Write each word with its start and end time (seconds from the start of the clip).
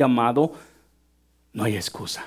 llamado, 0.00 0.52
no 1.52 1.64
hay 1.64 1.76
excusa. 1.76 2.24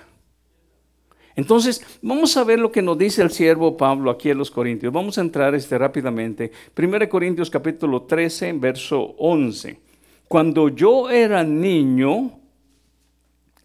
Entonces, 1.35 1.83
vamos 2.03 2.37
a 2.37 2.43
ver 2.43 2.59
lo 2.59 2.71
que 2.71 2.83
nos 2.83 2.95
dice 2.95 3.23
el 3.23 3.31
siervo 3.31 3.75
Pablo 3.75 4.11
aquí 4.11 4.29
en 4.29 4.37
los 4.37 4.51
Corintios. 4.51 4.93
Vamos 4.93 5.17
a 5.17 5.21
entrar 5.21 5.55
este 5.55 5.75
rápidamente. 5.79 6.51
1 6.77 7.09
Corintios 7.09 7.49
capítulo 7.49 8.03
13, 8.03 8.53
verso 8.53 9.15
11. 9.17 9.79
Cuando 10.27 10.69
yo 10.69 11.09
era 11.09 11.43
niño, 11.43 12.31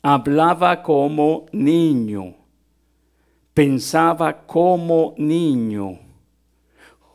hablaba 0.02 0.82
como 0.82 1.44
niño, 1.52 2.34
pensaba 3.52 4.46
como 4.46 5.14
niño, 5.18 5.98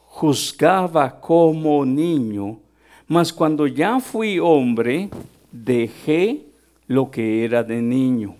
juzgaba 0.05 1.20
como 1.20 1.84
niño, 1.84 2.60
mas 3.07 3.34
cuando 3.34 3.66
ya 3.66 4.00
fui 4.00 4.38
hombre, 4.38 5.10
dejé 5.52 6.53
lo 6.94 7.10
que 7.10 7.44
era 7.44 7.64
de 7.64 7.82
niño. 7.82 8.36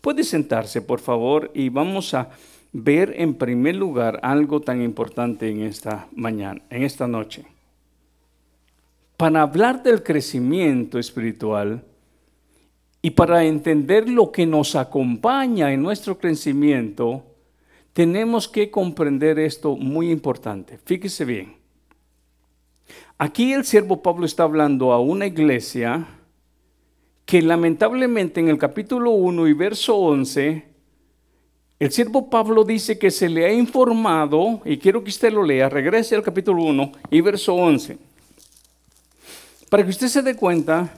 Puede 0.00 0.24
sentarse, 0.24 0.80
por 0.80 1.00
favor, 1.00 1.50
y 1.54 1.68
vamos 1.68 2.14
a 2.14 2.30
ver 2.72 3.14
en 3.16 3.34
primer 3.34 3.76
lugar 3.76 4.20
algo 4.22 4.60
tan 4.60 4.80
importante 4.80 5.50
en 5.50 5.62
esta 5.62 6.08
mañana, 6.14 6.62
en 6.70 6.82
esta 6.82 7.06
noche. 7.06 7.44
Para 9.16 9.42
hablar 9.42 9.82
del 9.82 10.02
crecimiento 10.02 10.98
espiritual 10.98 11.84
y 13.02 13.10
para 13.10 13.44
entender 13.44 14.08
lo 14.08 14.32
que 14.32 14.46
nos 14.46 14.76
acompaña 14.76 15.72
en 15.72 15.82
nuestro 15.82 16.18
crecimiento, 16.18 17.24
tenemos 17.92 18.48
que 18.48 18.70
comprender 18.70 19.38
esto 19.38 19.76
muy 19.76 20.10
importante. 20.10 20.78
Fíjese 20.84 21.24
bien. 21.24 21.56
Aquí 23.18 23.52
el 23.52 23.66
siervo 23.66 24.00
Pablo 24.00 24.24
está 24.24 24.44
hablando 24.44 24.92
a 24.92 25.00
una 25.00 25.26
iglesia 25.26 26.06
que 27.30 27.40
lamentablemente 27.40 28.40
en 28.40 28.48
el 28.48 28.58
capítulo 28.58 29.12
1 29.12 29.46
y 29.46 29.52
verso 29.52 29.96
11, 29.96 30.64
el 31.78 31.92
siervo 31.92 32.28
Pablo 32.28 32.64
dice 32.64 32.98
que 32.98 33.12
se 33.12 33.28
le 33.28 33.46
ha 33.46 33.52
informado, 33.52 34.60
y 34.64 34.78
quiero 34.78 35.04
que 35.04 35.10
usted 35.10 35.32
lo 35.32 35.44
lea, 35.44 35.68
regrese 35.68 36.16
al 36.16 36.24
capítulo 36.24 36.64
1 36.64 36.90
y 37.08 37.20
verso 37.20 37.54
11, 37.54 37.98
para 39.68 39.84
que 39.84 39.90
usted 39.90 40.08
se 40.08 40.22
dé 40.22 40.34
cuenta 40.34 40.92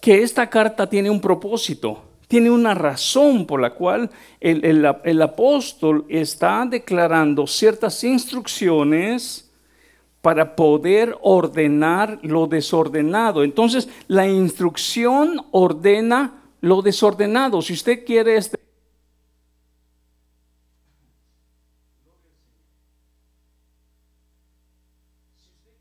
que 0.00 0.22
esta 0.22 0.48
carta 0.48 0.88
tiene 0.88 1.10
un 1.10 1.20
propósito, 1.20 2.04
tiene 2.28 2.48
una 2.48 2.72
razón 2.74 3.44
por 3.44 3.60
la 3.60 3.70
cual 3.70 4.10
el, 4.38 4.64
el 5.02 5.22
apóstol 5.22 6.06
está 6.08 6.64
declarando 6.70 7.48
ciertas 7.48 8.04
instrucciones 8.04 9.50
para 10.22 10.54
poder 10.56 11.18
ordenar 11.20 12.20
lo 12.22 12.46
desordenado. 12.46 13.42
Entonces, 13.42 13.88
la 14.06 14.26
instrucción 14.26 15.44
ordena 15.50 16.42
lo 16.60 16.80
desordenado. 16.80 17.60
Si 17.60 17.74
usted 17.74 18.04
quiere 18.04 18.36
este 18.36 18.56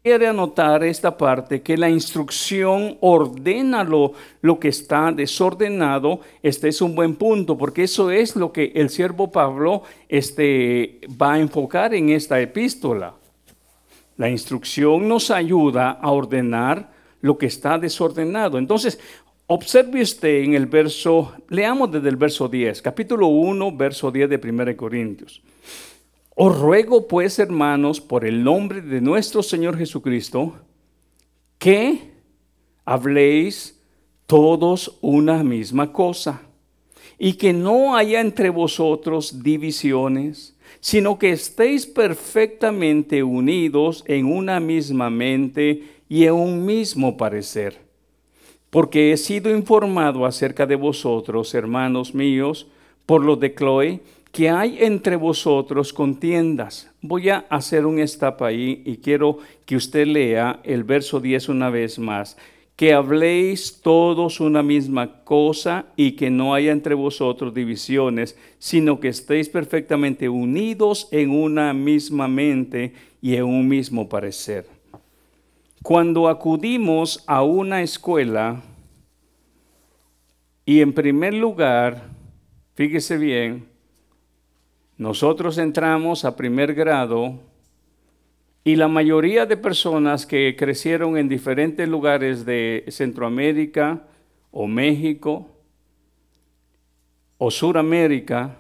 quiere 0.04 0.26
anotar 0.26 0.84
esta 0.84 1.16
parte, 1.16 1.62
que 1.62 1.78
la 1.78 1.88
instrucción 1.88 2.98
ordena 3.02 3.84
lo, 3.84 4.14
lo, 4.42 4.60
que 4.60 4.70
está 4.70 5.12
desordenado, 5.12 6.22
este 6.42 6.70
es 6.70 6.82
un 6.82 6.96
buen 6.96 7.16
punto, 7.16 7.56
porque 7.56 7.84
eso 7.84 8.10
es 8.10 8.36
lo 8.36 8.52
que 8.52 8.72
el 8.74 8.90
siervo 8.90 9.32
Pablo 9.32 9.84
este, 10.10 11.02
va 11.22 11.34
a 11.34 11.40
enfocar 11.40 11.94
en 11.94 12.10
esta 12.10 12.42
epístola. 12.42 13.21
La 14.22 14.30
instrucción 14.30 15.08
nos 15.08 15.32
ayuda 15.32 15.90
a 15.90 16.12
ordenar 16.12 16.92
lo 17.22 17.40
que 17.40 17.48
está 17.48 17.80
desordenado. 17.80 18.60
Entonces, 18.60 19.00
observe 19.48 20.00
usted 20.00 20.44
en 20.44 20.54
el 20.54 20.68
verso, 20.68 21.34
leamos 21.50 21.92
desde 21.92 22.10
el 22.10 22.18
verso 22.18 22.48
10, 22.48 22.84
capítulo 22.84 23.26
1, 23.26 23.76
verso 23.76 24.12
10 24.12 24.30
de 24.30 24.40
1 24.48 24.78
Corintios. 24.78 25.42
Os 26.36 26.56
ruego 26.56 27.08
pues, 27.08 27.40
hermanos, 27.40 28.00
por 28.00 28.24
el 28.24 28.44
nombre 28.44 28.82
de 28.82 29.02
nuestro 29.02 29.42
Señor 29.42 29.76
Jesucristo, 29.76 30.54
que 31.58 32.12
habléis 32.86 33.82
todos 34.28 35.00
una 35.02 35.42
misma 35.42 35.92
cosa, 35.92 36.44
y 37.18 37.34
que 37.34 37.54
no 37.54 37.96
haya 37.96 38.22
entre 38.22 38.52
vosotros 38.52 39.42
divisiones 39.42 40.56
sino 40.82 41.18
que 41.20 41.32
estéis 41.32 41.86
perfectamente 41.86 43.24
unidos 43.24 44.04
en 44.08 44.26
una 44.26 44.60
misma 44.60 45.10
mente 45.10 45.84
y 46.10 46.26
en 46.26 46.34
un 46.34 46.66
mismo 46.66 47.16
parecer. 47.16 47.78
Porque 48.72 49.14
he 49.14 49.18
sido 49.18 49.56
informado 49.56 50.26
acerca 50.26 50.66
de 50.66 50.76
vosotros, 50.76 51.54
hermanos 51.54 52.16
míos, 52.16 52.68
por 53.06 53.24
lo 53.24 53.36
de 53.36 53.54
Chloe, 53.54 54.02
que 54.32 54.50
hay 54.50 54.78
entre 54.80 55.18
vosotros 55.18 55.94
contiendas. 55.94 56.90
Voy 57.02 57.30
a 57.30 57.46
hacer 57.50 57.86
un 57.86 58.00
stop 58.00 58.44
ahí 58.44 58.82
y 58.86 58.98
quiero 58.98 59.38
que 59.66 59.76
usted 59.76 60.08
lea 60.08 60.62
el 60.64 60.84
verso 60.84 61.20
10 61.20 61.50
una 61.50 61.70
vez 61.70 62.00
más 62.00 62.38
que 62.82 62.96
habléis 62.96 63.80
todos 63.80 64.40
una 64.40 64.64
misma 64.64 65.24
cosa 65.24 65.86
y 65.96 66.14
que 66.14 66.32
no 66.32 66.56
haya 66.56 66.72
entre 66.72 66.96
vosotros 66.96 67.54
divisiones, 67.54 68.36
sino 68.58 69.00
que 69.00 69.10
estéis 69.10 69.50
perfectamente 69.50 70.28
unidos 70.28 71.08
en 71.12 71.30
una 71.30 71.76
misma 71.76 72.28
mente 72.28 72.96
y 73.22 73.36
en 73.36 73.44
un 73.44 73.68
mismo 73.68 74.10
parecer. 74.10 74.66
Cuando 75.84 76.28
acudimos 76.28 77.24
a 77.28 77.44
una 77.44 77.84
escuela, 77.84 78.64
y 80.66 80.82
en 80.82 80.92
primer 80.92 81.36
lugar, 81.36 82.10
fíjese 82.74 83.20
bien, 83.20 83.68
nosotros 84.98 85.60
entramos 85.60 86.26
a 86.26 86.36
primer 86.36 86.74
grado, 86.74 87.42
y 88.64 88.76
la 88.76 88.88
mayoría 88.88 89.46
de 89.46 89.58
personas 89.58 90.26
que 90.26 90.56
crecieron 90.56 91.18
en 91.18 91.28
diferentes 91.28 91.88
lugares 91.90 92.46
de 92.46 92.86
Centroamérica 92.90 94.04
o 94.52 94.68
México 94.68 95.48
o 97.40 97.50
Suramérica, 97.50 98.58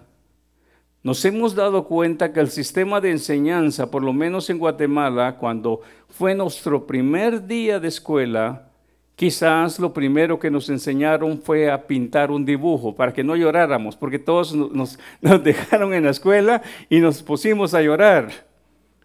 nos 1.03 1.23
hemos 1.25 1.53
dado 1.53 1.85
cuenta 1.85 2.33
que 2.33 2.39
el 2.39 2.49
sistema 2.49 2.99
de 2.99 3.11
enseñanza, 3.11 3.91
por 3.91 4.03
lo 4.03 4.11
menos 4.11 4.49
en 4.49 4.57
Guatemala, 4.57 5.37
cuando 5.37 5.81
fue 6.09 6.33
nuestro 6.33 6.87
primer 6.87 7.45
día 7.45 7.79
de 7.79 7.87
escuela, 7.87 8.69
quizás 9.15 9.79
lo 9.79 9.93
primero 9.93 10.39
que 10.39 10.49
nos 10.49 10.67
enseñaron 10.69 11.39
fue 11.43 11.69
a 11.69 11.85
pintar 11.85 12.31
un 12.31 12.43
dibujo 12.43 12.95
para 12.95 13.13
que 13.13 13.23
no 13.23 13.35
lloráramos, 13.35 13.95
porque 13.95 14.17
todos 14.17 14.53
nos, 14.55 14.97
nos 15.21 15.43
dejaron 15.43 15.93
en 15.93 16.05
la 16.05 16.11
escuela 16.11 16.63
y 16.89 16.99
nos 16.99 17.21
pusimos 17.21 17.75
a 17.75 17.83
llorar. 17.83 18.50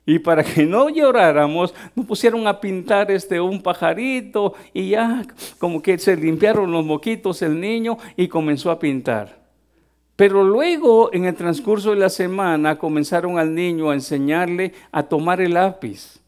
Y 0.08 0.20
para 0.20 0.44
que 0.44 0.64
no 0.64 0.88
lloráramos, 0.88 1.74
nos 1.96 2.06
pusieron 2.06 2.46
a 2.46 2.60
pintar 2.60 3.10
este, 3.10 3.40
un 3.40 3.60
pajarito 3.60 4.54
y 4.72 4.90
ya 4.90 5.26
como 5.58 5.82
que 5.82 5.98
se 5.98 6.16
limpiaron 6.16 6.70
los 6.70 6.84
moquitos 6.84 7.42
el 7.42 7.60
niño 7.60 7.98
y 8.16 8.28
comenzó 8.28 8.70
a 8.70 8.78
pintar. 8.78 9.44
Pero 10.14 10.44
luego, 10.44 11.12
en 11.12 11.24
el 11.24 11.34
transcurso 11.34 11.90
de 11.90 11.96
la 11.96 12.08
semana, 12.08 12.78
comenzaron 12.78 13.36
al 13.36 13.52
niño 13.54 13.90
a 13.90 13.94
enseñarle 13.94 14.72
a 14.92 15.02
tomar 15.02 15.40
el 15.40 15.54
lápiz. 15.54 16.20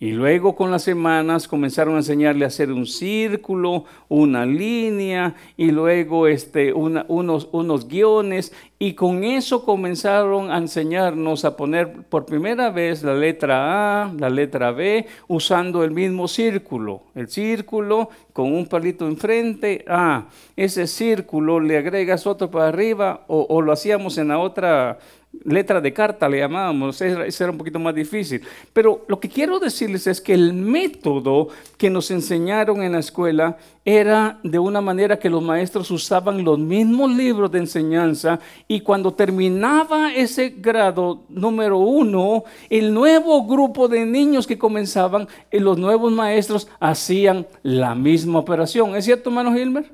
Y 0.00 0.10
luego 0.10 0.56
con 0.56 0.72
las 0.72 0.82
semanas 0.82 1.46
comenzaron 1.46 1.94
a 1.94 1.98
enseñarle 1.98 2.44
a 2.44 2.48
hacer 2.48 2.72
un 2.72 2.84
círculo, 2.84 3.84
una 4.08 4.44
línea 4.44 5.36
y 5.56 5.70
luego 5.70 6.26
este, 6.26 6.72
unos, 6.72 7.48
unos 7.52 7.88
guiones. 7.88 8.52
Y 8.80 8.94
con 8.94 9.22
eso 9.22 9.64
comenzaron 9.64 10.50
a 10.50 10.58
enseñarnos 10.58 11.44
a 11.44 11.56
poner 11.56 12.02
por 12.08 12.26
primera 12.26 12.70
vez 12.70 13.04
la 13.04 13.14
letra 13.14 14.02
A, 14.02 14.12
la 14.12 14.28
letra 14.28 14.72
B, 14.72 15.06
usando 15.28 15.84
el 15.84 15.92
mismo 15.92 16.26
círculo. 16.26 17.04
El 17.14 17.28
círculo 17.28 18.10
con 18.32 18.52
un 18.52 18.66
palito 18.66 19.06
enfrente, 19.06 19.84
A. 19.86 20.26
Ese 20.56 20.88
círculo 20.88 21.60
le 21.60 21.78
agregas 21.78 22.26
otro 22.26 22.50
para 22.50 22.66
arriba 22.66 23.24
o 23.28 23.62
lo 23.62 23.70
hacíamos 23.72 24.18
en 24.18 24.28
la 24.28 24.38
otra 24.40 24.98
letra 25.44 25.80
de 25.80 25.92
carta 25.92 26.28
le 26.28 26.38
llamábamos, 26.38 27.00
eso 27.00 27.44
era 27.44 27.52
un 27.52 27.58
poquito 27.58 27.78
más 27.78 27.94
difícil. 27.94 28.42
Pero 28.72 29.04
lo 29.08 29.20
que 29.20 29.28
quiero 29.28 29.58
decirles 29.58 30.06
es 30.06 30.20
que 30.20 30.34
el 30.34 30.52
método 30.52 31.48
que 31.76 31.90
nos 31.90 32.10
enseñaron 32.10 32.82
en 32.82 32.92
la 32.92 32.98
escuela 32.98 33.58
era 33.84 34.38
de 34.42 34.58
una 34.58 34.80
manera 34.80 35.18
que 35.18 35.28
los 35.28 35.42
maestros 35.42 35.90
usaban 35.90 36.42
los 36.44 36.58
mismos 36.58 37.14
libros 37.14 37.50
de 37.50 37.58
enseñanza 37.58 38.40
y 38.66 38.80
cuando 38.80 39.12
terminaba 39.12 40.14
ese 40.14 40.50
grado 40.50 41.24
número 41.28 41.78
uno, 41.78 42.44
el 42.70 42.94
nuevo 42.94 43.46
grupo 43.46 43.88
de 43.88 44.06
niños 44.06 44.46
que 44.46 44.58
comenzaban, 44.58 45.28
eh, 45.50 45.60
los 45.60 45.76
nuevos 45.78 46.12
maestros 46.12 46.68
hacían 46.80 47.46
la 47.62 47.94
misma 47.94 48.38
operación. 48.38 48.96
¿Es 48.96 49.04
cierto, 49.04 49.30
hermano 49.30 49.56
Hilmer? 49.56 49.92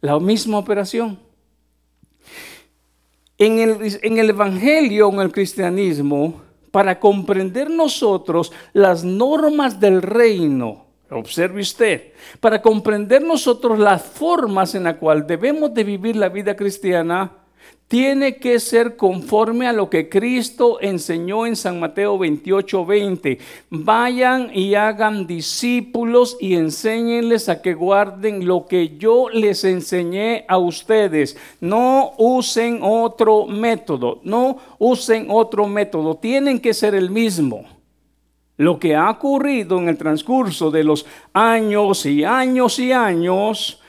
La 0.00 0.18
misma 0.18 0.58
operación. 0.58 1.29
En 3.40 3.58
el, 3.58 4.28
Evangelio, 4.28 5.08
en 5.08 5.20
el 5.20 5.32
cristianismo, 5.32 6.42
para 6.70 7.00
comprender 7.00 7.70
nosotros 7.70 8.52
las 8.74 9.02
normas 9.02 9.80
del 9.80 10.02
reino, 10.02 10.84
observe 11.08 11.62
usted, 11.62 12.12
para 12.38 12.60
comprender 12.60 13.22
nosotros 13.22 13.78
las 13.78 14.02
formas 14.02 14.74
en 14.74 14.84
las 14.84 14.96
cuales 14.96 15.26
debemos 15.26 15.72
de 15.72 15.84
vivir 15.84 16.16
la 16.16 16.28
vida 16.28 16.54
cristiana, 16.54 17.32
tiene 17.90 18.36
que 18.36 18.60
ser 18.60 18.94
conforme 18.94 19.66
a 19.66 19.72
lo 19.72 19.90
que 19.90 20.08
Cristo 20.08 20.78
enseñó 20.80 21.44
en 21.44 21.56
San 21.56 21.80
Mateo 21.80 22.16
28, 22.18 22.86
20. 22.86 23.38
Vayan 23.70 24.52
y 24.54 24.76
hagan 24.76 25.26
discípulos 25.26 26.36
y 26.38 26.54
enséñenles 26.54 27.48
a 27.48 27.60
que 27.60 27.74
guarden 27.74 28.46
lo 28.46 28.66
que 28.66 28.96
yo 28.96 29.28
les 29.28 29.64
enseñé 29.64 30.44
a 30.46 30.56
ustedes. 30.56 31.36
No 31.60 32.12
usen 32.16 32.78
otro 32.80 33.46
método, 33.46 34.20
no 34.22 34.58
usen 34.78 35.26
otro 35.28 35.66
método, 35.66 36.14
tienen 36.14 36.60
que 36.60 36.74
ser 36.74 36.94
el 36.94 37.10
mismo. 37.10 37.64
Lo 38.56 38.78
que 38.78 38.94
ha 38.94 39.10
ocurrido 39.10 39.78
en 39.78 39.88
el 39.88 39.98
transcurso 39.98 40.70
de 40.70 40.84
los 40.84 41.06
años 41.32 42.06
y 42.06 42.22
años 42.22 42.78
y 42.78 42.92
años, 42.92 43.82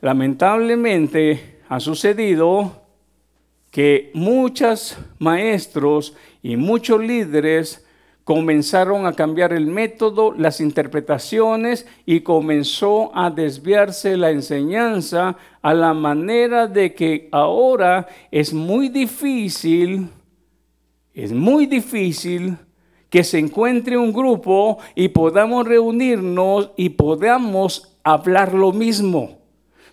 lamentablemente 0.00 1.60
ha 1.68 1.78
sucedido 1.78 2.83
que 3.74 4.12
muchos 4.14 4.96
maestros 5.18 6.14
y 6.44 6.56
muchos 6.56 7.00
líderes 7.02 7.84
comenzaron 8.22 9.04
a 9.04 9.14
cambiar 9.14 9.52
el 9.52 9.66
método, 9.66 10.32
las 10.32 10.60
interpretaciones 10.60 11.84
y 12.06 12.20
comenzó 12.20 13.10
a 13.18 13.30
desviarse 13.30 14.16
la 14.16 14.30
enseñanza 14.30 15.36
a 15.60 15.74
la 15.74 15.92
manera 15.92 16.68
de 16.68 16.94
que 16.94 17.28
ahora 17.32 18.06
es 18.30 18.54
muy 18.54 18.90
difícil, 18.90 20.08
es 21.12 21.32
muy 21.32 21.66
difícil 21.66 22.56
que 23.10 23.24
se 23.24 23.40
encuentre 23.40 23.98
un 23.98 24.12
grupo 24.12 24.78
y 24.94 25.08
podamos 25.08 25.66
reunirnos 25.66 26.70
y 26.76 26.90
podamos 26.90 27.98
hablar 28.04 28.54
lo 28.54 28.70
mismo. 28.70 29.40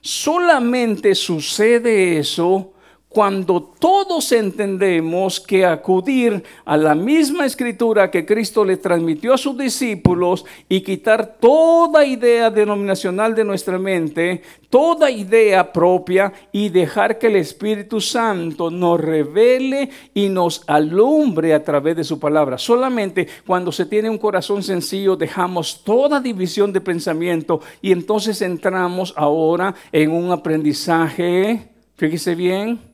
Solamente 0.01 1.15
sucede 1.15 2.19
eso 2.19 2.73
cuando 3.11 3.61
todos 3.77 4.31
entendemos 4.31 5.41
que 5.41 5.65
acudir 5.65 6.43
a 6.63 6.77
la 6.77 6.95
misma 6.95 7.45
escritura 7.45 8.09
que 8.09 8.25
Cristo 8.25 8.63
le 8.63 8.77
transmitió 8.77 9.33
a 9.33 9.37
sus 9.37 9.57
discípulos 9.57 10.45
y 10.69 10.79
quitar 10.79 11.35
toda 11.37 12.05
idea 12.05 12.49
denominacional 12.49 13.35
de 13.35 13.43
nuestra 13.43 13.77
mente, 13.77 14.41
toda 14.69 15.11
idea 15.11 15.73
propia 15.73 16.31
y 16.53 16.69
dejar 16.69 17.19
que 17.19 17.27
el 17.27 17.35
Espíritu 17.35 17.99
Santo 17.99 18.71
nos 18.71 19.01
revele 19.01 19.89
y 20.13 20.29
nos 20.29 20.63
alumbre 20.65 21.53
a 21.53 21.65
través 21.65 21.97
de 21.97 22.05
su 22.05 22.17
palabra. 22.17 22.57
Solamente 22.57 23.27
cuando 23.45 23.73
se 23.73 23.85
tiene 23.87 24.09
un 24.09 24.17
corazón 24.17 24.63
sencillo 24.63 25.17
dejamos 25.17 25.83
toda 25.83 26.21
división 26.21 26.71
de 26.71 26.79
pensamiento 26.79 27.59
y 27.81 27.91
entonces 27.91 28.41
entramos 28.41 29.13
ahora 29.17 29.75
en 29.91 30.11
un 30.11 30.31
aprendizaje, 30.31 31.67
fíjese 31.97 32.35
bien, 32.35 32.90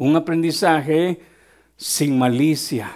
un 0.00 0.16
aprendizaje 0.16 1.20
sin 1.76 2.18
malicia. 2.18 2.90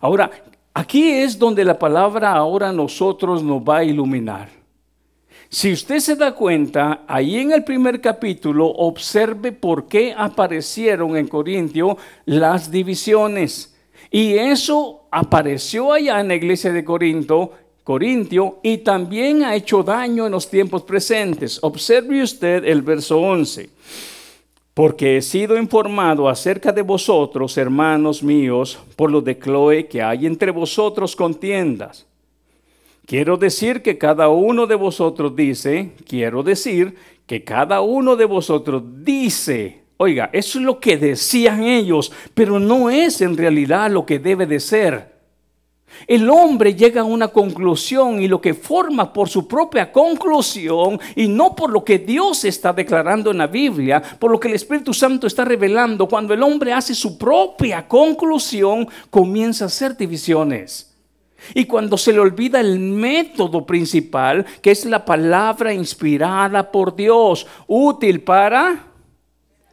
Ahora, 0.00 0.30
aquí 0.74 1.10
es 1.10 1.38
donde 1.38 1.64
la 1.64 1.78
palabra 1.78 2.32
ahora 2.32 2.70
nosotros 2.72 3.42
nos 3.42 3.62
va 3.62 3.78
a 3.78 3.84
iluminar. 3.84 4.48
Si 5.48 5.72
usted 5.72 6.00
se 6.00 6.16
da 6.16 6.34
cuenta, 6.34 7.04
ahí 7.06 7.38
en 7.38 7.52
el 7.52 7.64
primer 7.64 8.00
capítulo, 8.00 8.66
observe 8.66 9.52
por 9.52 9.86
qué 9.86 10.14
aparecieron 10.16 11.16
en 11.16 11.28
Corintio 11.28 11.96
las 12.26 12.70
divisiones. 12.70 13.74
Y 14.10 14.34
eso 14.34 15.06
apareció 15.10 15.92
allá 15.92 16.20
en 16.20 16.28
la 16.28 16.34
iglesia 16.34 16.72
de 16.72 16.84
Corinto, 16.84 17.52
Corintio, 17.84 18.58
y 18.62 18.78
también 18.78 19.44
ha 19.44 19.54
hecho 19.54 19.82
daño 19.82 20.26
en 20.26 20.32
los 20.32 20.50
tiempos 20.50 20.82
presentes. 20.82 21.58
Observe 21.62 22.22
usted 22.22 22.64
el 22.64 22.82
verso 22.82 23.18
11 23.18 23.70
porque 24.74 25.16
he 25.16 25.22
sido 25.22 25.56
informado 25.56 26.28
acerca 26.28 26.72
de 26.72 26.82
vosotros, 26.82 27.56
hermanos 27.56 28.24
míos, 28.24 28.78
por 28.96 29.10
lo 29.10 29.20
de 29.20 29.38
Chloe, 29.38 29.86
que 29.86 30.02
hay 30.02 30.26
entre 30.26 30.50
vosotros 30.50 31.14
contiendas. 31.14 32.06
Quiero 33.06 33.36
decir 33.36 33.82
que 33.82 33.96
cada 33.98 34.28
uno 34.28 34.66
de 34.66 34.74
vosotros 34.74 35.36
dice, 35.36 35.92
quiero 36.08 36.42
decir 36.42 36.96
que 37.26 37.44
cada 37.44 37.82
uno 37.82 38.16
de 38.16 38.24
vosotros 38.24 38.82
dice, 39.04 39.82
oiga, 39.96 40.28
eso 40.32 40.58
es 40.58 40.64
lo 40.64 40.80
que 40.80 40.96
decían 40.96 41.62
ellos, 41.62 42.10
pero 42.34 42.58
no 42.58 42.90
es 42.90 43.20
en 43.20 43.36
realidad 43.36 43.90
lo 43.90 44.04
que 44.04 44.18
debe 44.18 44.46
de 44.46 44.58
ser. 44.58 45.13
El 46.06 46.28
hombre 46.28 46.74
llega 46.74 47.00
a 47.00 47.04
una 47.04 47.28
conclusión 47.28 48.20
y 48.20 48.28
lo 48.28 48.40
que 48.40 48.54
forma 48.54 49.12
por 49.12 49.28
su 49.28 49.48
propia 49.48 49.90
conclusión 49.90 51.00
y 51.16 51.28
no 51.28 51.54
por 51.54 51.70
lo 51.70 51.84
que 51.84 51.98
Dios 51.98 52.44
está 52.44 52.72
declarando 52.72 53.30
en 53.30 53.38
la 53.38 53.46
Biblia, 53.46 54.02
por 54.18 54.30
lo 54.30 54.38
que 54.38 54.48
el 54.48 54.54
Espíritu 54.54 54.92
Santo 54.92 55.26
está 55.26 55.44
revelando, 55.44 56.08
cuando 56.08 56.34
el 56.34 56.42
hombre 56.42 56.72
hace 56.72 56.94
su 56.94 57.16
propia 57.16 57.88
conclusión, 57.88 58.86
comienza 59.10 59.64
a 59.64 59.68
hacer 59.68 59.96
divisiones. 59.96 60.94
Y 61.52 61.66
cuando 61.66 61.98
se 61.98 62.12
le 62.12 62.20
olvida 62.20 62.60
el 62.60 62.78
método 62.78 63.66
principal, 63.66 64.46
que 64.62 64.70
es 64.70 64.84
la 64.86 65.04
palabra 65.04 65.74
inspirada 65.74 66.70
por 66.70 66.96
Dios, 66.96 67.46
útil 67.66 68.22
para 68.22 68.86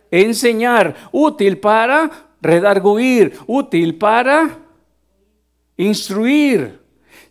enseñar, 0.10 0.96
útil 1.12 1.58
para 1.60 2.10
redarguir, 2.42 3.38
útil 3.48 3.96
para 3.96 4.61
instruir. 5.82 6.82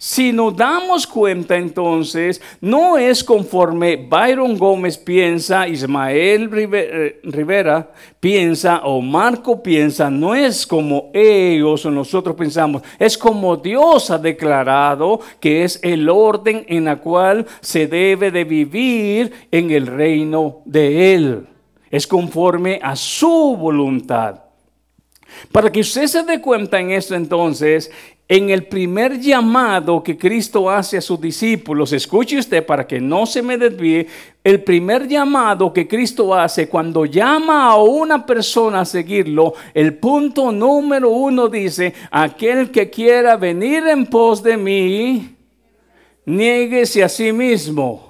Si 0.03 0.33
nos 0.33 0.57
damos 0.57 1.07
cuenta 1.07 1.57
entonces, 1.57 2.41
no 2.63 2.97
es 2.97 3.23
conforme 3.23 3.97
Byron 3.97 4.57
Gómez 4.57 4.97
piensa, 4.97 5.69
Ismael 5.69 6.49
eh, 6.73 7.21
Rivera 7.23 7.93
piensa 8.19 8.81
o 8.85 9.03
Marco 9.03 9.63
piensa, 9.63 10.09
no 10.09 10.35
es 10.35 10.67
como 10.67 11.11
ellos 11.13 11.85
o 11.85 11.91
nosotros 11.91 12.35
pensamos, 12.35 12.81
es 12.99 13.19
como 13.19 13.59
Dios 13.59 14.11
ha 14.11 14.17
declarado 14.17 15.21
que 15.39 15.65
es 15.65 15.79
el 15.83 16.09
orden 16.09 16.65
en 16.67 16.89
el 16.89 16.99
cual 17.01 17.45
se 17.61 17.87
debe 17.87 18.31
de 18.31 18.45
vivir 18.45 19.31
en 19.51 19.71
el 19.71 19.87
reino 19.87 20.63
de 20.65 21.13
Él. 21.15 21.47
Es 21.91 22.07
conforme 22.07 22.81
a 22.83 22.97
su 22.97 23.55
voluntad. 23.55 24.50
Para 25.53 25.71
que 25.71 25.81
usted 25.81 26.07
se 26.07 26.23
dé 26.23 26.41
cuenta 26.41 26.81
en 26.81 26.91
esto 26.91 27.15
entonces, 27.15 27.91
en 28.29 28.51
el 28.51 28.67
primer 28.67 29.19
llamado 29.19 30.03
que 30.03 30.17
Cristo 30.17 30.71
hace 30.71 30.97
a 30.97 31.01
sus 31.01 31.21
discípulos, 31.21 31.93
escuche 31.93 32.39
usted 32.39 32.65
para 32.65 32.87
que 32.87 33.01
no 33.01 33.27
se 33.27 33.43
me 33.43 33.59
desvíe, 33.59 34.07
el 34.45 34.63
primer 34.63 35.09
llamado 35.09 35.73
que 35.73 35.89
Cristo 35.89 36.33
hace 36.33 36.69
cuando 36.69 37.05
llama 37.05 37.71
a 37.71 37.77
una 37.83 38.25
persona 38.25 38.83
a 38.83 38.85
seguirlo, 38.85 39.55
el 39.75 39.95
punto 39.95 40.53
número 40.53 41.11
uno 41.11 41.49
dice, 41.49 41.93
aquel 42.11 42.71
que 42.71 42.89
quiera 42.89 43.37
venir 43.37 43.87
en 43.89 44.07
pos 44.07 44.43
de 44.43 44.57
mí, 44.57 45.37
niéguese 46.25 47.03
a 47.03 47.09
sí 47.09 47.33
mismo 47.33 48.10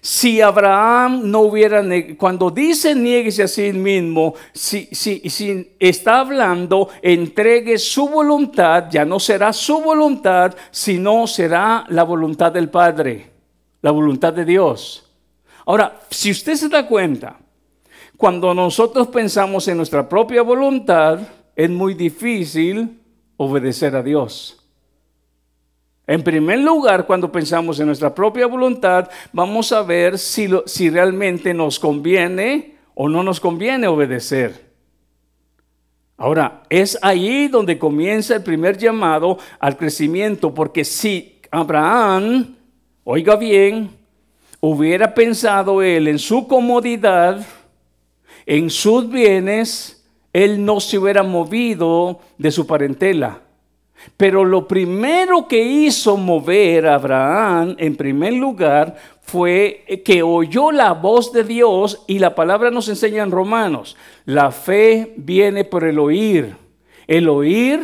si 0.00 0.40
Abraham 0.40 1.30
no 1.30 1.40
hubiera, 1.40 1.82
cuando 2.16 2.50
dice 2.50 2.94
nieguese 2.94 3.44
a 3.44 3.48
sí 3.48 3.72
mismo, 3.72 4.34
si, 4.52 4.88
si, 4.92 5.28
si 5.30 5.76
está 5.78 6.20
hablando, 6.20 6.88
entregue 7.02 7.78
su 7.78 8.08
voluntad, 8.08 8.86
ya 8.90 9.04
no 9.04 9.18
será 9.20 9.52
su 9.52 9.80
voluntad, 9.80 10.54
sino 10.70 11.26
será 11.26 11.84
la 11.88 12.02
voluntad 12.02 12.52
del 12.52 12.70
Padre, 12.70 13.30
la 13.82 13.90
voluntad 13.90 14.32
de 14.32 14.44
Dios. 14.44 15.10
Ahora, 15.66 16.00
si 16.10 16.30
usted 16.30 16.54
se 16.54 16.68
da 16.68 16.86
cuenta, 16.86 17.38
cuando 18.16 18.54
nosotros 18.54 19.08
pensamos 19.08 19.66
en 19.68 19.76
nuestra 19.76 20.08
propia 20.08 20.42
voluntad, 20.42 21.20
es 21.56 21.70
muy 21.70 21.94
difícil 21.94 23.00
obedecer 23.36 23.96
a 23.96 24.02
Dios. 24.02 24.63
En 26.06 26.22
primer 26.22 26.58
lugar, 26.58 27.06
cuando 27.06 27.32
pensamos 27.32 27.80
en 27.80 27.86
nuestra 27.86 28.14
propia 28.14 28.46
voluntad, 28.46 29.08
vamos 29.32 29.72
a 29.72 29.82
ver 29.82 30.18
si, 30.18 30.46
realmente 30.90 31.54
nos 31.54 31.78
conviene 31.78 32.74
o 32.94 33.08
no 33.08 33.22
nos 33.22 33.40
conviene 33.40 33.86
obedecer. 33.86 34.64
Ahora, 36.18 36.62
es 36.68 36.98
ahí 37.00 37.48
donde 37.48 37.78
comienza 37.78 38.36
el 38.36 38.42
primer 38.42 38.76
llamado 38.76 39.38
al 39.58 39.76
crecimiento, 39.78 40.52
porque 40.52 40.84
si 40.84 41.40
Abraham, 41.50 42.54
oiga 43.02 43.36
bien, 43.36 43.90
hubiera 44.60 45.14
pensado 45.14 45.82
él 45.82 46.06
en 46.06 46.18
su 46.18 46.46
comodidad, 46.46 47.44
en 48.44 48.68
sus 48.68 49.08
bienes, 49.08 50.06
él 50.34 50.62
no 50.62 50.80
se 50.80 50.98
hubiera 50.98 51.22
movido 51.22 52.20
de 52.36 52.50
su 52.50 52.66
parentela. 52.66 53.43
Pero 54.16 54.44
lo 54.44 54.68
primero 54.68 55.48
que 55.48 55.62
hizo 55.62 56.16
mover 56.16 56.86
a 56.86 56.94
Abraham, 56.94 57.76
en 57.78 57.96
primer 57.96 58.34
lugar, 58.34 58.96
fue 59.22 59.84
que 60.04 60.22
oyó 60.22 60.70
la 60.70 60.92
voz 60.92 61.32
de 61.32 61.44
Dios 61.44 62.02
y 62.06 62.18
la 62.18 62.34
palabra 62.34 62.70
nos 62.70 62.88
enseña 62.88 63.22
en 63.22 63.30
Romanos, 63.30 63.96
la 64.26 64.50
fe 64.50 65.14
viene 65.16 65.64
por 65.64 65.84
el 65.84 65.98
oír, 65.98 66.56
el 67.06 67.28
oír 67.28 67.80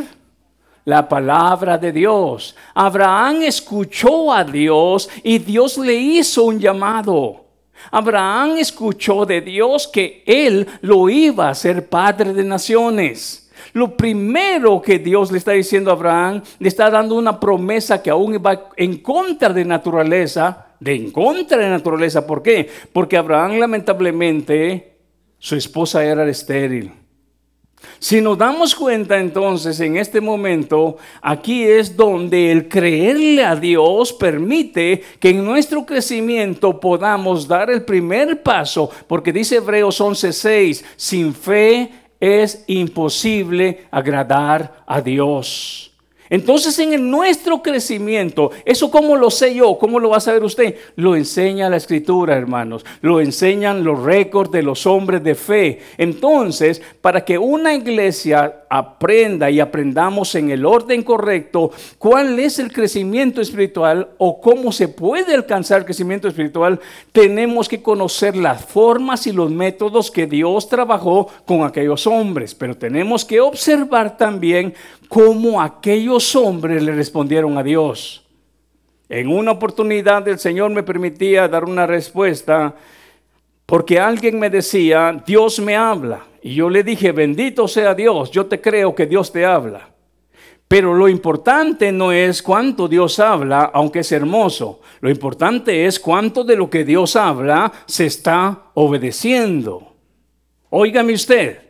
la 0.84 1.08
palabra 1.08 1.78
de 1.78 1.92
Dios. 1.92 2.54
Abraham 2.74 3.42
escuchó 3.42 4.32
a 4.32 4.44
Dios 4.44 5.08
y 5.22 5.38
Dios 5.38 5.78
le 5.78 5.94
hizo 5.94 6.44
un 6.44 6.58
llamado. 6.58 7.44
Abraham 7.90 8.58
escuchó 8.58 9.24
de 9.24 9.40
Dios 9.40 9.88
que 9.88 10.22
él 10.26 10.66
lo 10.82 11.08
iba 11.08 11.48
a 11.48 11.54
ser 11.54 11.88
padre 11.88 12.32
de 12.32 12.44
naciones. 12.44 13.49
Lo 13.72 13.96
primero 13.96 14.80
que 14.80 14.98
Dios 14.98 15.30
le 15.30 15.38
está 15.38 15.52
diciendo 15.52 15.90
a 15.90 15.94
Abraham, 15.94 16.42
le 16.58 16.68
está 16.68 16.90
dando 16.90 17.14
una 17.14 17.38
promesa 17.38 18.02
que 18.02 18.10
aún 18.10 18.40
va 18.44 18.68
en 18.76 18.98
contra 18.98 19.50
de 19.50 19.64
naturaleza, 19.64 20.66
de 20.78 20.94
en 20.94 21.10
contra 21.10 21.58
de 21.58 21.68
naturaleza. 21.68 22.26
¿Por 22.26 22.42
qué? 22.42 22.68
Porque 22.92 23.16
Abraham 23.16 23.58
lamentablemente, 23.58 24.96
su 25.38 25.56
esposa 25.56 26.04
era 26.04 26.28
estéril. 26.28 26.92
Si 27.98 28.20
nos 28.20 28.38
damos 28.38 28.74
cuenta 28.74 29.18
entonces 29.18 29.78
en 29.80 29.96
este 29.96 30.20
momento, 30.20 30.96
aquí 31.20 31.64
es 31.64 31.96
donde 31.96 32.50
el 32.50 32.68
creerle 32.68 33.44
a 33.44 33.56
Dios 33.56 34.12
permite 34.12 35.02
que 35.18 35.30
en 35.30 35.44
nuestro 35.44 35.84
crecimiento 35.84 36.78
podamos 36.80 37.46
dar 37.46 37.70
el 37.70 37.82
primer 37.82 38.42
paso, 38.42 38.90
porque 39.06 39.32
dice 39.32 39.56
Hebreos 39.56 40.00
11:6, 40.00 40.84
sin 40.96 41.34
fe 41.34 41.90
es 42.20 42.64
imposible 42.66 43.86
agradar 43.90 44.84
a 44.86 45.00
Dios. 45.00 45.89
Entonces 46.30 46.78
en 46.78 47.10
nuestro 47.10 47.60
crecimiento, 47.60 48.52
¿eso 48.64 48.90
cómo 48.90 49.16
lo 49.16 49.30
sé 49.30 49.52
yo? 49.52 49.76
¿Cómo 49.78 49.98
lo 49.98 50.10
va 50.10 50.18
a 50.18 50.20
saber 50.20 50.44
usted? 50.44 50.76
Lo 50.94 51.16
enseña 51.16 51.68
la 51.68 51.76
escritura, 51.76 52.36
hermanos. 52.36 52.86
Lo 53.02 53.20
enseñan 53.20 53.82
los 53.82 54.00
récords 54.00 54.52
de 54.52 54.62
los 54.62 54.86
hombres 54.86 55.24
de 55.24 55.34
fe. 55.34 55.80
Entonces, 55.98 56.80
para 57.00 57.24
que 57.24 57.36
una 57.36 57.74
iglesia 57.74 58.62
aprenda 58.70 59.50
y 59.50 59.58
aprendamos 59.58 60.36
en 60.36 60.50
el 60.50 60.64
orden 60.64 61.02
correcto 61.02 61.72
cuál 61.98 62.38
es 62.38 62.60
el 62.60 62.72
crecimiento 62.72 63.40
espiritual 63.40 64.10
o 64.18 64.40
cómo 64.40 64.70
se 64.70 64.86
puede 64.86 65.34
alcanzar 65.34 65.80
el 65.80 65.84
crecimiento 65.84 66.28
espiritual, 66.28 66.78
tenemos 67.10 67.68
que 67.68 67.82
conocer 67.82 68.36
las 68.36 68.64
formas 68.64 69.26
y 69.26 69.32
los 69.32 69.50
métodos 69.50 70.12
que 70.12 70.28
Dios 70.28 70.68
trabajó 70.68 71.26
con 71.44 71.64
aquellos 71.64 72.06
hombres. 72.06 72.54
Pero 72.54 72.76
tenemos 72.76 73.24
que 73.24 73.40
observar 73.40 74.16
también 74.16 74.74
cómo 75.10 75.60
aquellos 75.60 76.36
hombres 76.36 76.84
le 76.84 76.92
respondieron 76.92 77.58
a 77.58 77.64
Dios. 77.64 78.24
En 79.08 79.26
una 79.26 79.50
oportunidad 79.50 80.26
el 80.28 80.38
Señor 80.38 80.70
me 80.70 80.84
permitía 80.84 81.48
dar 81.48 81.64
una 81.64 81.84
respuesta 81.84 82.76
porque 83.66 83.98
alguien 83.98 84.38
me 84.38 84.48
decía, 84.48 85.20
Dios 85.26 85.58
me 85.58 85.74
habla. 85.74 86.24
Y 86.42 86.54
yo 86.54 86.70
le 86.70 86.84
dije, 86.84 87.10
bendito 87.10 87.66
sea 87.66 87.92
Dios, 87.92 88.30
yo 88.30 88.46
te 88.46 88.60
creo 88.60 88.94
que 88.94 89.06
Dios 89.06 89.32
te 89.32 89.44
habla. 89.44 89.90
Pero 90.68 90.94
lo 90.94 91.08
importante 91.08 91.90
no 91.90 92.12
es 92.12 92.40
cuánto 92.40 92.86
Dios 92.86 93.18
habla, 93.18 93.68
aunque 93.74 94.00
es 94.00 94.12
hermoso. 94.12 94.80
Lo 95.00 95.10
importante 95.10 95.86
es 95.86 95.98
cuánto 95.98 96.44
de 96.44 96.54
lo 96.54 96.70
que 96.70 96.84
Dios 96.84 97.16
habla 97.16 97.72
se 97.86 98.06
está 98.06 98.66
obedeciendo. 98.74 99.92
Óigame 100.70 101.14
usted. 101.14 101.69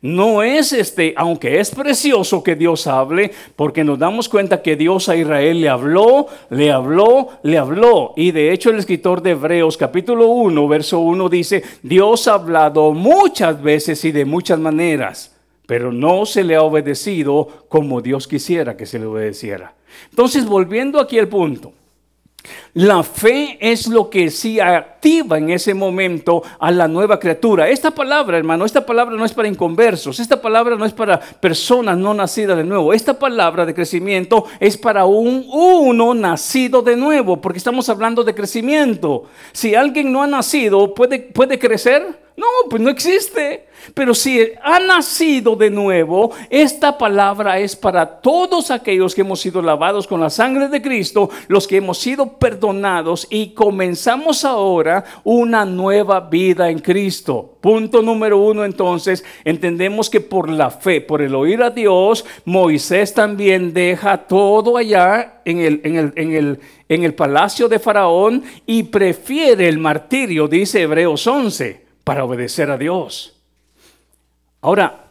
No 0.00 0.44
es 0.44 0.72
este, 0.72 1.12
aunque 1.16 1.58
es 1.58 1.70
precioso 1.72 2.42
que 2.42 2.54
Dios 2.54 2.86
hable, 2.86 3.32
porque 3.56 3.82
nos 3.82 3.98
damos 3.98 4.28
cuenta 4.28 4.62
que 4.62 4.76
Dios 4.76 5.08
a 5.08 5.16
Israel 5.16 5.60
le 5.60 5.68
habló, 5.68 6.28
le 6.50 6.70
habló, 6.70 7.30
le 7.42 7.58
habló. 7.58 8.12
Y 8.16 8.30
de 8.30 8.52
hecho 8.52 8.70
el 8.70 8.78
escritor 8.78 9.22
de 9.22 9.32
Hebreos 9.32 9.76
capítulo 9.76 10.28
1, 10.28 10.68
verso 10.68 11.00
1 11.00 11.28
dice, 11.28 11.64
Dios 11.82 12.28
ha 12.28 12.34
hablado 12.34 12.92
muchas 12.92 13.60
veces 13.60 14.04
y 14.04 14.12
de 14.12 14.24
muchas 14.24 14.60
maneras, 14.60 15.34
pero 15.66 15.92
no 15.92 16.26
se 16.26 16.44
le 16.44 16.54
ha 16.54 16.62
obedecido 16.62 17.66
como 17.68 18.00
Dios 18.00 18.28
quisiera 18.28 18.76
que 18.76 18.86
se 18.86 19.00
le 19.00 19.06
obedeciera. 19.06 19.74
Entonces, 20.10 20.46
volviendo 20.46 21.00
aquí 21.00 21.18
al 21.18 21.28
punto. 21.28 21.72
La 22.74 23.02
fe 23.02 23.58
es 23.60 23.88
lo 23.88 24.08
que 24.08 24.30
sí 24.30 24.60
activa 24.60 25.38
en 25.38 25.50
ese 25.50 25.74
momento 25.74 26.42
a 26.58 26.70
la 26.70 26.86
nueva 26.86 27.18
criatura. 27.18 27.68
Esta 27.68 27.90
palabra, 27.90 28.38
hermano, 28.38 28.64
esta 28.64 28.86
palabra 28.86 29.16
no 29.16 29.24
es 29.24 29.32
para 29.32 29.48
inconversos, 29.48 30.20
esta 30.20 30.40
palabra 30.40 30.76
no 30.76 30.84
es 30.84 30.92
para 30.92 31.18
personas 31.18 31.98
no 31.98 32.14
nacidas 32.14 32.56
de 32.56 32.64
nuevo. 32.64 32.92
Esta 32.92 33.18
palabra 33.18 33.66
de 33.66 33.74
crecimiento 33.74 34.44
es 34.60 34.76
para 34.76 35.06
un 35.06 35.46
uno 35.50 36.14
nacido 36.14 36.82
de 36.82 36.96
nuevo, 36.96 37.40
porque 37.40 37.58
estamos 37.58 37.88
hablando 37.88 38.22
de 38.22 38.34
crecimiento. 38.34 39.24
Si 39.52 39.74
alguien 39.74 40.12
no 40.12 40.22
ha 40.22 40.26
nacido, 40.26 40.94
¿puede, 40.94 41.18
puede 41.18 41.58
crecer? 41.58 42.27
No, 42.38 42.46
pues 42.70 42.80
no 42.80 42.88
existe. 42.88 43.66
Pero 43.94 44.14
si 44.14 44.40
ha 44.62 44.78
nacido 44.78 45.56
de 45.56 45.70
nuevo, 45.70 46.30
esta 46.50 46.96
palabra 46.96 47.58
es 47.58 47.74
para 47.74 48.20
todos 48.20 48.70
aquellos 48.70 49.12
que 49.12 49.22
hemos 49.22 49.40
sido 49.40 49.60
lavados 49.60 50.06
con 50.06 50.20
la 50.20 50.30
sangre 50.30 50.68
de 50.68 50.80
Cristo, 50.80 51.30
los 51.48 51.66
que 51.66 51.78
hemos 51.78 51.98
sido 51.98 52.38
perdonados 52.38 53.26
y 53.28 53.54
comenzamos 53.54 54.44
ahora 54.44 55.04
una 55.24 55.64
nueva 55.64 56.20
vida 56.20 56.70
en 56.70 56.78
Cristo. 56.78 57.56
Punto 57.60 58.02
número 58.02 58.38
uno, 58.38 58.64
entonces, 58.64 59.24
entendemos 59.42 60.08
que 60.08 60.20
por 60.20 60.48
la 60.48 60.70
fe, 60.70 61.00
por 61.00 61.22
el 61.22 61.34
oír 61.34 61.60
a 61.60 61.70
Dios, 61.70 62.24
Moisés 62.44 63.14
también 63.14 63.72
deja 63.74 64.16
todo 64.28 64.76
allá 64.76 65.40
en 65.44 65.58
el, 65.58 65.80
en 65.82 65.96
el, 65.96 66.12
en 66.14 66.32
el, 66.34 66.60
en 66.88 67.02
el 67.02 67.14
palacio 67.14 67.68
de 67.68 67.80
Faraón 67.80 68.44
y 68.64 68.84
prefiere 68.84 69.68
el 69.68 69.78
martirio, 69.78 70.46
dice 70.46 70.82
Hebreos 70.82 71.26
11 71.26 71.87
para 72.08 72.24
obedecer 72.24 72.70
a 72.70 72.78
Dios. 72.78 73.34
Ahora, 74.62 75.04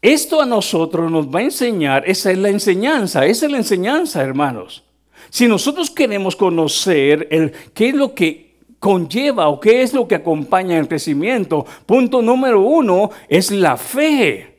esto 0.00 0.40
a 0.40 0.46
nosotros 0.46 1.10
nos 1.10 1.26
va 1.26 1.40
a 1.40 1.42
enseñar, 1.42 2.04
esa 2.08 2.30
es 2.30 2.38
la 2.38 2.50
enseñanza, 2.50 3.26
esa 3.26 3.46
es 3.46 3.50
la 3.50 3.58
enseñanza, 3.58 4.22
hermanos. 4.22 4.84
Si 5.30 5.48
nosotros 5.48 5.90
queremos 5.90 6.36
conocer 6.36 7.26
el, 7.32 7.50
qué 7.74 7.88
es 7.88 7.96
lo 7.96 8.14
que 8.14 8.58
conlleva 8.78 9.48
o 9.48 9.58
qué 9.58 9.82
es 9.82 9.92
lo 9.92 10.06
que 10.06 10.14
acompaña 10.14 10.78
el 10.78 10.86
crecimiento, 10.86 11.66
punto 11.84 12.22
número 12.22 12.60
uno 12.60 13.10
es 13.28 13.50
la 13.50 13.76
fe. 13.76 14.53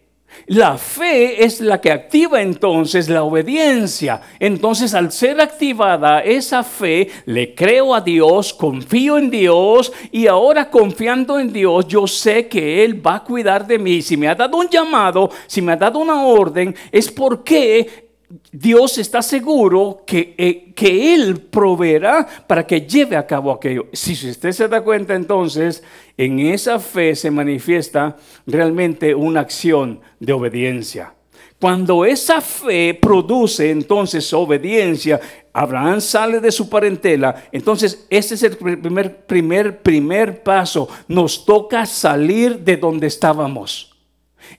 La 0.48 0.78
fe 0.78 1.44
es 1.44 1.60
la 1.60 1.82
que 1.82 1.92
activa 1.92 2.42
entonces 2.42 3.10
la 3.10 3.24
obediencia. 3.24 4.22
Entonces 4.40 4.94
al 4.94 5.12
ser 5.12 5.42
activada 5.42 6.20
esa 6.20 6.64
fe, 6.64 7.10
le 7.26 7.56
creo 7.56 7.96
a 7.96 8.02
Dios, 8.02 8.54
confío 8.54 9.18
en 9.18 9.30
Dios 9.30 9.92
y 10.12 10.28
ahora 10.28 10.70
confiando 10.70 11.40
en 11.40 11.52
Dios, 11.52 11.88
yo 11.88 12.06
sé 12.08 12.48
que 12.48 12.84
Él 12.84 13.06
va 13.06 13.16
a 13.16 13.24
cuidar 13.24 13.66
de 13.66 13.80
mí. 13.80 14.02
Si 14.02 14.18
me 14.18 14.28
ha 14.28 14.36
dado 14.36 14.58
un 14.58 14.70
llamado, 14.70 15.30
si 15.48 15.62
me 15.62 15.72
ha 15.74 15.78
dado 15.78 16.00
una 16.00 16.26
orden, 16.26 16.76
es 16.92 17.12
porque 17.12 18.05
Dios 18.52 18.98
está 18.98 19.22
seguro 19.22 20.04
que, 20.06 20.36
eh, 20.38 20.74
que, 20.76 21.14
Él 21.14 21.42
proveerá 21.42 22.28
para 22.48 22.66
que 22.66 22.82
lleve 22.82 23.16
a 23.16 23.26
cabo 23.26 23.52
aquello. 23.52 23.88
Si 23.94 24.14
usted 24.14 24.52
se 24.52 24.68
da 24.68 24.82
cuenta 24.82 25.16
entonces, 25.16 25.84
en 26.18 26.40
esa 26.40 26.80
fe 26.80 27.16
se 27.16 27.32
manifiesta 27.32 28.18
realmente 28.46 29.14
una 29.14 29.42
acción 29.42 30.02
de 30.20 30.34
obediencia. 30.34 31.14
Cuando 31.60 32.04
esa 32.04 32.42
fe 32.42 32.94
produce 32.94 33.72
entonces 33.72 34.32
obediencia, 34.34 35.20
Abraham 35.54 36.02
sale 36.02 36.42
de 36.42 36.52
su 36.52 36.70
parentela, 36.70 37.46
entonces 37.52 38.06
ese 38.10 38.36
es 38.36 38.44
el 38.44 38.58
primer, 38.58 39.26
primer, 39.26 39.82
primer 39.82 40.44
paso. 40.44 40.90
Nos 41.08 41.46
toca 41.46 41.86
salir 41.86 42.60
de 42.60 42.76
donde 42.76 43.08
estábamos. 43.08 43.95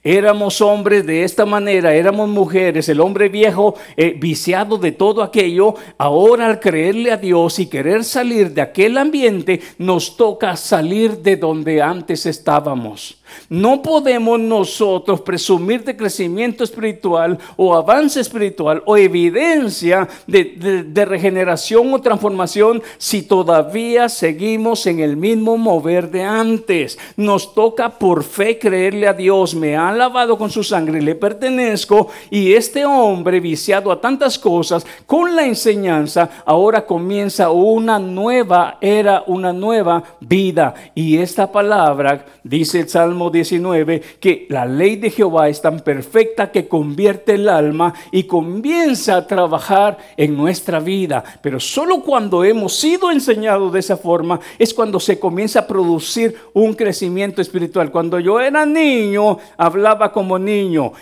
Éramos 0.03 0.61
hombres 0.61 1.05
de 1.05 1.23
esta 1.23 1.45
manera, 1.45 1.93
éramos 1.93 2.29
mujeres, 2.29 2.87
el 2.89 3.01
hombre 3.01 3.29
viejo 3.29 3.75
eh, 3.95 4.15
viciado 4.17 4.77
de 4.77 4.91
todo 4.91 5.23
aquello, 5.23 5.75
ahora 5.97 6.45
al 6.45 6.59
creerle 6.59 7.11
a 7.11 7.17
Dios 7.17 7.59
y 7.59 7.67
querer 7.67 8.03
salir 8.03 8.51
de 8.53 8.61
aquel 8.61 8.97
ambiente, 8.97 9.61
nos 9.77 10.15
toca 10.15 10.55
salir 10.55 11.17
de 11.19 11.35
donde 11.35 11.81
antes 11.81 12.25
estábamos. 12.25 13.21
No 13.49 13.81
podemos 13.81 14.39
nosotros 14.39 15.21
presumir 15.21 15.83
de 15.83 15.95
crecimiento 15.95 16.63
espiritual 16.63 17.37
o 17.55 17.73
avance 17.73 18.19
espiritual 18.19 18.83
o 18.85 18.97
evidencia 18.97 20.07
de, 20.27 21.05
regeneración 21.05 21.93
o 21.93 22.01
transformación 22.01 22.81
si 22.97 23.21
todavía 23.21 24.09
seguimos 24.09 24.85
en 24.87 24.99
el 24.99 25.15
mismo 25.17 25.57
mover 25.57 26.11
de 26.11 26.23
antes. 26.23 26.97
Nos 27.15 27.53
toca 27.53 27.97
por 27.97 28.23
fe 28.23 28.59
creerle 28.59 29.07
a 29.07 29.13
Dios, 29.13 29.55
me 29.55 29.75
ha 29.75 29.91
lavado 29.91 30.37
con 30.37 30.49
su 30.49 30.63
sangre, 30.63 31.01
le 31.01 31.15
pertenezco 31.15 32.09
y 32.29 32.53
este 32.53 32.85
hombre 32.85 33.39
viciado 33.39 33.91
a 33.91 34.01
tantas 34.01 34.37
cosas 34.37 34.85
con 35.05 35.35
la 35.35 35.45
enseñanza 35.45 36.29
ahora 36.45 36.85
comienza 36.85 37.49
una 37.49 37.99
nueva 37.99 38.77
era, 38.81 39.23
una 39.27 39.53
nueva 39.53 40.03
vida. 40.19 40.73
Y 40.95 41.17
esta 41.17 41.51
palabra, 41.51 42.25
dice 42.43 42.81
el 42.81 42.89
Salmo 42.89 43.16
19, 43.29 44.01
que 44.19 44.45
la 44.49 44.65
ley 44.65 44.95
de 44.95 45.09
Jehová 45.09 45.49
es 45.49 45.61
tan 45.61 45.81
perfecta 45.81 46.51
que 46.51 46.67
convierte 46.67 47.33
el 47.33 47.49
alma 47.49 47.93
y 48.11 48.23
comienza 48.23 49.17
a 49.17 49.27
trabajar 49.27 49.97
en 50.15 50.37
nuestra 50.37 50.79
vida. 50.79 51.23
Pero 51.41 51.59
solo 51.59 52.01
cuando 52.01 52.43
hemos 52.43 52.75
sido 52.75 53.11
enseñados 53.11 53.73
de 53.73 53.79
esa 53.79 53.97
forma 53.97 54.39
es 54.57 54.73
cuando 54.73 54.99
se 54.99 55.19
comienza 55.19 55.61
a 55.61 55.67
producir 55.67 56.35
un 56.53 56.73
crecimiento 56.73 57.41
espiritual. 57.41 57.91
Cuando 57.91 58.19
yo 58.19 58.39
era 58.39 58.65
niño, 58.65 59.37
hablaba 59.57 60.11
como 60.11 60.39
niño. 60.39 60.93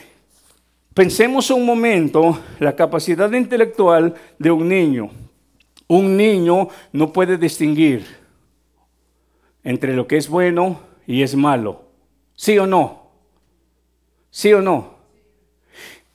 Pensemos 0.94 1.52
un 1.52 1.66
momento 1.66 2.40
la 2.60 2.76
capacidad 2.76 3.32
intelectual 3.34 4.14
de 4.40 4.52
un 4.52 4.70
niño. 4.70 5.10
Un 5.88 6.18
niño 6.18 6.70
no 6.94 7.12
puede 7.12 7.38
distinguir 7.38 8.06
entre 9.66 9.94
lo 9.94 10.08
que 10.08 10.18
es 10.18 10.30
bueno 10.30 10.80
y 11.06 11.22
es 11.22 11.36
malo. 11.36 11.85
¿Sí 12.36 12.58
o 12.58 12.68
no? 12.68 13.12
¿Sí 14.30 14.54
o 14.54 14.62
no? 14.62 14.95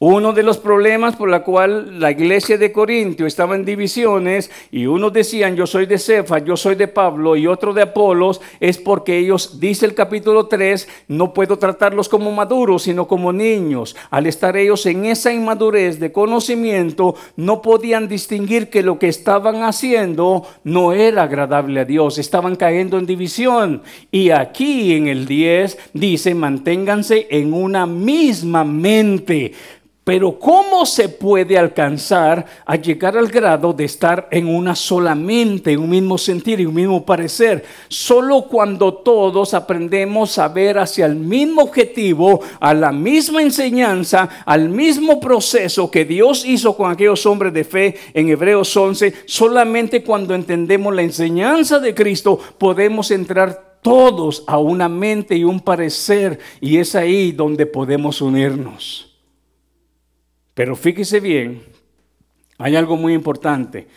Uno 0.02 0.32
de 0.32 0.42
los 0.42 0.56
problemas 0.56 1.14
por 1.14 1.28
la 1.28 1.44
cual 1.44 2.00
la 2.00 2.10
iglesia 2.10 2.56
de 2.56 2.72
Corintio 2.72 3.26
estaba 3.26 3.54
en 3.54 3.66
divisiones 3.66 4.50
y 4.72 4.86
unos 4.86 5.12
decían 5.12 5.56
yo 5.56 5.66
soy 5.66 5.84
de 5.84 5.98
Cefa, 5.98 6.38
yo 6.38 6.56
soy 6.56 6.74
de 6.74 6.88
Pablo 6.88 7.36
y 7.36 7.46
otro 7.46 7.74
de 7.74 7.82
Apolos 7.82 8.40
es 8.60 8.78
porque 8.78 9.18
ellos, 9.18 9.60
dice 9.60 9.84
el 9.84 9.92
capítulo 9.92 10.46
3, 10.46 10.88
no 11.08 11.34
puedo 11.34 11.58
tratarlos 11.58 12.08
como 12.08 12.32
maduros 12.32 12.84
sino 12.84 13.06
como 13.06 13.30
niños. 13.30 13.94
Al 14.08 14.26
estar 14.26 14.56
ellos 14.56 14.86
en 14.86 15.04
esa 15.04 15.34
inmadurez 15.34 16.00
de 16.00 16.12
conocimiento 16.12 17.14
no 17.36 17.60
podían 17.60 18.08
distinguir 18.08 18.70
que 18.70 18.82
lo 18.82 18.98
que 18.98 19.08
estaban 19.08 19.64
haciendo 19.64 20.46
no 20.64 20.94
era 20.94 21.24
agradable 21.24 21.80
a 21.80 21.84
Dios, 21.84 22.16
estaban 22.16 22.56
cayendo 22.56 22.96
en 22.96 23.04
división. 23.04 23.82
Y 24.10 24.30
aquí 24.30 24.94
en 24.94 25.08
el 25.08 25.26
10 25.26 25.90
dice 25.92 26.34
manténganse 26.34 27.26
en 27.28 27.52
una 27.52 27.84
misma 27.84 28.64
mente 28.64 29.52
pero 30.10 30.36
¿cómo 30.40 30.86
se 30.86 31.08
puede 31.08 31.56
alcanzar 31.56 32.44
a 32.66 32.74
llegar 32.74 33.16
al 33.16 33.28
grado 33.28 33.72
de 33.72 33.84
estar 33.84 34.26
en 34.32 34.48
una 34.48 34.74
sola 34.74 35.14
mente, 35.14 35.70
en 35.70 35.78
un 35.78 35.90
mismo 35.90 36.18
sentir 36.18 36.58
y 36.58 36.66
un 36.66 36.74
mismo 36.74 37.06
parecer? 37.06 37.64
Solo 37.86 38.42
cuando 38.48 38.92
todos 38.92 39.54
aprendemos 39.54 40.36
a 40.38 40.48
ver 40.48 40.78
hacia 40.78 41.06
el 41.06 41.14
mismo 41.14 41.62
objetivo, 41.62 42.40
a 42.58 42.74
la 42.74 42.90
misma 42.90 43.40
enseñanza, 43.40 44.28
al 44.44 44.68
mismo 44.68 45.20
proceso 45.20 45.92
que 45.92 46.04
Dios 46.04 46.44
hizo 46.44 46.76
con 46.76 46.90
aquellos 46.90 47.24
hombres 47.24 47.52
de 47.52 47.62
fe 47.62 47.94
en 48.12 48.30
Hebreos 48.30 48.76
11, 48.76 49.14
solamente 49.26 50.02
cuando 50.02 50.34
entendemos 50.34 50.92
la 50.92 51.02
enseñanza 51.02 51.78
de 51.78 51.94
Cristo 51.94 52.36
podemos 52.58 53.12
entrar 53.12 53.76
todos 53.80 54.42
a 54.48 54.58
una 54.58 54.88
mente 54.88 55.36
y 55.36 55.44
un 55.44 55.60
parecer 55.60 56.40
y 56.60 56.78
es 56.78 56.96
ahí 56.96 57.30
donde 57.30 57.64
podemos 57.64 58.20
unirnos. 58.20 59.09
Pero 60.60 60.76
fíjese 60.76 61.20
bien, 61.20 61.62
hay 62.58 62.76
algo 62.76 62.94
muy 62.94 63.14
importante. 63.14 63.88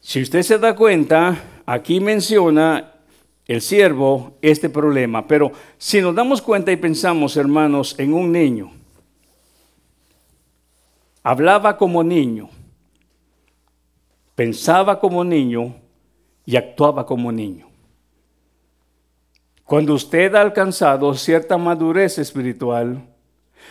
Si 0.00 0.20
usted 0.20 0.42
se 0.42 0.58
da 0.58 0.74
cuenta, 0.74 1.60
aquí 1.64 2.00
menciona 2.00 2.94
el 3.46 3.60
siervo 3.60 4.36
este 4.42 4.68
problema, 4.68 5.28
pero 5.28 5.52
si 5.78 6.00
nos 6.00 6.12
damos 6.12 6.42
cuenta 6.42 6.72
y 6.72 6.76
pensamos, 6.76 7.36
hermanos, 7.36 7.94
en 7.96 8.12
un 8.12 8.32
niño, 8.32 8.72
hablaba 11.22 11.76
como 11.76 12.02
niño, 12.02 12.50
pensaba 14.34 14.98
como 14.98 15.22
niño 15.22 15.76
y 16.44 16.56
actuaba 16.56 17.06
como 17.06 17.30
niño. 17.30 17.68
Cuando 19.62 19.94
usted 19.94 20.34
ha 20.34 20.40
alcanzado 20.40 21.14
cierta 21.14 21.56
madurez 21.56 22.18
espiritual 22.18 23.00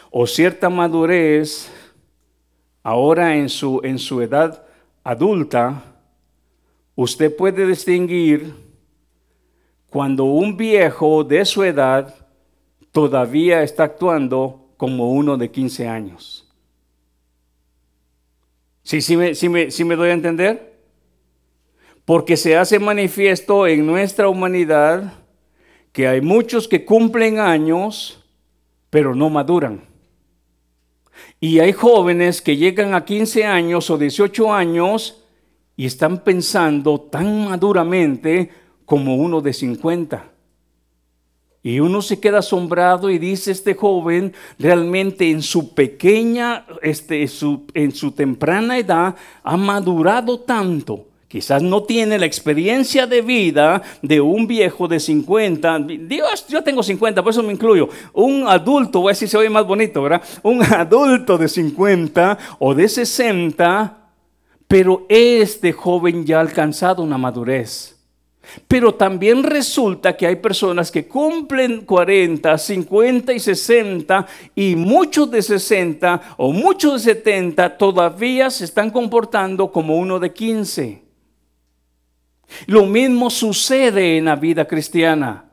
o 0.10 0.26
cierta 0.26 0.70
madurez 0.70 1.70
ahora 2.84 3.36
en 3.36 3.50
su, 3.50 3.82
en 3.84 4.00
su 4.00 4.22
edad 4.22 4.64
adulta, 5.04 5.84
usted 6.96 7.36
puede 7.36 7.66
distinguir 7.66 8.54
cuando 9.90 10.26
un 10.26 10.56
viejo 10.56 11.24
de 11.24 11.46
su 11.46 11.64
edad 11.64 12.16
todavía 12.92 13.64
está 13.64 13.84
actuando 13.84 14.70
como 14.78 15.12
uno 15.12 15.38
de 15.38 15.50
15 15.50 15.88
años. 15.88 16.48
¿Sí, 18.84 19.02
sí, 19.02 19.18
me, 19.18 19.36
sí, 19.36 19.50
me, 19.50 19.72
sí 19.72 19.84
me 19.84 19.96
doy 19.96 20.10
a 20.10 20.14
entender? 20.14 20.80
Porque 22.06 22.38
se 22.38 22.58
hace 22.58 22.80
manifiesto 22.80 23.68
en 23.68 23.86
nuestra 23.86 24.28
humanidad 24.30 25.14
que 25.92 26.08
hay 26.08 26.22
muchos 26.22 26.68
que 26.68 26.86
cumplen 26.86 27.40
años, 27.40 28.24
pero 28.90 29.14
no 29.14 29.30
maduran. 29.30 29.89
Y 31.40 31.60
hay 31.60 31.74
jóvenes 31.74 32.42
que 32.42 32.58
llegan 32.58 32.94
a 32.94 33.06
15 33.06 33.46
años 33.46 33.90
o 33.90 33.98
18 33.98 34.54
años 34.54 35.24
y 35.76 35.86
están 35.86 36.24
pensando 36.24 37.00
tan 37.00 37.46
maduramente 37.46 38.50
como 38.86 39.16
uno 39.16 39.42
de 39.42 39.54
50. 39.54 40.32
Y 41.62 41.80
uno 41.82 42.02
se 42.02 42.20
queda 42.20 42.40
asombrado 42.40 43.10
y 43.10 43.18
dice, 43.18 43.52
este 43.52 43.76
joven 43.76 44.34
realmente 44.58 45.30
en 45.30 45.42
su 45.42 45.74
pequeña, 45.74 46.66
este, 46.82 47.28
en 47.74 47.92
su 47.92 48.12
temprana 48.12 48.78
edad 48.78 49.16
ha 49.44 49.58
madurado 49.58 50.40
tanto 50.40 51.09
Quizás 51.30 51.62
no 51.62 51.84
tiene 51.84 52.18
la 52.18 52.26
experiencia 52.26 53.06
de 53.06 53.22
vida 53.22 53.84
de 54.02 54.20
un 54.20 54.48
viejo 54.48 54.88
de 54.88 55.00
50. 55.00 55.78
Dios, 56.08 56.48
yo 56.50 56.64
tengo 56.64 56.82
50, 56.82 57.22
por 57.22 57.30
eso 57.30 57.44
me 57.44 57.54
incluyo. 57.54 57.88
Un 58.14 58.48
adulto, 58.48 59.02
voy 59.02 59.12
a 59.12 59.14
decir, 59.14 59.30
se 59.30 59.38
oye 59.38 59.48
más 59.48 59.64
bonito, 59.64 60.02
¿verdad? 60.02 60.24
Un 60.42 60.64
adulto 60.64 61.38
de 61.38 61.48
50 61.48 62.36
o 62.58 62.74
de 62.74 62.90
60, 62.90 64.10
pero 64.68 65.06
este 65.08 65.72
joven 65.72 66.26
ya 66.26 66.38
ha 66.38 66.42
alcanzado 66.42 67.04
una 67.04 67.20
madurez. 67.20 67.96
Pero 68.68 68.96
también 68.96 69.44
resulta 69.44 70.18
que 70.18 70.26
hay 70.26 70.38
personas 70.38 70.90
que 70.90 71.08
cumplen 71.08 71.82
40, 71.82 72.58
50 72.58 73.34
y 73.34 73.40
60 73.40 74.26
y 74.56 74.76
muchos 74.76 75.30
de 75.30 75.44
60 75.44 76.22
o 76.38 76.52
muchos 76.52 77.04
de 77.04 77.14
70 77.14 77.78
todavía 77.78 78.50
se 78.50 78.66
están 78.66 78.90
comportando 78.90 79.72
como 79.72 79.96
uno 79.96 80.18
de 80.18 80.34
15. 80.34 81.09
Lo 82.68 82.86
mismo 82.86 83.30
sucede 83.30 84.18
en 84.18 84.26
la 84.26 84.36
vida 84.36 84.66
cristiana. 84.66 85.46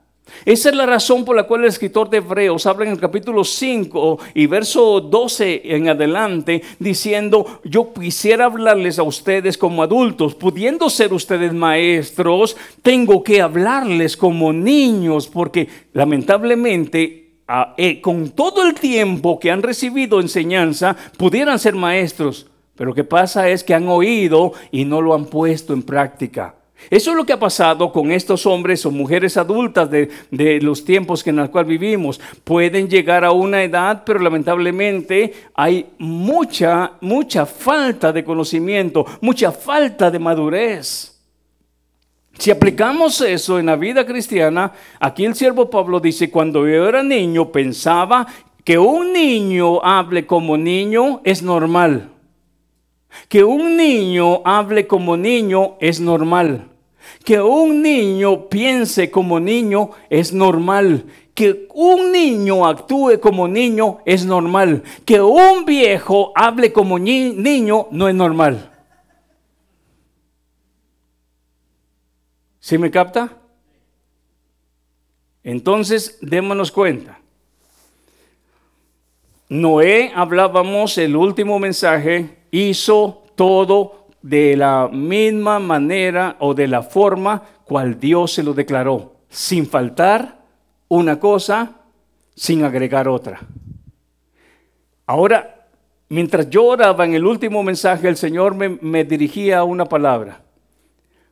Esa 0.45 0.71
es 0.71 0.77
la 0.77 0.87
razón 0.87 1.25
por 1.25 1.37
la 1.37 1.45
cual 1.45 1.63
el 1.63 1.69
escritor 1.69 2.11
de 2.11 2.19
Hebreos 2.19 2.67
habla 2.67 2.85
en 2.85 2.93
el 2.93 3.01
capítulo 3.01 3.45
5 3.45 4.19
y 4.35 4.47
verso 4.47 5.01
12 5.01 5.63
en 5.65 5.89
adelante 5.89 6.63
diciendo, 6.79 7.61
yo 7.65 7.93
quisiera 7.93 8.47
hablarles 8.47 8.99
a 8.99 9.05
ustedes 9.05 9.57
como 9.57 9.83
adultos, 9.83 10.35
pudiendo 10.35 10.91
ser 10.91 11.13
ustedes 11.13 11.53
maestros, 11.53 12.57
tengo 12.83 13.23
que 13.23 13.41
hablarles 13.41 14.17
como 14.17 14.53
niños, 14.53 15.29
porque 15.29 15.69
lamentablemente 15.93 17.27
eh, 17.77 18.01
con 18.01 18.31
todo 18.31 18.67
el 18.67 18.75
tiempo 18.75 19.39
que 19.39 19.53
han 19.53 19.63
recibido 19.63 20.21
enseñanza, 20.21 20.97
pudieran 21.17 21.61
ser 21.61 21.77
maestros, 21.77 22.49
pero 22.75 22.89
lo 22.89 22.95
que 22.95 23.05
pasa 23.05 23.49
es 23.49 23.63
que 23.63 23.75
han 23.75 23.89
oído 23.89 24.53
y 24.73 24.85
no 24.85 25.01
lo 25.01 25.15
han 25.15 25.27
puesto 25.27 25.73
en 25.73 25.83
práctica. 25.83 26.57
Eso 26.91 27.11
es 27.11 27.17
lo 27.17 27.25
que 27.25 27.33
ha 27.33 27.39
pasado 27.39 27.91
con 27.91 28.13
estos 28.13 28.47
hombres 28.47 28.87
o 28.87 28.91
mujeres 28.91 29.37
adultas 29.37 29.91
de, 29.91 30.09
los 30.61 30.85
tiempos 30.85 31.27
en 31.27 31.37
los 31.37 31.49
cuales 31.49 31.69
vivimos. 31.69 32.21
Pueden 32.45 32.89
llegar 32.89 33.25
a 33.25 33.33
una 33.33 33.63
edad, 33.63 34.03
pero 34.05 34.21
lamentablemente 34.21 35.33
hay 35.55 35.87
mucha, 35.99 36.93
mucha 37.01 37.45
falta 37.45 38.13
de 38.13 38.23
conocimiento, 38.25 39.05
mucha 39.21 39.51
falta 39.51 40.11
de 40.11 40.19
madurez. 40.19 41.13
Si 42.39 42.51
aplicamos 42.51 43.21
eso 43.23 43.59
en 43.59 43.67
la 43.67 43.77
vida 43.77 44.05
cristiana, 44.05 44.73
aquí 45.01 45.25
el 45.25 45.35
siervo 45.35 45.71
Pablo 45.71 45.99
dice, 45.99 46.31
cuando 46.31 46.69
yo 46.69 46.89
era 46.89 47.03
niño 47.03 47.51
pensaba 47.51 48.27
que 48.63 48.79
un 48.79 49.13
niño 49.13 49.83
hable 49.83 50.27
como 50.27 50.57
niño 50.57 51.21
es 51.25 51.43
normal. 51.43 52.11
Que 53.29 53.45
un 53.45 53.77
niño 53.77 54.43
hable 54.45 54.87
como 54.87 55.17
niño 55.17 55.77
es 55.81 56.01
normal. 56.01 56.69
Que 57.25 57.41
un 57.41 57.83
niño 57.83 58.49
piense 58.49 59.11
como 59.11 59.41
niño 59.41 59.91
es 60.11 60.33
normal. 60.33 61.07
Que 61.35 61.69
un 61.75 62.13
niño 62.13 62.67
actúe 62.67 63.21
como 63.21 63.49
niño 63.49 63.99
es 64.07 64.25
normal. 64.25 64.83
Que 65.05 65.21
un 65.21 65.65
viejo 65.65 66.33
hable 66.35 66.73
como 66.73 66.99
niño 66.99 67.89
no 67.91 68.09
es 68.09 68.15
normal. 68.15 68.73
¿Sí 72.61 72.79
me 72.79 72.91
capta? 72.91 73.31
Entonces, 75.45 76.19
démonos 76.21 76.73
cuenta. 76.73 77.21
Noé, 79.49 80.11
hablábamos 80.13 80.99
el 80.99 81.15
último 81.15 81.61
mensaje, 81.61 82.37
hizo 82.57 83.25
todo 83.35 84.09
de 84.23 84.57
la 84.57 84.89
misma 84.93 85.59
manera 85.59 86.37
o 86.41 86.55
de 86.55 86.67
la 86.67 86.83
forma 86.83 87.43
cual 87.65 87.99
Dios 87.99 88.33
se 88.33 88.43
lo 88.43 88.55
declaró, 88.55 89.17
sin 89.29 89.67
faltar 89.67 90.41
una 90.89 91.19
cosa, 91.19 91.73
sin 92.35 92.65
agregar 92.65 93.09
otra. 93.09 93.41
Ahora, 95.07 95.69
mientras 96.09 96.51
yo 96.51 96.65
oraba 96.65 97.05
en 97.05 97.15
el 97.15 97.25
último 97.25 97.63
mensaje, 97.63 98.09
el 98.09 98.17
Señor 98.17 98.55
me, 98.55 99.05
dirigía 99.05 99.59
a 99.59 99.65
una 99.65 99.85
palabra. 99.85 100.43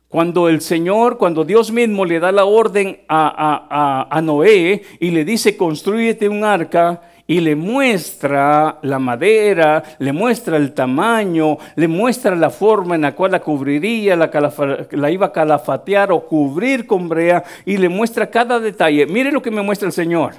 Cuando 0.07 0.47
el 0.47 0.61
Señor, 0.61 1.17
cuando 1.17 1.43
Dios 1.43 1.71
mismo 1.71 2.05
le 2.05 2.19
da 2.19 2.31
la 2.31 2.45
orden 2.45 3.01
a, 3.09 4.07
a, 4.09 4.21
Noé 4.21 4.83
y 4.99 5.11
le 5.11 5.25
dice, 5.25 5.57
construyete 5.57 6.29
un 6.29 6.45
arca 6.45 7.01
y 7.27 7.39
le 7.39 7.55
muestra 7.55 8.77
la 8.83 8.99
madera, 8.99 9.83
le 9.97 10.13
muestra 10.13 10.57
el 10.57 10.73
tamaño, 10.73 11.57
le 11.75 11.87
muestra 11.87 12.35
la 12.35 12.51
forma 12.51 12.95
en 12.95 13.01
la 13.01 13.15
cual 13.15 13.31
la 13.31 13.41
cubriría, 13.41 14.15
la, 14.15 15.11
iba 15.11 15.25
a 15.25 15.31
calafatear 15.31 16.11
o 16.11 16.25
cubrir 16.27 16.85
con 16.85 17.09
brea 17.09 17.43
y 17.65 17.77
le 17.77 17.89
muestra 17.89 18.29
cada 18.29 18.59
detalle. 18.59 19.07
Mire 19.07 19.31
lo 19.31 19.41
que 19.41 19.49
me 19.49 19.63
muestra 19.63 19.87
el 19.87 19.93
Señor. 19.93 20.35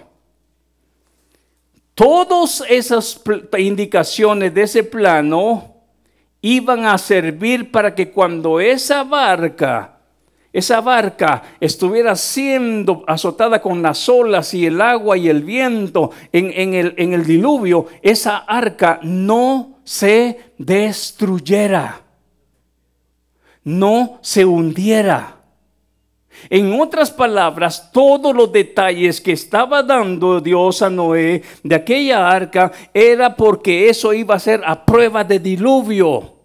Todas 1.94 2.62
esas 2.68 3.20
indicaciones 3.58 4.54
de 4.54 4.62
ese 4.62 4.84
plano 4.84 5.74
iban 6.40 6.84
a 6.84 6.98
servir 6.98 7.72
para 7.72 7.94
que 7.94 8.12
cuando 8.12 8.60
esa 8.60 9.02
barca 9.02 9.95
esa 10.56 10.80
barca 10.80 11.42
estuviera 11.60 12.16
siendo 12.16 13.04
azotada 13.06 13.60
con 13.60 13.82
las 13.82 14.08
olas 14.08 14.54
y 14.54 14.64
el 14.64 14.80
agua 14.80 15.18
y 15.18 15.28
el 15.28 15.42
viento 15.42 16.12
en, 16.32 16.72
el, 16.72 16.94
el 16.96 17.26
diluvio, 17.26 17.88
esa 18.00 18.38
arca 18.38 18.98
no 19.02 19.80
se 19.84 20.54
destruyera, 20.56 22.00
no 23.64 24.18
se 24.22 24.46
hundiera. 24.46 25.42
En 26.48 26.80
otras 26.80 27.10
palabras, 27.10 27.92
todos 27.92 28.34
los 28.34 28.50
detalles 28.50 29.20
que 29.20 29.32
estaba 29.32 29.82
dando 29.82 30.40
Dios 30.40 30.80
a 30.80 30.88
Noé 30.88 31.42
de 31.64 31.74
aquella 31.74 32.30
arca 32.30 32.72
era 32.94 33.36
porque 33.36 33.90
eso 33.90 34.14
iba 34.14 34.36
a 34.36 34.40
ser 34.40 34.62
a 34.64 34.86
prueba 34.86 35.22
de 35.22 35.38
diluvio. 35.38 36.35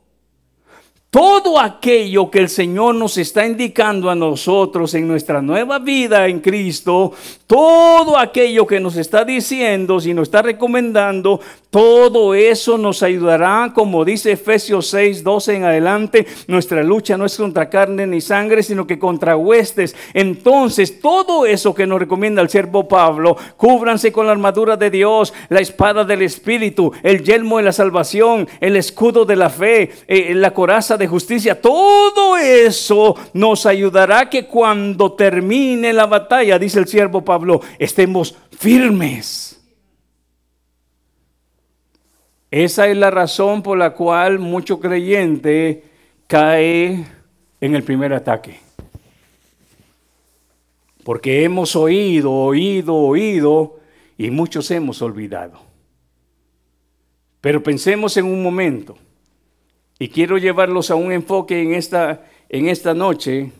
Todo 1.11 1.59
aquello 1.59 2.31
que 2.31 2.39
el 2.39 2.47
Señor 2.47 2.95
nos 2.95 3.17
está 3.17 3.45
indicando 3.45 4.09
a 4.09 4.15
nosotros 4.15 4.93
en 4.93 5.09
nuestra 5.09 5.41
nueva 5.41 5.77
vida 5.77 6.25
en 6.29 6.39
Cristo, 6.39 7.11
todo 7.45 8.17
aquello 8.17 8.65
que 8.65 8.79
nos 8.79 8.95
está 8.95 9.25
diciendo, 9.25 9.99
si 9.99 10.13
nos 10.13 10.29
está 10.29 10.41
recomendando, 10.41 11.41
todo 11.69 12.33
eso 12.33 12.77
nos 12.77 13.03
ayudará, 13.03 13.71
como 13.75 14.05
dice 14.05 14.31
Efesios 14.31 14.87
6, 14.87 15.21
12 15.21 15.55
en 15.55 15.63
adelante, 15.65 16.27
nuestra 16.47 16.81
lucha 16.81 17.17
no 17.17 17.25
es 17.25 17.35
contra 17.35 17.69
carne 17.69 18.07
ni 18.07 18.21
sangre, 18.21 18.63
sino 18.63 18.87
que 18.87 18.99
contra 18.99 19.35
huestes. 19.35 19.95
Entonces, 20.13 21.01
todo 21.01 21.45
eso 21.45 21.73
que 21.73 21.87
nos 21.87 21.99
recomienda 21.99 22.41
el 22.41 22.49
siervo 22.49 22.87
Pablo, 22.87 23.35
cúbranse 23.57 24.13
con 24.13 24.27
la 24.27 24.31
armadura 24.31 24.77
de 24.77 24.89
Dios, 24.89 25.33
la 25.49 25.59
espada 25.59 26.05
del 26.05 26.21
Espíritu, 26.21 26.93
el 27.03 27.23
yelmo 27.23 27.57
de 27.57 27.63
la 27.63 27.73
salvación, 27.73 28.47
el 28.61 28.77
escudo 28.77 29.25
de 29.25 29.35
la 29.35 29.49
fe, 29.49 29.91
eh, 30.07 30.33
la 30.35 30.53
coraza 30.53 30.97
de 30.97 31.00
justicia, 31.07 31.59
todo 31.59 32.37
eso 32.37 33.15
nos 33.33 33.65
ayudará 33.65 34.29
que 34.29 34.45
cuando 34.45 35.13
termine 35.13 35.93
la 35.93 36.05
batalla, 36.05 36.59
dice 36.59 36.79
el 36.79 36.87
siervo 36.87 37.23
Pablo, 37.23 37.61
estemos 37.79 38.35
firmes 38.57 39.51
esa 42.51 42.89
es 42.89 42.97
la 42.97 43.09
razón 43.09 43.63
por 43.63 43.77
la 43.77 43.93
cual 43.93 44.37
mucho 44.37 44.81
creyente 44.81 45.85
cae 46.27 47.05
en 47.61 47.75
el 47.75 47.83
primer 47.83 48.11
ataque. 48.11 48.59
Porque 51.05 51.45
hemos 51.45 51.77
oído, 51.77 52.29
oído, 52.33 52.95
oído 52.95 53.79
y 54.17 54.29
muchos 54.31 54.69
hemos 54.69 55.01
olvidado. 55.01 55.61
Pero 57.39 57.63
pensemos 57.63 58.17
en 58.17 58.25
un 58.25 58.43
momento 58.43 58.97
y 60.01 60.09
quiero 60.09 60.39
llevarlos 60.39 60.89
a 60.89 60.95
un 60.95 61.11
enfoque 61.11 61.61
en 61.61 61.75
esta, 61.75 62.25
en 62.49 62.69
esta 62.69 62.95
noche 62.95 63.51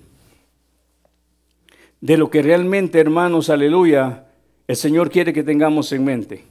de 1.99 2.17
lo 2.17 2.31
que 2.31 2.41
realmente, 2.41 2.99
hermanos, 2.99 3.51
aleluya, 3.51 4.25
el 4.67 4.75
Señor 4.75 5.11
quiere 5.11 5.33
que 5.33 5.43
tengamos 5.43 5.91
en 5.91 6.03
mente. 6.03 6.43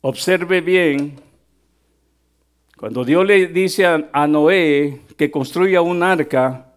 Observe 0.00 0.60
bien, 0.60 1.20
cuando 2.76 3.04
Dios 3.04 3.24
le 3.24 3.46
dice 3.46 3.86
a, 3.86 4.26
Noé 4.26 5.02
que 5.16 5.30
construya 5.30 5.82
un 5.82 6.02
arca, 6.02 6.74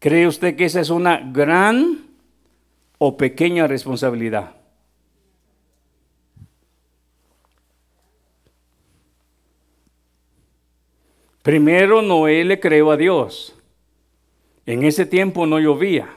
¿cree 0.00 0.26
usted 0.26 0.56
que 0.56 0.64
esa 0.64 0.80
es 0.80 0.90
una 0.90 1.18
gran 1.18 2.08
o 2.98 3.16
pequeña 3.16 3.68
responsabilidad? 3.68 4.57
Primero 11.48 12.02
Noé 12.02 12.44
le 12.44 12.60
creó 12.60 12.90
a 12.90 12.98
Dios. 12.98 13.56
En 14.66 14.84
ese 14.84 15.06
tiempo 15.06 15.46
no 15.46 15.58
llovía. 15.58 16.10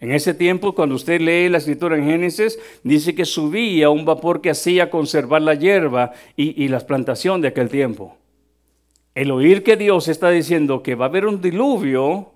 En 0.00 0.10
ese 0.10 0.34
tiempo, 0.34 0.74
cuando 0.74 0.96
usted 0.96 1.20
lee 1.20 1.48
la 1.48 1.58
escritura 1.58 1.96
en 1.96 2.06
Génesis, 2.06 2.58
dice 2.82 3.14
que 3.14 3.24
subía 3.24 3.90
un 3.90 4.04
vapor 4.04 4.40
que 4.40 4.50
hacía 4.50 4.90
conservar 4.90 5.42
la 5.42 5.54
hierba 5.54 6.14
y, 6.34 6.66
la 6.66 6.80
plantación 6.80 7.40
de 7.42 7.46
aquel 7.46 7.68
tiempo. 7.68 8.16
El 9.14 9.30
oír 9.30 9.62
que 9.62 9.76
Dios 9.76 10.08
está 10.08 10.30
diciendo 10.30 10.82
que 10.82 10.96
va 10.96 11.04
a 11.04 11.08
haber 11.08 11.24
un 11.24 11.40
diluvio, 11.40 12.32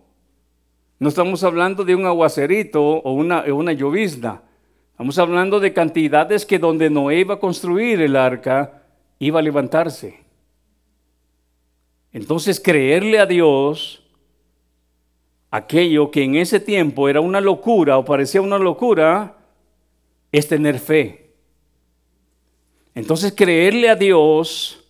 no 1.00 1.08
estamos 1.08 1.42
hablando 1.42 1.84
de 1.84 1.96
un 1.96 2.06
aguacerito 2.06 2.80
o 2.80 3.12
una, 3.12 3.42
una 3.52 3.72
llovizna. 3.72 4.42
Estamos 4.92 5.18
hablando 5.18 5.58
de 5.58 5.72
cantidades 5.72 6.46
que 6.46 6.60
donde 6.60 6.90
Noé 6.90 7.18
iba 7.18 7.34
a 7.34 7.40
construir 7.40 8.00
el 8.02 8.14
arca, 8.14 8.84
iba 9.18 9.40
a 9.40 9.42
levantarse. 9.42 10.25
Entonces 12.16 12.58
creerle 12.58 13.18
a 13.18 13.26
Dios 13.26 14.02
aquello 15.50 16.10
que 16.10 16.24
en 16.24 16.36
ese 16.36 16.60
tiempo 16.60 17.10
era 17.10 17.20
una 17.20 17.42
locura 17.42 17.98
o 17.98 18.06
parecía 18.06 18.40
una 18.40 18.56
locura, 18.56 19.36
es 20.32 20.48
tener 20.48 20.78
fe. 20.78 21.32
Entonces 22.94 23.34
creerle 23.36 23.90
a 23.90 23.96
Dios, 23.96 24.82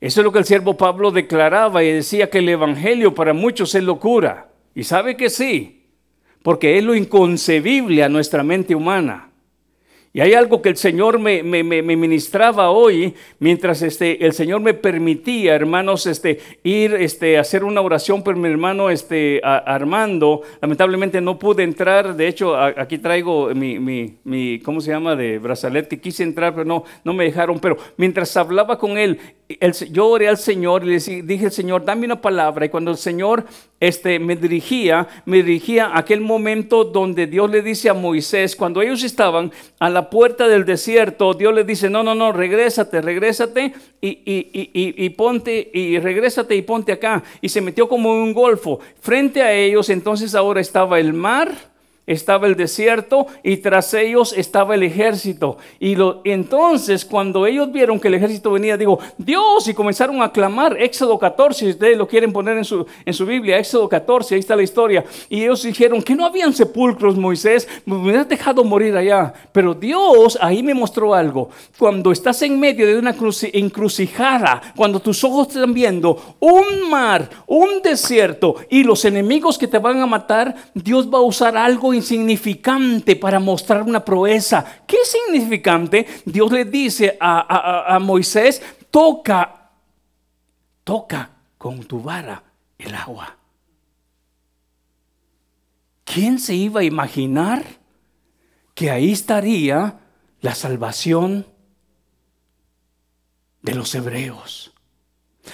eso 0.00 0.20
es 0.20 0.24
lo 0.24 0.30
que 0.30 0.38
el 0.38 0.44
siervo 0.44 0.76
Pablo 0.76 1.10
declaraba 1.10 1.82
y 1.82 1.90
decía 1.90 2.30
que 2.30 2.38
el 2.38 2.48
Evangelio 2.48 3.16
para 3.16 3.32
muchos 3.32 3.74
es 3.74 3.82
locura. 3.82 4.48
Y 4.76 4.84
sabe 4.84 5.16
que 5.16 5.30
sí, 5.30 5.88
porque 6.44 6.78
es 6.78 6.84
lo 6.84 6.94
inconcebible 6.94 8.04
a 8.04 8.08
nuestra 8.08 8.44
mente 8.44 8.76
humana. 8.76 9.28
Y 10.16 10.20
hay 10.20 10.32
algo 10.34 10.62
que 10.62 10.68
el 10.68 10.76
Señor 10.76 11.18
me, 11.18 11.42
ministraba 11.42 12.70
hoy, 12.70 13.14
mientras 13.40 13.82
este, 13.82 14.24
el 14.24 14.32
Señor 14.32 14.60
me 14.60 14.72
permitía, 14.72 15.56
hermanos, 15.56 16.06
este, 16.06 16.38
ir 16.62 16.94
este, 16.94 17.36
a 17.36 17.40
hacer 17.40 17.64
una 17.64 17.80
oración 17.80 18.22
por 18.22 18.36
mi 18.36 18.48
hermano 18.48 18.90
este, 18.90 19.40
Armando. 19.42 20.42
Lamentablemente 20.62 21.20
no 21.20 21.36
pude 21.36 21.64
entrar, 21.64 22.14
de 22.14 22.28
hecho 22.28 22.56
aquí 22.56 22.98
traigo 22.98 23.52
mi, 23.56 23.80
mi, 23.80 24.60
¿cómo 24.60 24.80
se 24.80 24.92
llama?, 24.92 25.16
de 25.16 25.40
brazalete. 25.40 25.98
Quise 25.98 26.22
entrar, 26.22 26.54
pero 26.54 26.64
no, 26.64 26.84
no 27.02 27.12
me 27.12 27.24
dejaron. 27.24 27.58
Pero 27.58 27.76
mientras 27.96 28.36
hablaba 28.36 28.78
con 28.78 28.96
él, 28.96 29.18
yo 29.90 30.08
oré 30.08 30.28
al 30.28 30.38
Señor 30.38 30.84
y 30.84 30.98
le 30.98 31.22
dije 31.22 31.50
Señor, 31.50 31.84
dame 31.84 32.06
una 32.06 32.20
palabra. 32.20 32.64
Y 32.64 32.70
cuando 32.70 32.90
el 32.90 32.96
Señor 32.96 33.44
este, 33.78 34.18
me 34.18 34.36
dirigía, 34.36 35.06
me 35.26 35.42
dirigía 35.42 35.86
a 35.86 35.98
aquel 35.98 36.20
momento 36.20 36.84
donde 36.84 37.26
Dios 37.26 37.50
le 37.50 37.60
dice 37.60 37.90
a 37.90 37.94
Moisés, 37.94 38.56
cuando 38.56 38.80
ellos 38.80 39.02
estaban 39.02 39.52
a 39.78 39.90
la 39.90 40.08
puerta 40.08 40.48
del 40.48 40.64
desierto, 40.64 41.34
Dios 41.34 41.54
le 41.54 41.64
dice, 41.64 41.90
no, 41.90 42.02
no, 42.02 42.14
no, 42.14 42.32
regrésate, 42.32 43.02
regrésate 43.02 43.74
y, 44.00 44.08
y, 44.08 44.50
y, 44.52 45.04
y 45.04 45.10
ponte, 45.10 45.70
y 45.72 45.98
regrésate 45.98 46.56
y 46.56 46.62
ponte 46.62 46.92
acá. 46.92 47.22
Y 47.40 47.48
se 47.50 47.60
metió 47.60 47.88
como 47.88 48.14
en 48.14 48.22
un 48.22 48.32
golfo. 48.32 48.80
Frente 49.00 49.42
a 49.42 49.52
ellos, 49.52 49.90
entonces 49.90 50.34
ahora 50.34 50.60
estaba 50.60 50.98
el 50.98 51.12
mar 51.12 51.73
estaba 52.06 52.46
el 52.46 52.56
desierto 52.56 53.26
y 53.42 53.58
tras 53.58 53.94
ellos 53.94 54.34
estaba 54.36 54.74
el 54.74 54.82
ejército. 54.82 55.56
Y 55.80 55.94
lo, 55.96 56.20
entonces 56.24 57.04
cuando 57.04 57.46
ellos 57.46 57.72
vieron 57.72 57.98
que 57.98 58.08
el 58.08 58.14
ejército 58.14 58.50
venía, 58.50 58.76
digo, 58.76 58.98
Dios, 59.16 59.66
y 59.68 59.74
comenzaron 59.74 60.22
a 60.22 60.32
clamar, 60.32 60.80
Éxodo 60.80 61.18
14, 61.18 61.64
si 61.64 61.70
ustedes 61.70 61.96
lo 61.96 62.06
quieren 62.06 62.32
poner 62.32 62.58
en 62.58 62.64
su, 62.64 62.86
en 63.04 63.14
su 63.14 63.24
Biblia, 63.24 63.58
Éxodo 63.58 63.88
14, 63.88 64.34
ahí 64.34 64.40
está 64.40 64.56
la 64.56 64.62
historia. 64.62 65.04
Y 65.28 65.42
ellos 65.42 65.62
dijeron 65.62 66.02
que 66.02 66.14
no 66.14 66.26
habían 66.26 66.52
sepulcros, 66.52 67.16
Moisés, 67.16 67.68
me 67.86 67.96
hubieras 67.96 68.28
dejado 68.28 68.64
morir 68.64 68.96
allá. 68.96 69.32
Pero 69.52 69.74
Dios 69.74 70.38
ahí 70.40 70.62
me 70.62 70.74
mostró 70.74 71.14
algo. 71.14 71.50
Cuando 71.78 72.12
estás 72.12 72.42
en 72.42 72.58
medio 72.58 72.86
de 72.86 72.98
una 72.98 73.14
encrucijada, 73.52 74.60
cuando 74.76 75.00
tus 75.00 75.22
ojos 75.24 75.48
están 75.48 75.72
viendo 75.72 76.36
un 76.40 76.90
mar, 76.90 77.28
un 77.46 77.80
desierto 77.82 78.56
y 78.68 78.84
los 78.84 79.04
enemigos 79.04 79.56
que 79.58 79.68
te 79.68 79.78
van 79.78 80.00
a 80.00 80.06
matar, 80.06 80.54
Dios 80.74 81.12
va 81.12 81.18
a 81.18 81.22
usar 81.22 81.56
algo 81.56 81.93
insignificante 81.94 83.16
para 83.16 83.40
mostrar 83.40 83.82
una 83.82 84.04
proeza. 84.04 84.64
¿Qué 84.86 84.96
es 85.02 85.10
significante? 85.10 86.06
Dios 86.24 86.52
le 86.52 86.64
dice 86.64 87.16
a, 87.20 87.94
a 87.94 87.98
Moisés, 87.98 88.60
toca, 88.90 89.70
toca 90.84 91.30
con 91.56 91.84
tu 91.84 92.02
vara 92.02 92.42
el 92.78 92.94
agua. 92.94 93.36
¿Quién 96.04 96.38
se 96.38 96.54
iba 96.54 96.80
a 96.80 96.84
imaginar 96.84 97.64
que 98.74 98.90
ahí 98.90 99.12
estaría 99.12 99.98
la 100.40 100.54
salvación 100.54 101.46
de 103.62 103.74
los 103.74 103.94
hebreos? 103.94 104.73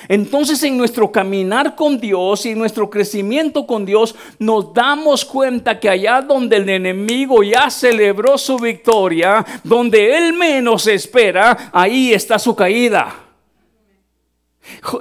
Entonces 0.09 0.63
en 0.63 0.77
nuestro 0.77 1.11
caminar 1.11 1.75
con 1.75 1.99
Dios 2.01 2.47
y 2.47 2.55
nuestro 2.55 2.89
crecimiento 2.89 3.67
con 3.67 3.85
Dios 3.85 4.15
nos 4.39 4.73
damos 4.73 5.25
cuenta 5.25 5.79
que 5.79 5.89
allá 5.89 6.23
donde 6.23 6.57
el 6.57 6.69
enemigo 6.69 7.43
ya 7.43 7.71
celebró 7.71 8.39
su 8.39 8.59
victoria, 8.59 9.45
donde 9.65 10.17
él 10.17 10.33
menos 10.33 10.87
espera, 10.87 11.71
ahí 11.73 12.13
está 12.13 12.39
su 12.39 12.55
caída. 12.55 13.15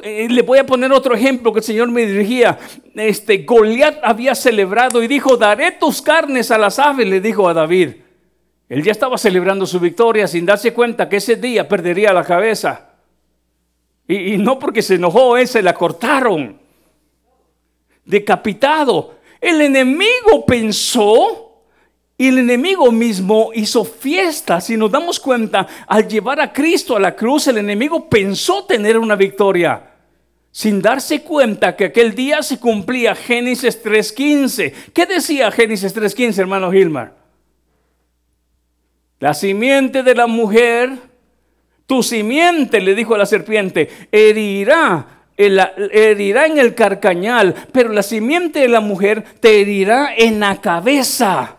Eh, 0.04 0.28
le 0.30 0.42
voy 0.42 0.58
a 0.58 0.66
poner 0.66 0.92
otro 0.92 1.14
ejemplo 1.14 1.54
que 1.54 1.60
el 1.60 1.66
Señor 1.66 1.92
me 1.92 2.06
dirigía. 2.06 2.58
Este 2.96 3.40
Goliat 3.40 4.00
había 4.04 4.34
celebrado 4.34 5.04
y 5.04 5.08
dijo, 5.08 5.38
"Daré 5.38 5.72
tus 5.72 6.02
carnes 6.02 6.50
a 6.50 6.58
las 6.58 6.80
aves", 6.80 7.08
le 7.08 7.22
dijo 7.22 7.48
a 7.48 7.54
David. 7.54 7.90
Él 8.68 8.84
ya 8.84 8.92
estaba 8.92 9.18
celebrando 9.18 9.66
su 9.66 9.80
victoria 9.80 10.28
sin 10.28 10.46
darse 10.46 10.74
cuenta 10.74 11.10
que 11.10 11.18
ese 11.18 11.36
día 11.36 11.68
perdería 11.68 12.14
la 12.14 12.24
cabeza. 12.24 12.89
Y, 14.10 14.40
no 14.40 14.58
porque 14.58 14.82
se 14.82 14.96
enojó, 14.96 15.38
él 15.38 15.48
se 15.48 15.62
la 15.62 15.76
cortaron. 15.76 16.60
Decapitado. 18.04 19.18
El 19.40 19.62
enemigo 19.62 20.48
pensó 20.48 21.62
y 22.18 22.30
el 22.30 22.40
enemigo 22.40 22.92
mismo 22.92 23.52
hizo 23.54 23.86
fiesta. 23.86 24.60
Si 24.62 24.76
nos 24.76 24.92
damos 24.92 25.20
cuenta, 25.20 25.68
al 25.86 26.08
llevar 26.08 26.42
a 26.42 26.52
Cristo 26.52 26.96
a 26.96 27.00
la 27.00 27.16
cruz, 27.16 27.48
el 27.48 27.60
enemigo 27.60 28.10
pensó 28.10 28.66
tener 28.66 28.98
una 28.98 29.16
victoria. 29.16 29.92
Sin 30.52 30.82
darse 30.82 31.22
cuenta 31.22 31.76
que 31.76 31.86
aquel 31.86 32.16
día 32.16 32.42
se 32.42 32.60
cumplía 32.60 33.14
Génesis 33.14 33.82
3.15. 33.84 34.74
¿Qué 34.92 35.06
decía 35.06 35.52
Génesis 35.52 35.96
3.15, 35.96 36.40
hermano 36.40 36.72
Gilmar? 36.72 37.14
La 39.20 39.36
simiente 39.36 40.02
de 40.02 40.16
la 40.16 40.26
mujer 40.26 41.09
tu 41.90 42.04
simiente, 42.04 42.80
le 42.82 42.94
dijo 42.94 43.16
a 43.16 43.18
la 43.18 43.26
serpiente, 43.26 43.90
herirá, 44.12 45.24
herirá 45.36 46.46
en 46.46 46.60
el 46.60 46.76
carcañal, 46.76 47.56
pero 47.72 47.92
la 47.92 48.04
simiente 48.04 48.60
de 48.60 48.68
la 48.68 48.80
mujer 48.80 49.24
te 49.40 49.60
herirá 49.60 50.14
en 50.16 50.40
la 50.40 50.62
cabeza. 50.62 51.58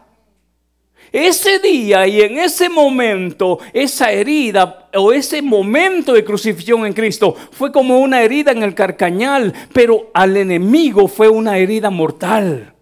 Ese 1.11 1.59
día 1.59 2.07
y 2.07 2.21
en 2.21 2.39
ese 2.39 2.69
momento, 2.69 3.59
esa 3.73 4.13
herida 4.13 4.89
o 4.95 5.13
ese 5.13 5.43
momento 5.43 6.13
de 6.13 6.23
crucifixión 6.23 6.87
en 6.87 6.93
Cristo 6.93 7.35
fue 7.51 7.73
como 7.73 7.99
una 7.99 8.23
herida 8.23 8.53
en 8.53 8.63
el 8.63 8.77
carcañal, 8.77 9.53
pero 9.73 10.13
al 10.15 10.37
enemigo 10.37 11.09
fue 11.09 11.29
una 11.29 11.59
herida 11.59 11.91
mortal. 11.91 12.73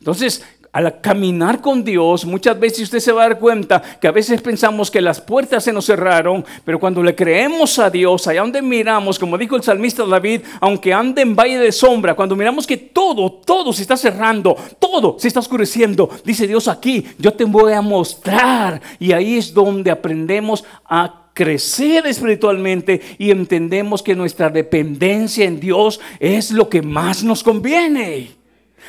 Entonces, 0.00 0.44
al 0.72 1.00
caminar 1.00 1.60
con 1.60 1.82
Dios, 1.82 2.24
muchas 2.24 2.58
veces 2.58 2.82
usted 2.82 3.00
se 3.00 3.12
va 3.12 3.24
a 3.24 3.28
dar 3.28 3.38
cuenta 3.38 3.82
que 4.00 4.08
a 4.08 4.12
veces 4.12 4.40
pensamos 4.42 4.90
que 4.90 5.00
las 5.00 5.20
puertas 5.20 5.64
se 5.64 5.72
nos 5.72 5.86
cerraron, 5.86 6.44
pero 6.64 6.78
cuando 6.78 7.02
le 7.02 7.14
creemos 7.14 7.78
a 7.78 7.90
Dios, 7.90 8.26
allá 8.26 8.42
donde 8.42 8.62
miramos, 8.62 9.18
como 9.18 9.38
dijo 9.38 9.56
el 9.56 9.62
salmista 9.62 10.04
David, 10.04 10.42
aunque 10.60 10.92
ande 10.92 11.22
en 11.22 11.34
valle 11.34 11.58
de 11.58 11.72
sombra, 11.72 12.14
cuando 12.14 12.36
miramos 12.36 12.66
que 12.66 12.76
todo, 12.76 13.32
todo 13.32 13.72
se 13.72 13.82
está 13.82 13.96
cerrando, 13.96 14.56
todo 14.78 15.16
se 15.18 15.28
está 15.28 15.40
oscureciendo, 15.40 16.10
dice 16.24 16.46
Dios 16.46 16.68
aquí, 16.68 17.04
yo 17.18 17.32
te 17.32 17.44
voy 17.44 17.72
a 17.72 17.82
mostrar. 17.82 18.80
Y 18.98 19.12
ahí 19.12 19.38
es 19.38 19.52
donde 19.52 19.90
aprendemos 19.90 20.64
a 20.84 21.26
crecer 21.32 22.06
espiritualmente 22.06 23.00
y 23.16 23.30
entendemos 23.30 24.02
que 24.02 24.16
nuestra 24.16 24.50
dependencia 24.50 25.44
en 25.44 25.60
Dios 25.60 26.00
es 26.18 26.50
lo 26.50 26.68
que 26.68 26.82
más 26.82 27.22
nos 27.22 27.44
conviene. 27.44 28.37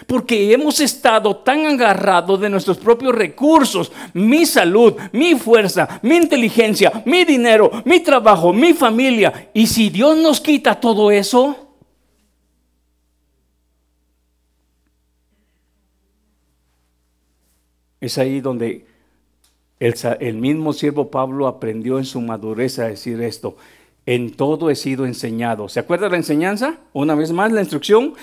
Porque 0.07 0.53
hemos 0.53 0.79
estado 0.79 1.37
tan 1.37 1.65
agarrados 1.65 2.39
de 2.39 2.49
nuestros 2.49 2.77
propios 2.77 3.15
recursos, 3.15 3.91
mi 4.13 4.45
salud, 4.45 4.95
mi 5.11 5.35
fuerza, 5.35 5.99
mi 6.01 6.15
inteligencia, 6.15 7.03
mi 7.05 7.25
dinero, 7.25 7.71
mi 7.85 7.99
trabajo, 7.99 8.53
mi 8.53 8.73
familia. 8.73 9.49
Y 9.53 9.67
si 9.67 9.89
Dios 9.89 10.17
nos 10.17 10.41
quita 10.41 10.79
todo 10.79 11.11
eso, 11.11 11.69
es 18.01 18.17
ahí 18.17 18.41
donde 18.41 18.85
el, 19.79 20.35
mismo 20.35 20.73
siervo 20.73 21.09
Pablo 21.09 21.47
aprendió 21.47 21.97
en 21.97 22.05
su 22.05 22.21
madurez 22.21 22.79
a 22.79 22.87
decir 22.87 23.21
esto. 23.21 23.55
En 24.05 24.31
todo 24.31 24.69
he 24.69 24.75
sido 24.75 25.05
enseñado. 25.05 25.69
¿Se 25.69 25.79
acuerda 25.79 26.09
la 26.09 26.17
enseñanza? 26.17 26.79
Una 26.93 27.15
vez 27.15 27.31
más, 27.31 27.51
la 27.51 27.61
instrucción. 27.61 28.13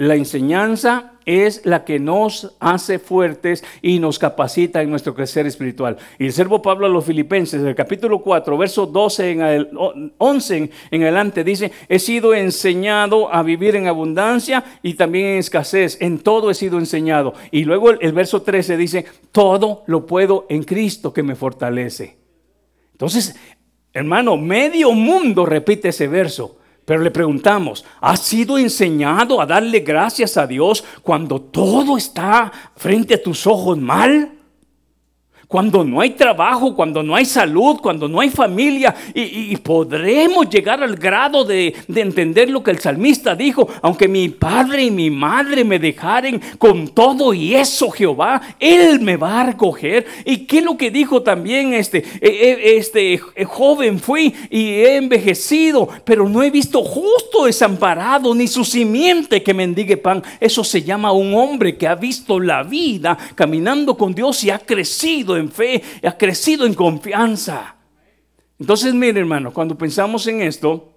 La 0.00 0.14
enseñanza 0.14 1.12
es 1.26 1.66
la 1.66 1.84
que 1.84 1.98
nos 1.98 2.56
hace 2.58 2.98
fuertes 2.98 3.62
y 3.82 3.98
nos 3.98 4.18
capacita 4.18 4.80
en 4.80 4.88
nuestro 4.88 5.14
crecer 5.14 5.46
espiritual. 5.46 5.98
Y 6.18 6.24
el 6.24 6.32
servo 6.32 6.62
Pablo 6.62 6.86
a 6.86 6.88
los 6.88 7.04
filipenses, 7.04 7.62
el 7.62 7.74
capítulo 7.74 8.20
4, 8.20 8.56
verso 8.56 8.86
12 8.86 9.30
en 9.30 9.42
el 9.42 9.68
11 10.16 10.70
en 10.90 11.02
adelante, 11.02 11.44
dice, 11.44 11.70
he 11.86 11.98
sido 11.98 12.32
enseñado 12.32 13.30
a 13.30 13.42
vivir 13.42 13.76
en 13.76 13.88
abundancia 13.88 14.64
y 14.82 14.94
también 14.94 15.26
en 15.26 15.38
escasez. 15.38 15.98
En 16.00 16.20
todo 16.20 16.50
he 16.50 16.54
sido 16.54 16.78
enseñado. 16.78 17.34
Y 17.50 17.64
luego 17.64 17.90
el, 17.90 17.98
el 18.00 18.14
verso 18.14 18.40
13 18.40 18.78
dice, 18.78 19.04
todo 19.32 19.82
lo 19.86 20.06
puedo 20.06 20.46
en 20.48 20.62
Cristo 20.62 21.12
que 21.12 21.22
me 21.22 21.34
fortalece. 21.34 22.16
Entonces, 22.92 23.36
hermano, 23.92 24.38
medio 24.38 24.92
mundo 24.92 25.44
repite 25.44 25.90
ese 25.90 26.08
verso. 26.08 26.59
Pero 26.84 27.02
le 27.02 27.10
preguntamos, 27.10 27.84
¿has 28.00 28.20
sido 28.20 28.58
enseñado 28.58 29.40
a 29.40 29.46
darle 29.46 29.80
gracias 29.80 30.36
a 30.36 30.46
Dios 30.46 30.84
cuando 31.02 31.40
todo 31.40 31.96
está 31.96 32.50
frente 32.76 33.14
a 33.14 33.22
tus 33.22 33.46
ojos 33.46 33.78
mal? 33.78 34.39
Cuando 35.50 35.82
no 35.82 36.00
hay 36.00 36.10
trabajo, 36.10 36.76
cuando 36.76 37.02
no 37.02 37.16
hay 37.16 37.24
salud, 37.24 37.80
cuando 37.82 38.08
no 38.08 38.20
hay 38.20 38.30
familia, 38.30 38.94
y, 39.12 39.56
podremos 39.56 40.48
llegar 40.48 40.80
al 40.80 40.94
grado 40.94 41.42
de, 41.42 41.74
entender 41.92 42.48
lo 42.48 42.62
que 42.62 42.70
el 42.70 42.78
salmista 42.78 43.34
dijo, 43.34 43.68
aunque 43.82 44.06
mi 44.06 44.28
padre 44.28 44.84
y 44.84 44.92
mi 44.92 45.10
madre 45.10 45.64
me 45.64 45.80
dejaren 45.80 46.40
con 46.56 46.86
todo 46.86 47.34
y 47.34 47.56
eso 47.56 47.90
Jehová, 47.90 48.40
Él 48.60 49.00
me 49.00 49.16
va 49.16 49.40
a 49.40 49.46
recoger. 49.46 50.06
¿Y 50.24 50.46
qué 50.46 50.58
es 50.58 50.64
lo 50.64 50.76
que 50.76 50.92
dijo 50.92 51.20
también 51.22 51.74
este, 51.74 51.98
eh, 51.98 52.20
eh, 52.20 52.76
este 52.76 53.18
joven 53.44 53.98
fui 53.98 54.32
y 54.50 54.68
he 54.68 54.94
envejecido, 54.98 55.88
pero 56.04 56.28
no 56.28 56.44
he 56.44 56.50
visto 56.52 56.84
justo 56.84 57.46
desamparado 57.46 58.36
ni 58.36 58.46
su 58.46 58.64
simiente 58.64 59.42
que 59.42 59.52
mendigue 59.52 59.96
pan? 59.96 60.22
Eso 60.38 60.62
se 60.62 60.84
llama 60.84 61.10
un 61.10 61.34
hombre 61.34 61.76
que 61.76 61.88
ha 61.88 61.96
visto 61.96 62.38
la 62.38 62.62
vida 62.62 63.18
caminando 63.34 63.96
con 63.96 64.14
Dios 64.14 64.44
y 64.44 64.50
ha 64.50 64.60
crecido 64.60 65.39
en 65.40 65.50
fe, 65.50 65.82
ha 66.02 66.16
crecido 66.16 66.66
en 66.66 66.74
confianza. 66.74 67.76
Entonces, 68.58 68.94
mire 68.94 69.20
hermano, 69.20 69.52
cuando 69.52 69.76
pensamos 69.76 70.26
en 70.26 70.42
esto, 70.42 70.92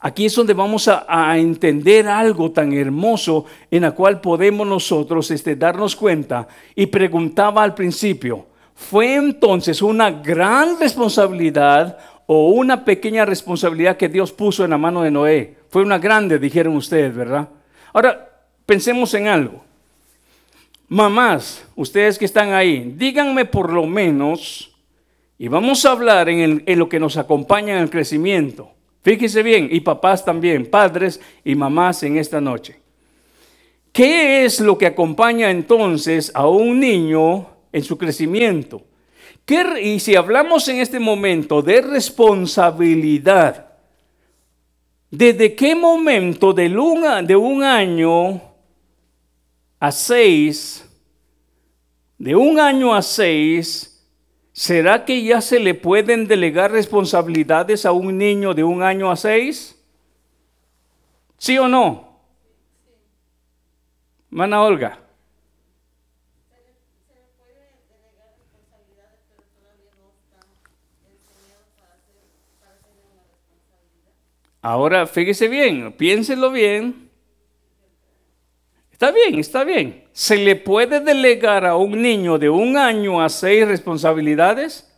aquí 0.00 0.26
es 0.26 0.34
donde 0.34 0.54
vamos 0.54 0.88
a, 0.88 1.36
entender 1.38 2.08
algo 2.08 2.50
tan 2.50 2.72
hermoso 2.72 3.44
en 3.70 3.82
la 3.82 3.92
cual 3.92 4.20
podemos 4.20 4.66
nosotros 4.66 5.30
este, 5.30 5.56
darnos 5.56 5.94
cuenta. 5.94 6.48
Y 6.74 6.86
preguntaba 6.86 7.62
al 7.62 7.74
principio, 7.74 8.46
¿fue 8.74 9.14
entonces 9.14 9.82
una 9.82 10.10
gran 10.10 10.80
responsabilidad 10.80 11.98
o 12.26 12.48
una 12.48 12.84
pequeña 12.84 13.26
responsabilidad 13.26 13.96
que 13.96 14.08
Dios 14.08 14.32
puso 14.32 14.64
en 14.64 14.70
la 14.70 14.78
mano 14.78 15.02
de 15.02 15.10
Noé? 15.10 15.58
Fue 15.68 15.82
una 15.82 15.98
grande, 15.98 16.38
dijeron 16.38 16.76
ustedes, 16.76 17.14
¿verdad? 17.14 17.48
Ahora, 17.92 18.30
pensemos 18.64 19.12
en 19.14 19.28
algo. 19.28 19.62
Mamás, 20.88 21.64
ustedes 21.76 22.18
que 22.18 22.26
están 22.26 22.52
ahí, 22.52 22.92
díganme 22.96 23.46
por 23.46 23.72
lo 23.72 23.86
menos, 23.86 24.70
y 25.38 25.48
vamos 25.48 25.84
a 25.84 25.92
hablar 25.92 26.28
en, 26.28 26.62
lo 26.66 26.88
que 26.88 27.00
nos 27.00 27.16
acompaña 27.16 27.74
en 27.74 27.82
el 27.82 27.90
crecimiento. 27.90 28.70
Fíjese 29.02 29.42
bien, 29.42 29.68
y 29.70 29.80
papás 29.80 30.24
también, 30.24 30.66
padres 30.66 31.20
y 31.44 31.54
mamás 31.54 32.02
en 32.02 32.18
esta 32.18 32.40
noche. 32.40 32.80
¿Qué 33.92 34.44
es 34.44 34.60
lo 34.60 34.76
que 34.76 34.86
acompaña 34.86 35.50
entonces 35.50 36.30
a 36.34 36.46
un 36.46 36.80
niño 36.80 37.46
en 37.72 37.82
su 37.82 37.96
crecimiento? 37.96 38.82
y 39.82 40.00
si 40.00 40.16
hablamos 40.16 40.66
en 40.68 40.78
este 40.78 40.98
momento 40.98 41.60
de 41.60 41.82
responsabilidad, 41.82 43.72
¿desde 45.10 45.54
qué 45.54 45.74
momento 45.74 46.54
de 46.54 47.36
un 47.36 47.62
año 47.62 48.53
a 49.84 49.92
seis, 49.92 50.82
de 52.16 52.34
un 52.34 52.58
año 52.58 52.94
a 52.94 53.02
seis, 53.02 54.02
¿será 54.50 55.04
que 55.04 55.22
ya 55.22 55.42
se 55.42 55.60
le 55.60 55.74
pueden 55.74 56.26
delegar 56.26 56.72
responsabilidades 56.72 57.84
a 57.84 57.92
un 57.92 58.16
niño 58.16 58.54
de 58.54 58.64
un 58.64 58.82
año 58.82 59.10
a 59.10 59.16
seis? 59.16 59.78
¿Sí 61.36 61.58
o 61.58 61.68
no? 61.68 62.18
Mana 64.30 64.62
Olga. 64.62 65.00
Ahora, 74.62 75.06
fíjese 75.06 75.46
bien, 75.48 75.92
piénselo 75.92 76.50
bien. 76.50 77.03
Está 78.94 79.10
bien, 79.10 79.40
está 79.40 79.64
bien. 79.64 80.04
¿Se 80.12 80.36
le 80.36 80.54
puede 80.54 81.00
delegar 81.00 81.66
a 81.66 81.74
un 81.74 82.00
niño 82.00 82.38
de 82.38 82.48
un 82.48 82.76
año 82.76 83.20
a 83.20 83.28
seis 83.28 83.66
responsabilidades? 83.66 84.88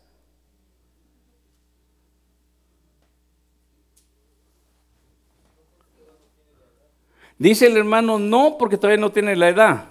Dice 7.38 7.68
el 7.68 7.78
hermano, 7.78 8.18
no, 8.18 8.56
porque 8.58 8.76
todavía 8.76 9.00
no 9.00 9.12
tiene 9.12 9.34
la 9.34 9.48
edad. 9.48 9.84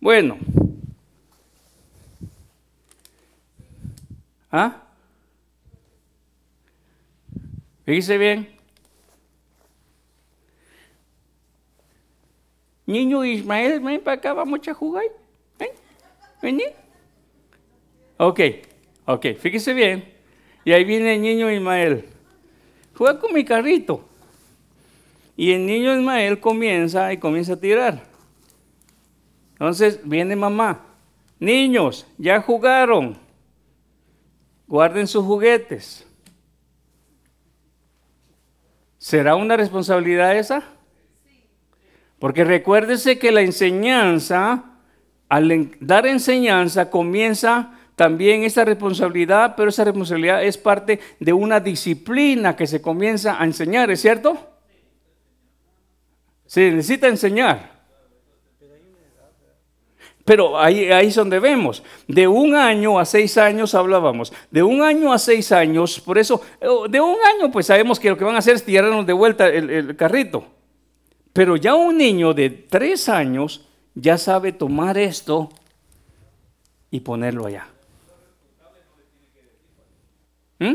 Bueno. 0.00 0.38
¿Ah? 4.50 4.84
Fíjese 7.84 8.16
bien. 8.16 8.61
Niño 12.92 13.24
Ismael, 13.24 13.80
ven 13.80 14.02
para 14.02 14.18
acá, 14.18 14.34
vamos 14.34 14.60
a 14.68 14.74
jugar. 14.74 15.04
¿Ven? 15.58 15.70
Vení. 16.42 16.64
Ok, 18.18 18.40
ok, 19.06 19.26
fíjese 19.38 19.72
bien. 19.72 20.12
Y 20.64 20.72
ahí 20.72 20.84
viene 20.84 21.14
el 21.14 21.22
niño 21.22 21.50
Ismael. 21.50 22.04
Juega 22.94 23.18
con 23.18 23.32
mi 23.32 23.44
carrito. 23.44 24.04
Y 25.36 25.52
el 25.52 25.64
niño 25.64 25.96
Ismael 25.96 26.38
comienza 26.38 27.12
y 27.12 27.16
comienza 27.16 27.54
a 27.54 27.56
tirar. 27.56 28.02
Entonces 29.52 30.00
viene 30.04 30.36
mamá. 30.36 30.84
Niños, 31.40 32.06
ya 32.18 32.40
jugaron. 32.42 33.16
Guarden 34.68 35.06
sus 35.06 35.24
juguetes. 35.24 36.06
¿Será 38.98 39.34
una 39.34 39.56
responsabilidad 39.56 40.36
esa? 40.36 40.62
Porque 42.22 42.44
recuérdese 42.44 43.18
que 43.18 43.32
la 43.32 43.40
enseñanza, 43.40 44.76
al 45.28 45.72
dar 45.80 46.06
enseñanza, 46.06 46.88
comienza 46.88 47.72
también 47.96 48.44
esa 48.44 48.64
responsabilidad, 48.64 49.54
pero 49.56 49.70
esa 49.70 49.82
responsabilidad 49.82 50.44
es 50.44 50.56
parte 50.56 51.00
de 51.18 51.32
una 51.32 51.58
disciplina 51.58 52.54
que 52.54 52.68
se 52.68 52.80
comienza 52.80 53.42
a 53.42 53.44
enseñar, 53.44 53.90
¿es 53.90 54.02
cierto? 54.02 54.38
Se 56.46 56.70
necesita 56.70 57.08
enseñar. 57.08 57.72
Pero 60.24 60.60
ahí, 60.60 60.92
ahí 60.92 61.08
es 61.08 61.16
donde 61.16 61.40
vemos. 61.40 61.82
De 62.06 62.28
un 62.28 62.54
año 62.54 63.00
a 63.00 63.04
seis 63.04 63.36
años 63.36 63.74
hablábamos. 63.74 64.32
De 64.48 64.62
un 64.62 64.82
año 64.82 65.12
a 65.12 65.18
seis 65.18 65.50
años, 65.50 65.98
por 65.98 66.18
eso, 66.18 66.40
oh, 66.60 66.86
de 66.86 67.00
un 67.00 67.16
año 67.34 67.50
pues 67.50 67.66
sabemos 67.66 67.98
que 67.98 68.10
lo 68.10 68.16
que 68.16 68.22
van 68.22 68.36
a 68.36 68.38
hacer 68.38 68.54
es 68.54 68.64
tirarnos 68.64 69.04
de 69.08 69.12
vuelta 69.12 69.48
el, 69.48 69.68
el 69.70 69.96
carrito. 69.96 70.61
Pero 71.32 71.56
ya 71.56 71.74
un 71.74 71.96
niño 71.96 72.34
de 72.34 72.50
tres 72.50 73.08
años 73.08 73.66
ya 73.94 74.18
sabe 74.18 74.52
tomar 74.52 74.98
esto 74.98 75.50
y 76.90 77.00
ponerlo 77.00 77.46
allá. 77.46 77.66
¿Mm? 80.58 80.74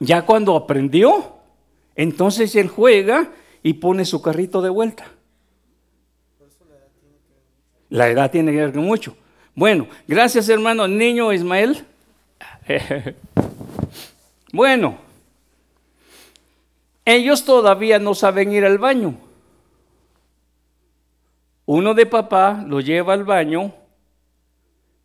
Ya 0.00 0.22
cuando 0.22 0.56
aprendió, 0.56 1.36
entonces 1.94 2.54
él 2.56 2.68
juega 2.68 3.32
y 3.62 3.74
pone 3.74 4.04
su 4.04 4.20
carrito 4.20 4.60
de 4.60 4.68
vuelta. 4.68 5.06
La 7.88 8.08
edad 8.08 8.30
tiene 8.30 8.52
que 8.52 8.58
ver 8.58 8.72
con 8.72 8.84
mucho. 8.84 9.16
Bueno, 9.54 9.86
gracias 10.06 10.48
hermano 10.48 10.88
niño 10.88 11.32
Ismael. 11.32 11.84
bueno, 14.52 14.98
ellos 17.06 17.44
todavía 17.44 17.98
no 17.98 18.14
saben 18.14 18.52
ir 18.52 18.66
al 18.66 18.78
baño. 18.78 19.14
Uno 21.64 21.94
de 21.94 22.04
papá 22.04 22.64
lo 22.66 22.80
lleva 22.80 23.14
al 23.14 23.24
baño, 23.24 23.72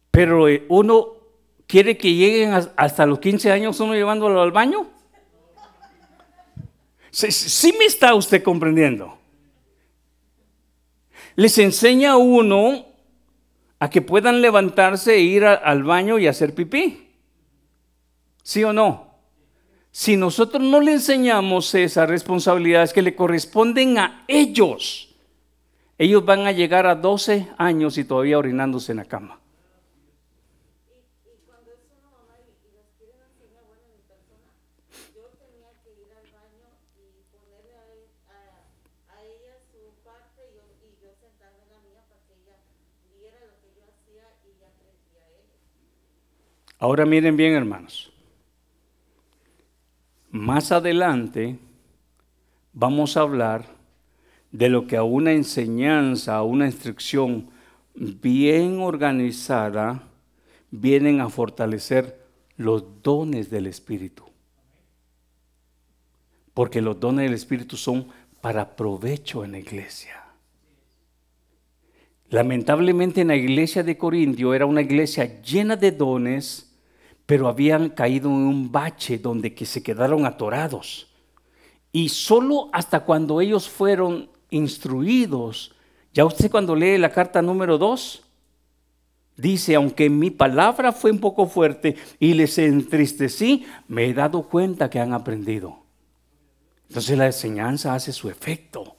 pero 0.09 0.45
uno 0.67 1.13
quiere 1.67 1.97
que 1.97 2.13
lleguen 2.13 2.53
hasta 2.75 3.05
los 3.05 3.19
15 3.19 3.51
años 3.51 3.79
uno 3.79 3.93
llevándolo 3.93 4.41
al 4.41 4.51
baño. 4.51 4.87
¿Sí, 7.11 7.73
me 7.77 7.85
está 7.85 8.15
usted 8.15 8.41
comprendiendo? 8.41 9.17
Les 11.35 11.57
enseña 11.59 12.11
a 12.11 12.17
uno 12.17 12.85
a 13.79 13.89
que 13.89 14.01
puedan 14.01 14.41
levantarse 14.41 15.15
e 15.15 15.19
ir 15.19 15.45
al 15.45 15.83
baño 15.83 16.17
y 16.19 16.27
hacer 16.27 16.55
pipí. 16.55 17.11
¿Sí 18.43 18.63
o 18.63 18.73
no? 18.73 19.10
Si 19.91 20.15
nosotros 20.15 20.63
no 20.63 20.79
le 20.79 20.93
enseñamos 20.93 21.75
esas 21.75 22.09
responsabilidades 22.09 22.93
que 22.93 23.01
le 23.01 23.13
corresponden 23.13 23.97
a 23.97 24.23
ellos, 24.27 25.13
ellos 25.97 26.23
van 26.23 26.47
a 26.47 26.53
llegar 26.53 26.87
a 26.87 26.95
12 26.95 27.49
años 27.57 27.97
y 27.97 28.05
todavía 28.05 28.39
orinándose 28.39 28.93
en 28.93 28.97
la 28.97 29.05
cama. 29.05 29.41
Ahora 46.79 47.05
miren 47.05 47.37
bien, 47.37 47.53
hermanos. 47.53 48.10
Más 50.31 50.71
adelante 50.71 51.59
vamos 52.71 53.17
a 53.17 53.21
hablar 53.21 53.65
de 54.51 54.69
lo 54.69 54.87
que 54.87 54.95
a 54.95 55.03
una 55.03 55.33
enseñanza, 55.33 56.37
a 56.37 56.43
una 56.43 56.67
instrucción 56.67 57.49
bien 57.93 58.79
organizada, 58.79 60.07
vienen 60.71 61.19
a 61.19 61.29
fortalecer 61.29 62.17
los 62.55 63.03
dones 63.03 63.49
del 63.49 63.67
Espíritu. 63.67 64.23
Porque 66.53 66.81
los 66.81 66.97
dones 66.97 67.25
del 67.25 67.33
Espíritu 67.33 67.75
son 67.75 68.07
para 68.39 68.77
provecho 68.77 69.43
en 69.43 69.51
la 69.51 69.59
iglesia. 69.59 70.23
Lamentablemente 72.29 73.19
en 73.19 73.27
la 73.27 73.35
iglesia 73.35 73.83
de 73.83 73.97
Corintio 73.97 74.53
era 74.53 74.65
una 74.65 74.81
iglesia 74.81 75.41
llena 75.41 75.75
de 75.75 75.91
dones, 75.91 76.70
pero 77.31 77.47
habían 77.47 77.91
caído 77.91 78.27
en 78.27 78.35
un 78.35 78.73
bache 78.73 79.17
donde 79.17 79.53
que 79.53 79.65
se 79.65 79.81
quedaron 79.81 80.25
atorados. 80.25 81.07
Y 81.93 82.09
solo 82.09 82.67
hasta 82.73 83.05
cuando 83.05 83.39
ellos 83.39 83.69
fueron 83.69 84.29
instruidos, 84.49 85.73
ya 86.13 86.25
usted 86.25 86.51
cuando 86.51 86.75
lee 86.75 86.97
la 86.97 87.09
carta 87.09 87.41
número 87.41 87.77
2, 87.77 88.21
dice, 89.37 89.75
aunque 89.75 90.09
mi 90.09 90.29
palabra 90.29 90.91
fue 90.91 91.09
un 91.09 91.19
poco 91.19 91.47
fuerte 91.47 91.95
y 92.19 92.33
les 92.33 92.57
entristecí, 92.57 93.65
me 93.87 94.07
he 94.07 94.13
dado 94.13 94.41
cuenta 94.41 94.89
que 94.89 94.99
han 94.99 95.13
aprendido. 95.13 95.77
Entonces 96.89 97.17
la 97.17 97.27
enseñanza 97.27 97.93
hace 97.93 98.11
su 98.11 98.29
efecto. 98.29 98.97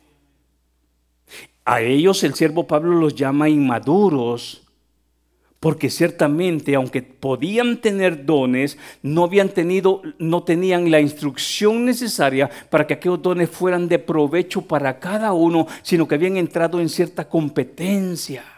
A 1.67 1.83
ellos 1.83 2.25
el 2.25 2.33
siervo 2.33 2.67
Pablo 2.67 2.95
los 2.95 3.15
llama 3.15 3.51
inmaduros 3.51 4.63
porque 5.63 5.91
ciertamente 5.91 6.75
aunque 6.75 7.03
podían 7.03 7.81
tener 7.81 8.27
dones, 8.27 8.77
no 9.01 9.23
habían 9.23 9.49
tenido 9.49 10.03
no 10.19 10.43
tenían 10.43 10.91
la 10.91 11.01
instrucción 11.01 11.85
necesaria 11.85 12.51
para 12.69 12.85
que 12.85 12.95
aquellos 12.95 13.23
dones 13.23 13.49
fueran 13.49 13.87
de 13.87 14.01
provecho 14.01 14.63
para 14.63 14.99
cada 14.99 15.33
uno, 15.33 15.69
sino 15.83 16.09
que 16.09 16.17
habían 16.17 16.37
entrado 16.37 16.81
en 16.81 16.89
cierta 16.89 17.29
competencia. 17.29 18.52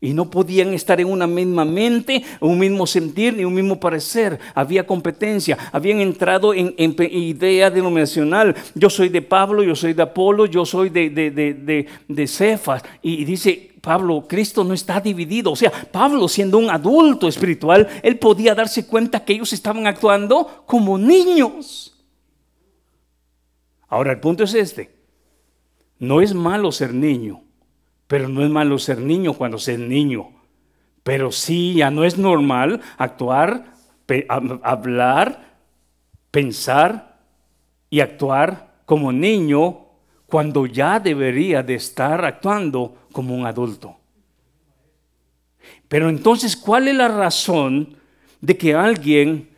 Y 0.00 0.12
no 0.12 0.30
podían 0.30 0.74
estar 0.74 1.00
en 1.00 1.10
una 1.10 1.26
misma 1.26 1.64
mente, 1.64 2.22
un 2.40 2.58
mismo 2.58 2.86
sentir, 2.86 3.34
ni 3.34 3.44
un 3.44 3.54
mismo 3.54 3.80
parecer. 3.80 4.38
Había 4.54 4.86
competencia. 4.86 5.56
Habían 5.72 6.00
entrado 6.00 6.52
en, 6.52 6.74
idea 6.76 7.70
denominacional. 7.70 8.54
Yo 8.74 8.90
soy 8.90 9.08
de 9.08 9.22
Pablo, 9.22 9.62
yo 9.62 9.74
soy 9.74 9.94
de 9.94 10.02
Apolo, 10.02 10.46
yo 10.46 10.66
soy 10.66 10.90
de, 10.90 11.08
de, 11.08 11.86
de 12.08 12.26
Cefas. 12.26 12.82
Y 13.00 13.24
dice, 13.24 13.76
Pablo, 13.86 14.24
Cristo 14.26 14.64
no 14.64 14.74
está 14.74 15.00
dividido. 15.00 15.52
O 15.52 15.56
sea, 15.56 15.70
Pablo 15.70 16.26
siendo 16.26 16.58
un 16.58 16.68
adulto 16.70 17.28
espiritual, 17.28 17.86
él 18.02 18.18
podía 18.18 18.52
darse 18.52 18.84
cuenta 18.84 19.24
que 19.24 19.34
ellos 19.34 19.52
estaban 19.52 19.86
actuando 19.86 20.64
como 20.66 20.98
niños. 20.98 21.96
Ahora, 23.86 24.10
el 24.10 24.18
punto 24.18 24.42
es 24.42 24.54
este. 24.54 24.90
No 26.00 26.20
es 26.20 26.34
malo 26.34 26.72
ser 26.72 26.92
niño, 26.92 27.44
pero 28.06 28.28
no 28.28 28.44
es 28.44 28.50
malo 28.50 28.78
ser 28.78 28.98
niño 28.98 29.34
cuando 29.34 29.58
se 29.58 29.74
es 29.74 29.78
niño. 29.78 30.30
Pero 31.02 31.30
sí, 31.30 31.74
ya 31.74 31.90
no 31.90 32.04
es 32.04 32.18
normal 32.18 32.80
actuar, 32.98 33.74
hablar, 34.62 35.58
pensar 36.30 37.20
y 37.90 38.00
actuar 38.00 38.80
como 38.84 39.12
niño 39.12 39.86
cuando 40.26 40.66
ya 40.66 40.98
debería 40.98 41.62
de 41.62 41.74
estar 41.74 42.24
actuando 42.24 42.96
como 43.12 43.34
un 43.34 43.46
adulto. 43.46 43.96
Pero 45.88 46.08
entonces, 46.08 46.56
¿cuál 46.56 46.88
es 46.88 46.96
la 46.96 47.08
razón 47.08 47.96
de 48.40 48.56
que 48.56 48.74
alguien 48.74 49.48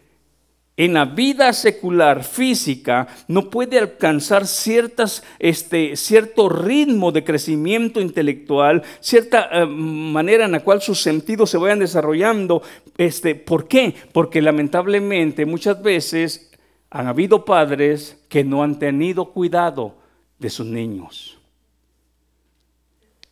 en 0.78 0.94
la 0.94 1.04
vida 1.06 1.52
secular 1.52 2.22
física 2.22 3.08
no 3.26 3.50
puede 3.50 3.80
alcanzar 3.80 4.46
ciertas, 4.46 5.24
este, 5.40 5.96
cierto 5.96 6.48
ritmo 6.48 7.10
de 7.10 7.24
crecimiento 7.24 8.00
intelectual, 8.00 8.84
cierta 9.00 9.48
eh, 9.50 9.66
manera 9.66 10.44
en 10.44 10.52
la 10.52 10.60
cual 10.60 10.80
sus 10.80 11.02
sentidos 11.02 11.50
se 11.50 11.58
vayan 11.58 11.80
desarrollando? 11.80 12.62
Este, 12.96 13.34
¿Por 13.34 13.66
qué? 13.66 13.92
Porque 14.12 14.40
lamentablemente 14.40 15.46
muchas 15.46 15.82
veces 15.82 16.52
han 16.90 17.08
habido 17.08 17.44
padres 17.44 18.24
que 18.28 18.44
no 18.44 18.62
han 18.62 18.78
tenido 18.78 19.32
cuidado 19.32 19.96
de 20.38 20.48
sus 20.48 20.66
niños. 20.66 21.37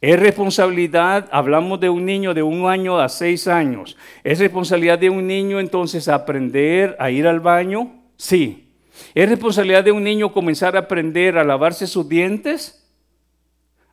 Es 0.00 0.20
responsabilidad, 0.20 1.28
hablamos 1.32 1.80
de 1.80 1.88
un 1.88 2.04
niño 2.04 2.34
de 2.34 2.42
un 2.42 2.68
año 2.68 2.98
a 2.98 3.08
seis 3.08 3.48
años. 3.48 3.96
¿Es 4.22 4.38
responsabilidad 4.38 4.98
de 4.98 5.08
un 5.08 5.26
niño 5.26 5.58
entonces 5.58 6.08
aprender 6.08 6.96
a 6.98 7.10
ir 7.10 7.26
al 7.26 7.40
baño? 7.40 8.02
Sí. 8.16 8.74
¿Es 9.14 9.28
responsabilidad 9.28 9.84
de 9.84 9.92
un 9.92 10.04
niño 10.04 10.32
comenzar 10.32 10.76
a 10.76 10.80
aprender 10.80 11.38
a 11.38 11.44
lavarse 11.44 11.86
sus 11.86 12.08
dientes? 12.08 12.86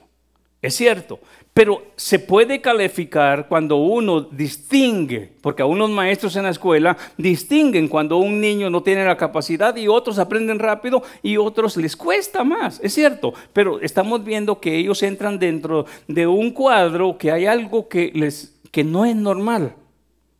Es 0.61 0.75
cierto, 0.75 1.19
pero 1.55 1.81
se 1.95 2.19
puede 2.19 2.61
calificar 2.61 3.47
cuando 3.47 3.77
uno 3.77 4.21
distingue, 4.21 5.31
porque 5.41 5.63
a 5.63 5.65
unos 5.65 5.89
maestros 5.89 6.35
en 6.35 6.43
la 6.43 6.51
escuela 6.51 6.95
distinguen 7.17 7.87
cuando 7.87 8.17
un 8.17 8.39
niño 8.39 8.69
no 8.69 8.83
tiene 8.83 9.03
la 9.03 9.17
capacidad 9.17 9.75
y 9.75 9.87
otros 9.87 10.19
aprenden 10.19 10.59
rápido 10.59 11.01
y 11.23 11.37
otros 11.37 11.77
les 11.77 11.95
cuesta 11.95 12.43
más, 12.43 12.79
es 12.83 12.93
cierto, 12.93 13.33
pero 13.53 13.81
estamos 13.81 14.23
viendo 14.23 14.59
que 14.59 14.77
ellos 14.77 15.01
entran 15.01 15.39
dentro 15.39 15.87
de 16.07 16.27
un 16.27 16.51
cuadro 16.51 17.17
que 17.17 17.31
hay 17.31 17.47
algo 17.47 17.89
que, 17.89 18.11
les, 18.13 18.53
que 18.69 18.83
no 18.83 19.03
es 19.03 19.15
normal 19.15 19.73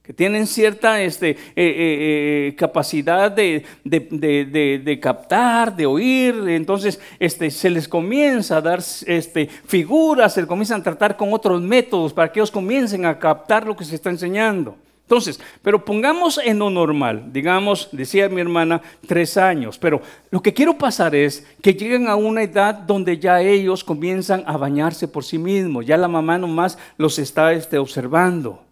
que 0.08 0.14
tienen 0.14 0.48
cierta 0.48 1.02
este, 1.02 1.32
eh, 1.32 1.36
eh, 1.56 2.48
eh, 2.48 2.56
capacidad 2.56 3.30
de, 3.30 3.66
de, 3.84 5.00
captar, 5.02 5.76
de 5.76 5.86
oír, 5.86 6.34
entonces 6.48 6.98
este, 7.20 7.52
se 7.52 7.70
les 7.70 7.90
comienza 7.90 8.56
a 8.56 8.62
dar 8.62 8.80
este, 9.06 9.48
figuras, 9.66 10.34
se 10.34 10.40
les 10.40 10.48
comienzan 10.48 10.80
a 10.80 10.84
tratar 10.86 11.18
con 11.18 11.34
otros 11.34 11.62
métodos 11.62 12.14
para 12.14 12.32
que 12.32 12.40
ellos 12.40 12.52
comiencen 12.52 13.06
a 13.06 13.20
captar 13.20 13.68
lo 13.68 13.76
que 13.76 13.84
se 13.84 13.96
está 13.96 14.10
enseñando. 14.10 14.78
Entonces, 15.02 15.42
pero 15.62 15.84
pongamos 15.84 16.40
en 16.42 16.60
lo 16.60 16.70
normal, 16.70 17.26
digamos, 17.34 17.90
decía 17.92 18.30
mi 18.30 18.40
hermana, 18.40 18.82
tres 19.08 19.36
años, 19.36 19.78
pero 19.78 20.02
lo 20.32 20.42
que 20.42 20.54
quiero 20.54 20.78
pasar 20.78 21.16
es 21.16 21.46
que 21.62 21.74
lleguen 21.74 22.08
a 22.08 22.16
una 22.16 22.44
edad 22.44 22.76
donde 22.76 23.18
ya 23.18 23.42
ellos 23.42 23.84
comienzan 23.84 24.46
a 24.48 24.56
bañarse 24.56 25.10
por 25.10 25.26
sí 25.26 25.38
mismos, 25.38 25.86
ya 25.86 25.98
la 25.98 26.08
mamá 26.08 26.38
nomás 26.38 26.78
los 26.98 27.20
está 27.20 27.52
este, 27.52 27.78
observando. 27.78 28.67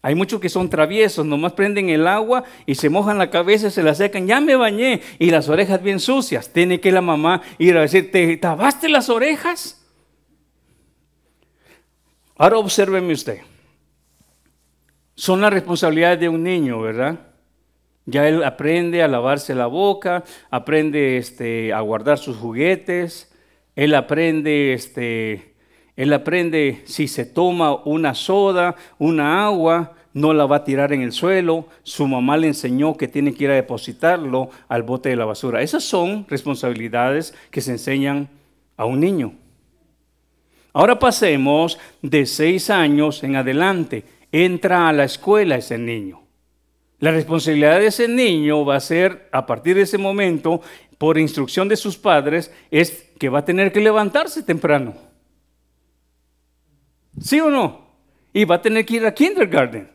Hay 0.00 0.14
muchos 0.14 0.40
que 0.40 0.48
son 0.48 0.70
traviesos, 0.70 1.26
nomás 1.26 1.52
prenden 1.52 1.88
el 1.88 2.06
agua 2.06 2.44
y 2.66 2.76
se 2.76 2.88
mojan 2.88 3.18
la 3.18 3.30
cabeza, 3.30 3.70
se 3.70 3.82
la 3.82 3.94
secan, 3.94 4.26
ya 4.26 4.40
me 4.40 4.54
bañé 4.54 5.00
y 5.18 5.30
las 5.30 5.48
orejas 5.48 5.82
bien 5.82 5.98
sucias. 5.98 6.52
Tiene 6.52 6.80
que 6.80 6.92
la 6.92 7.00
mamá 7.00 7.42
ir 7.58 7.76
a 7.76 7.80
decir, 7.80 8.10
¿te 8.12 8.36
tabaste 8.36 8.88
las 8.88 9.08
orejas? 9.08 9.84
Ahora 12.36 12.58
obsérveme 12.58 13.12
usted. 13.12 13.40
Son 15.16 15.40
las 15.40 15.52
responsabilidades 15.52 16.20
de 16.20 16.28
un 16.28 16.44
niño, 16.44 16.80
¿verdad? 16.80 17.18
Ya 18.06 18.28
él 18.28 18.44
aprende 18.44 19.02
a 19.02 19.08
lavarse 19.08 19.54
la 19.54 19.66
boca, 19.66 20.22
aprende 20.48 21.18
este, 21.18 21.72
a 21.72 21.80
guardar 21.80 22.18
sus 22.18 22.36
juguetes, 22.36 23.34
él 23.74 23.94
aprende 23.96 24.72
este, 24.72 25.56
él 25.98 26.12
aprende 26.12 26.82
si 26.84 27.08
se 27.08 27.26
toma 27.26 27.74
una 27.74 28.14
soda, 28.14 28.76
una 28.98 29.44
agua, 29.44 29.94
no 30.14 30.32
la 30.32 30.46
va 30.46 30.58
a 30.58 30.64
tirar 30.64 30.92
en 30.92 31.02
el 31.02 31.10
suelo. 31.10 31.66
Su 31.82 32.06
mamá 32.06 32.36
le 32.36 32.46
enseñó 32.46 32.96
que 32.96 33.08
tiene 33.08 33.34
que 33.34 33.44
ir 33.44 33.50
a 33.50 33.54
depositarlo 33.54 34.48
al 34.68 34.84
bote 34.84 35.08
de 35.08 35.16
la 35.16 35.24
basura. 35.24 35.60
Esas 35.60 35.82
son 35.82 36.24
responsabilidades 36.28 37.34
que 37.50 37.60
se 37.60 37.72
enseñan 37.72 38.28
a 38.76 38.84
un 38.84 39.00
niño. 39.00 39.32
Ahora 40.72 41.00
pasemos 41.00 41.80
de 42.00 42.26
seis 42.26 42.70
años 42.70 43.24
en 43.24 43.34
adelante. 43.34 44.04
Entra 44.30 44.88
a 44.88 44.92
la 44.92 45.02
escuela 45.02 45.56
ese 45.56 45.78
niño. 45.78 46.20
La 47.00 47.10
responsabilidad 47.10 47.80
de 47.80 47.88
ese 47.88 48.06
niño 48.06 48.64
va 48.64 48.76
a 48.76 48.80
ser, 48.80 49.28
a 49.32 49.46
partir 49.46 49.74
de 49.74 49.82
ese 49.82 49.98
momento, 49.98 50.60
por 50.96 51.18
instrucción 51.18 51.68
de 51.68 51.76
sus 51.76 51.96
padres, 51.96 52.52
es 52.70 53.10
que 53.18 53.30
va 53.30 53.40
a 53.40 53.44
tener 53.44 53.72
que 53.72 53.80
levantarse 53.80 54.44
temprano. 54.44 55.07
¿Sí 57.20 57.40
o 57.40 57.50
no? 57.50 57.86
Y 58.32 58.44
va 58.44 58.56
a 58.56 58.62
tener 58.62 58.84
que 58.84 58.96
ir 58.96 59.06
a 59.06 59.14
kindergarten. 59.14 59.90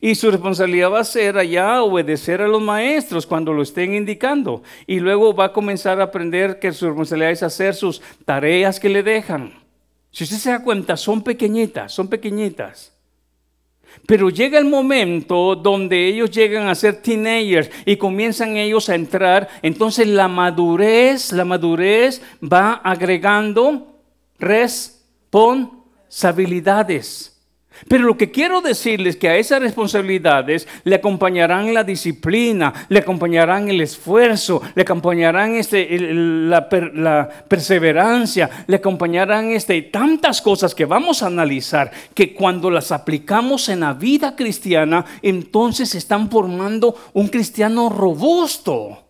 Y 0.00 0.14
su 0.14 0.30
responsabilidad 0.30 0.90
va 0.90 1.00
a 1.00 1.04
ser 1.04 1.38
allá 1.38 1.82
obedecer 1.82 2.42
a 2.42 2.48
los 2.48 2.60
maestros 2.60 3.26
cuando 3.26 3.52
lo 3.52 3.62
estén 3.62 3.94
indicando. 3.94 4.62
Y 4.86 5.00
luego 5.00 5.34
va 5.34 5.46
a 5.46 5.52
comenzar 5.52 6.00
a 6.00 6.04
aprender 6.04 6.58
que 6.58 6.72
su 6.72 6.86
responsabilidad 6.86 7.32
es 7.32 7.42
hacer 7.42 7.74
sus 7.74 8.02
tareas 8.24 8.78
que 8.78 8.90
le 8.90 9.02
dejan. 9.02 9.54
Si 10.10 10.24
usted 10.24 10.36
se 10.36 10.50
da 10.50 10.62
cuenta, 10.62 10.96
son 10.96 11.22
pequeñitas, 11.22 11.92
son 11.92 12.08
pequeñitas. 12.08 12.92
Pero 14.06 14.28
llega 14.28 14.58
el 14.58 14.66
momento 14.66 15.56
donde 15.56 16.06
ellos 16.06 16.30
llegan 16.30 16.68
a 16.68 16.74
ser 16.74 17.02
teenagers 17.02 17.70
y 17.84 17.96
comienzan 17.96 18.56
ellos 18.56 18.88
a 18.88 18.94
entrar. 18.94 19.48
Entonces 19.62 20.06
la 20.06 20.28
madurez, 20.28 21.32
la 21.32 21.44
madurez 21.44 22.22
va 22.40 22.74
agregando 22.74 23.96
responsabilidad 24.38 25.79
responsabilidades. 26.10 27.36
Pero 27.88 28.04
lo 28.04 28.18
que 28.18 28.30
quiero 28.30 28.60
decirles 28.60 29.14
es 29.14 29.20
que 29.20 29.28
a 29.28 29.36
esas 29.36 29.62
responsabilidades 29.62 30.68
le 30.84 30.96
acompañarán 30.96 31.72
la 31.72 31.82
disciplina, 31.82 32.74
le 32.90 32.98
acompañarán 32.98 33.70
el 33.70 33.80
esfuerzo, 33.80 34.60
le 34.74 34.82
acompañarán 34.82 35.54
este, 35.54 35.88
la, 35.88 36.68
perseverancia, 37.48 38.50
le 38.66 38.76
acompañarán 38.76 39.52
este, 39.52 39.80
tantas 39.82 40.42
cosas 40.42 40.74
que 40.74 40.84
vamos 40.84 41.22
a 41.22 41.28
analizar 41.28 41.90
que 42.12 42.34
cuando 42.34 42.70
las 42.70 42.92
aplicamos 42.92 43.68
en 43.70 43.80
la 43.80 43.94
vida 43.94 44.36
cristiana, 44.36 45.06
entonces 45.22 45.94
están 45.94 46.28
formando 46.28 46.94
un 47.14 47.28
cristiano 47.28 47.88
robusto. 47.88 49.06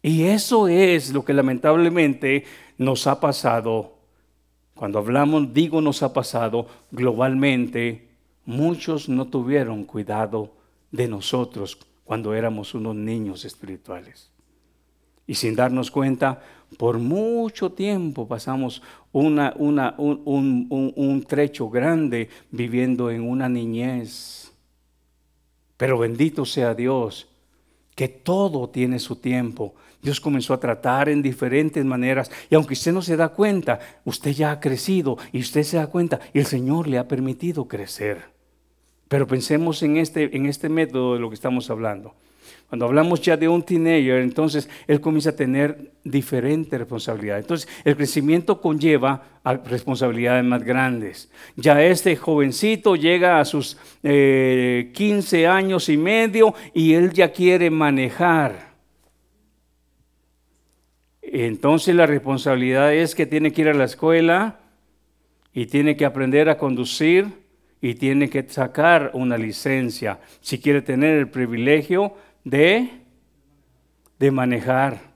Y 0.00 0.22
eso 0.22 0.68
es 0.68 1.12
lo 1.12 1.22
que 1.22 1.34
lamentablemente 1.34 2.44
nos 2.78 3.06
ha 3.06 3.20
pasado 3.20 3.99
cuando 4.80 4.98
hablamos, 4.98 5.52
digo, 5.52 5.82
nos 5.82 6.02
ha 6.02 6.14
pasado 6.14 6.66
globalmente, 6.90 8.08
muchos 8.46 9.10
no 9.10 9.26
tuvieron 9.26 9.84
cuidado 9.84 10.54
de 10.90 11.06
nosotros 11.06 11.76
cuando 12.02 12.32
éramos 12.32 12.72
unos 12.72 12.96
niños 12.96 13.44
espirituales. 13.44 14.30
Y 15.26 15.34
sin 15.34 15.54
darnos 15.54 15.90
cuenta, 15.90 16.42
por 16.78 16.98
mucho 16.98 17.72
tiempo 17.72 18.26
pasamos 18.26 18.80
una, 19.12 19.52
una, 19.58 19.96
un, 19.98 20.66
un 20.96 21.24
trecho 21.24 21.68
grande 21.68 22.30
viviendo 22.50 23.10
en 23.10 23.28
una 23.28 23.50
niñez. 23.50 24.50
Pero 25.76 25.98
bendito 25.98 26.46
sea 26.46 26.74
Dios, 26.74 27.28
que 27.94 28.08
todo 28.08 28.70
tiene 28.70 28.98
su 28.98 29.16
tiempo 29.16 29.74
Dios 30.02 30.20
comenzó 30.20 30.54
a 30.54 30.60
tratar 30.60 31.08
en 31.08 31.22
diferentes 31.22 31.84
maneras. 31.84 32.30
Y 32.48 32.54
aunque 32.54 32.74
usted 32.74 32.92
no 32.92 33.02
se 33.02 33.16
da 33.16 33.28
cuenta, 33.28 33.78
usted 34.04 34.32
ya 34.32 34.52
ha 34.52 34.60
crecido 34.60 35.18
y 35.32 35.40
usted 35.40 35.62
se 35.62 35.76
da 35.76 35.88
cuenta 35.88 36.20
y 36.32 36.38
el 36.38 36.46
Señor 36.46 36.88
le 36.88 36.98
ha 36.98 37.08
permitido 37.08 37.68
crecer. 37.68 38.30
Pero 39.08 39.26
pensemos 39.26 39.82
en 39.82 39.96
este, 39.96 40.36
en 40.36 40.46
este 40.46 40.68
método 40.68 41.14
de 41.14 41.20
lo 41.20 41.28
que 41.28 41.34
estamos 41.34 41.68
hablando. 41.68 42.14
Cuando 42.68 42.86
hablamos 42.86 43.20
ya 43.20 43.36
de 43.36 43.48
un 43.48 43.64
teenager, 43.64 44.22
entonces 44.22 44.70
él 44.86 45.00
comienza 45.00 45.30
a 45.30 45.36
tener 45.36 45.90
diferentes 46.04 46.78
responsabilidades. 46.78 47.42
Entonces 47.42 47.68
el 47.84 47.96
crecimiento 47.96 48.60
conlleva 48.60 49.40
responsabilidades 49.64 50.44
más 50.44 50.62
grandes. 50.62 51.28
Ya 51.56 51.82
este 51.82 52.14
jovencito 52.14 52.94
llega 52.94 53.40
a 53.40 53.44
sus 53.44 53.76
15 54.02 54.04
eh, 54.04 55.46
años 55.48 55.88
y 55.88 55.96
medio 55.96 56.54
y 56.72 56.94
él 56.94 57.12
ya 57.12 57.32
quiere 57.32 57.70
manejar. 57.70 58.69
Entonces 61.32 61.94
la 61.94 62.06
responsabilidad 62.06 62.92
es 62.92 63.14
que 63.14 63.26
tiene 63.26 63.52
que 63.52 63.62
ir 63.62 63.68
a 63.68 63.74
la 63.74 63.84
escuela, 63.84 64.60
y 65.52 65.66
tiene 65.66 65.96
que 65.96 66.04
aprender 66.04 66.48
a 66.48 66.58
conducir 66.58 67.26
y 67.80 67.94
tiene 67.94 68.28
que 68.28 68.46
sacar 68.48 69.10
una 69.14 69.36
licencia 69.36 70.20
si 70.40 70.58
quiere 70.58 70.82
tener 70.82 71.16
el 71.16 71.28
privilegio 71.28 72.14
de, 72.44 72.90
de 74.18 74.30
manejar. 74.30 75.10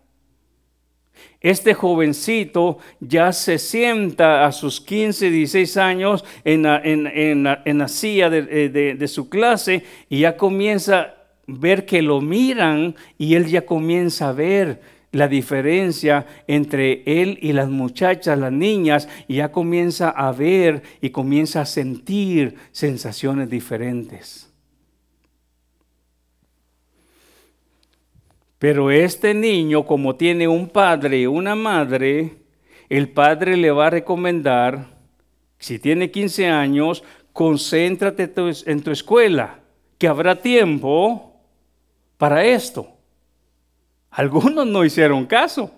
Este 1.40 1.74
jovencito 1.74 2.78
ya 3.00 3.32
se 3.32 3.58
sienta 3.58 4.46
a 4.46 4.50
sus 4.50 4.80
15, 4.80 5.30
16 5.30 5.76
años 5.76 6.24
en 6.42 6.62
la, 6.64 7.88
silla 7.88 8.30
de, 8.30 8.68
de 8.70 9.08
su 9.08 9.28
clase 9.28 9.84
y 10.08 10.20
ya 10.20 10.36
comienza 10.36 11.00
a 11.00 11.14
ver 11.46 11.84
que 11.84 12.00
lo 12.00 12.20
miran 12.22 12.96
y 13.18 13.34
él 13.34 13.46
ya 13.46 13.66
comienza 13.66 14.30
a 14.30 14.32
ver 14.32 14.80
la 15.14 15.28
diferencia 15.28 16.26
entre 16.48 17.02
él 17.06 17.38
y 17.40 17.52
las 17.52 17.68
muchachas, 17.68 18.36
las 18.38 18.52
niñas, 18.52 19.08
ya 19.28 19.52
comienza 19.52 20.10
a 20.10 20.32
ver 20.32 20.82
y 21.00 21.10
comienza 21.10 21.60
a 21.60 21.66
sentir 21.66 22.56
sensaciones 22.72 23.48
diferentes. 23.48 24.52
Pero 28.58 28.90
este 28.90 29.34
niño, 29.34 29.86
como 29.86 30.16
tiene 30.16 30.48
un 30.48 30.68
padre 30.68 31.20
y 31.20 31.26
una 31.26 31.54
madre, 31.54 32.32
el 32.88 33.08
padre 33.08 33.56
le 33.56 33.70
va 33.70 33.86
a 33.86 33.90
recomendar, 33.90 34.88
si 35.58 35.78
tiene 35.78 36.10
15 36.10 36.48
años, 36.48 37.04
concéntrate 37.32 38.32
en 38.66 38.82
tu 38.82 38.90
escuela, 38.90 39.60
que 39.96 40.08
habrá 40.08 40.40
tiempo 40.40 41.40
para 42.16 42.44
esto. 42.44 42.93
Algunos 44.14 44.64
no 44.66 44.84
hicieron 44.84 45.26
caso. 45.26 45.72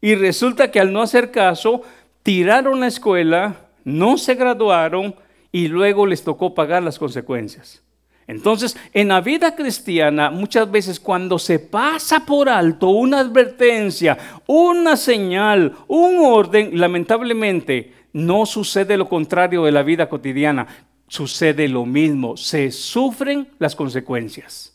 Y 0.00 0.14
resulta 0.14 0.70
que 0.70 0.80
al 0.80 0.92
no 0.92 1.02
hacer 1.02 1.30
caso, 1.30 1.82
tiraron 2.22 2.80
la 2.80 2.86
escuela, 2.86 3.68
no 3.84 4.16
se 4.16 4.34
graduaron 4.34 5.14
y 5.52 5.68
luego 5.68 6.06
les 6.06 6.24
tocó 6.24 6.54
pagar 6.54 6.82
las 6.82 6.98
consecuencias. 6.98 7.82
Entonces, 8.26 8.74
en 8.94 9.08
la 9.08 9.20
vida 9.20 9.54
cristiana, 9.54 10.30
muchas 10.30 10.70
veces 10.70 10.98
cuando 10.98 11.38
se 11.38 11.58
pasa 11.58 12.24
por 12.24 12.48
alto 12.48 12.88
una 12.88 13.20
advertencia, 13.20 14.16
una 14.46 14.96
señal, 14.96 15.74
un 15.88 16.24
orden, 16.24 16.78
lamentablemente 16.80 17.92
no 18.14 18.46
sucede 18.46 18.96
lo 18.96 19.10
contrario 19.10 19.64
de 19.64 19.72
la 19.72 19.82
vida 19.82 20.08
cotidiana, 20.08 20.66
sucede 21.06 21.68
lo 21.68 21.84
mismo, 21.84 22.38
se 22.38 22.70
sufren 22.70 23.48
las 23.58 23.76
consecuencias. 23.76 24.73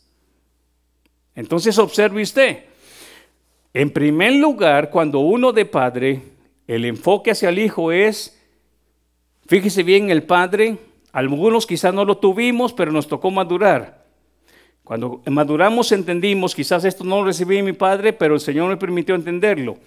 Entonces 1.34 1.78
observe 1.78 2.22
usted, 2.22 2.64
en 3.72 3.90
primer 3.90 4.34
lugar, 4.34 4.90
cuando 4.90 5.20
uno 5.20 5.52
de 5.52 5.64
padre, 5.64 6.22
el 6.66 6.84
enfoque 6.84 7.30
hacia 7.30 7.50
el 7.50 7.58
hijo 7.58 7.92
es, 7.92 8.40
fíjese 9.46 9.82
bien, 9.84 10.10
el 10.10 10.24
padre, 10.24 10.76
algunos 11.12 11.66
quizás 11.66 11.94
no 11.94 12.04
lo 12.04 12.18
tuvimos, 12.18 12.72
pero 12.72 12.90
nos 12.90 13.06
tocó 13.06 13.30
madurar. 13.30 14.04
Cuando 14.82 15.22
maduramos 15.26 15.92
entendimos, 15.92 16.54
quizás 16.54 16.84
esto 16.84 17.04
no 17.04 17.20
lo 17.20 17.26
recibí 17.26 17.62
mi 17.62 17.72
padre, 17.72 18.12
pero 18.12 18.34
el 18.34 18.40
Señor 18.40 18.68
me 18.68 18.76
permitió 18.76 19.14
entenderlo. 19.14 19.78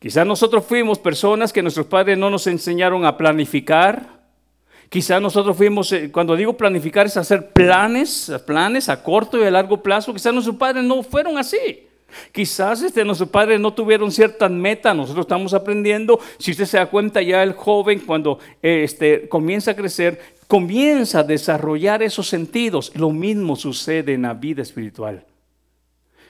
Quizás 0.00 0.26
nosotros 0.26 0.64
fuimos 0.64 0.98
personas 0.98 1.52
que 1.52 1.62
nuestros 1.62 1.86
padres 1.86 2.18
no 2.18 2.30
nos 2.30 2.46
enseñaron 2.48 3.04
a 3.04 3.16
planificar, 3.16 4.19
Quizás 4.90 5.22
nosotros 5.22 5.56
fuimos, 5.56 5.92
eh, 5.92 6.10
cuando 6.10 6.34
digo 6.34 6.54
planificar 6.54 7.06
es 7.06 7.16
hacer 7.16 7.52
planes, 7.52 8.30
planes 8.44 8.88
a 8.88 9.04
corto 9.04 9.38
y 9.38 9.44
a 9.44 9.50
largo 9.50 9.80
plazo. 9.80 10.12
Quizás 10.12 10.34
nuestros 10.34 10.56
padres 10.56 10.82
no 10.82 11.04
fueron 11.04 11.38
así. 11.38 11.86
Quizás 12.32 12.82
este, 12.82 13.04
nuestros 13.04 13.30
padres 13.30 13.60
no 13.60 13.72
tuvieron 13.72 14.10
ciertas 14.10 14.50
metas, 14.50 14.96
nosotros 14.96 15.26
estamos 15.26 15.54
aprendiendo. 15.54 16.18
Si 16.38 16.50
usted 16.50 16.64
se 16.64 16.76
da 16.76 16.86
cuenta, 16.86 17.22
ya 17.22 17.40
el 17.44 17.52
joven 17.52 18.00
cuando 18.00 18.40
este, 18.60 19.28
comienza 19.28 19.70
a 19.70 19.76
crecer, 19.76 20.20
comienza 20.48 21.20
a 21.20 21.22
desarrollar 21.22 22.02
esos 22.02 22.26
sentidos. 22.26 22.90
Lo 22.96 23.10
mismo 23.10 23.54
sucede 23.54 24.14
en 24.14 24.22
la 24.22 24.34
vida 24.34 24.62
espiritual 24.62 25.24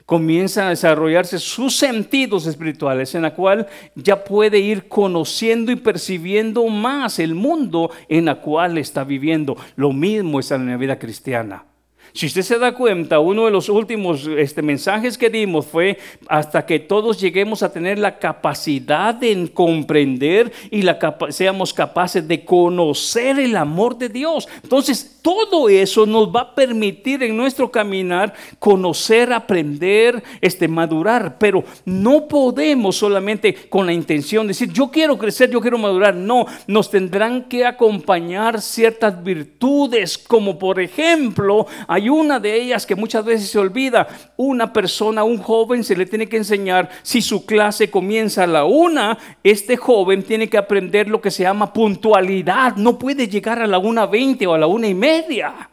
comienzan 0.05 0.67
a 0.67 0.69
desarrollarse 0.69 1.39
sus 1.39 1.75
sentidos 1.75 2.45
espirituales, 2.45 3.15
en 3.15 3.23
la 3.23 3.33
cual 3.33 3.67
ya 3.95 4.23
puede 4.23 4.59
ir 4.59 4.87
conociendo 4.87 5.71
y 5.71 5.75
percibiendo 5.75 6.65
más 6.67 7.19
el 7.19 7.35
mundo 7.35 7.91
en 8.09 8.25
la 8.25 8.35
cual 8.35 8.77
está 8.77 9.03
viviendo. 9.03 9.57
Lo 9.75 9.91
mismo 9.91 10.39
es 10.39 10.51
en 10.51 10.67
la 10.67 10.77
vida 10.77 10.99
cristiana. 10.99 11.70
Si 12.13 12.25
usted 12.25 12.41
se 12.41 12.59
da 12.59 12.73
cuenta, 12.73 13.19
uno 13.19 13.45
de 13.45 13.51
los 13.51 13.69
últimos 13.69 14.27
este, 14.27 14.61
mensajes 14.61 15.17
que 15.17 15.29
dimos 15.29 15.65
fue 15.65 15.97
hasta 16.27 16.65
que 16.65 16.79
todos 16.79 17.19
lleguemos 17.19 17.63
a 17.63 17.71
tener 17.71 17.97
la 17.99 18.19
capacidad 18.19 19.13
de 19.13 19.49
comprender 19.53 20.51
y 20.69 20.83
seamos 21.29 21.73
capaces 21.73 22.27
de 22.27 22.43
conocer 22.43 23.39
el 23.39 23.55
amor 23.55 23.97
de 23.97 24.09
Dios. 24.09 24.47
Entonces, 24.63 25.19
todo 25.21 25.69
eso 25.69 26.05
nos 26.05 26.29
va 26.29 26.41
a 26.41 26.55
permitir 26.55 27.23
en 27.23 27.37
nuestro 27.37 27.71
caminar 27.71 28.33
conocer, 28.59 29.31
aprender, 29.31 30.21
este, 30.41 30.67
madurar. 30.67 31.37
Pero 31.37 31.63
no 31.85 32.27
podemos 32.27 32.97
solamente 32.97 33.53
con 33.69 33.85
la 33.85 33.93
intención 33.93 34.45
de 34.45 34.49
decir, 34.49 34.71
yo 34.71 34.89
quiero 34.89 35.17
crecer, 35.17 35.49
yo 35.49 35.61
quiero 35.61 35.77
madurar. 35.77 36.15
No, 36.15 36.45
nos 36.67 36.89
tendrán 36.89 37.43
que 37.43 37.65
acompañar 37.65 38.61
ciertas 38.61 39.23
virtudes, 39.23 40.17
como 40.17 40.57
por 40.57 40.79
ejemplo, 40.79 41.67
hay 41.87 42.00
una 42.09 42.39
de 42.39 42.55
ellas 42.55 42.85
que 42.85 42.95
muchas 42.95 43.25
veces 43.25 43.49
se 43.49 43.59
olvida. 43.59 44.07
Una 44.37 44.71
persona, 44.71 45.23
un 45.23 45.37
joven, 45.37 45.83
se 45.83 45.95
le 45.95 46.05
tiene 46.05 46.27
que 46.27 46.37
enseñar, 46.37 46.89
si 47.03 47.21
su 47.21 47.45
clase 47.45 47.89
comienza 47.89 48.43
a 48.43 48.47
la 48.47 48.65
una, 48.65 49.17
este 49.43 49.77
joven 49.77 50.23
tiene 50.23 50.49
que 50.49 50.57
aprender 50.57 51.09
lo 51.09 51.21
que 51.21 51.31
se 51.31 51.43
llama 51.43 51.73
puntualidad. 51.73 52.75
No 52.75 52.97
puede 52.97 53.27
llegar 53.27 53.61
a 53.61 53.67
la 53.67 53.77
una 53.77 54.05
veinte 54.05 54.47
o 54.47 54.53
a 54.53 54.57
la 54.57 54.67
una 54.67 54.87
y 54.87 54.93
media. 54.93 55.69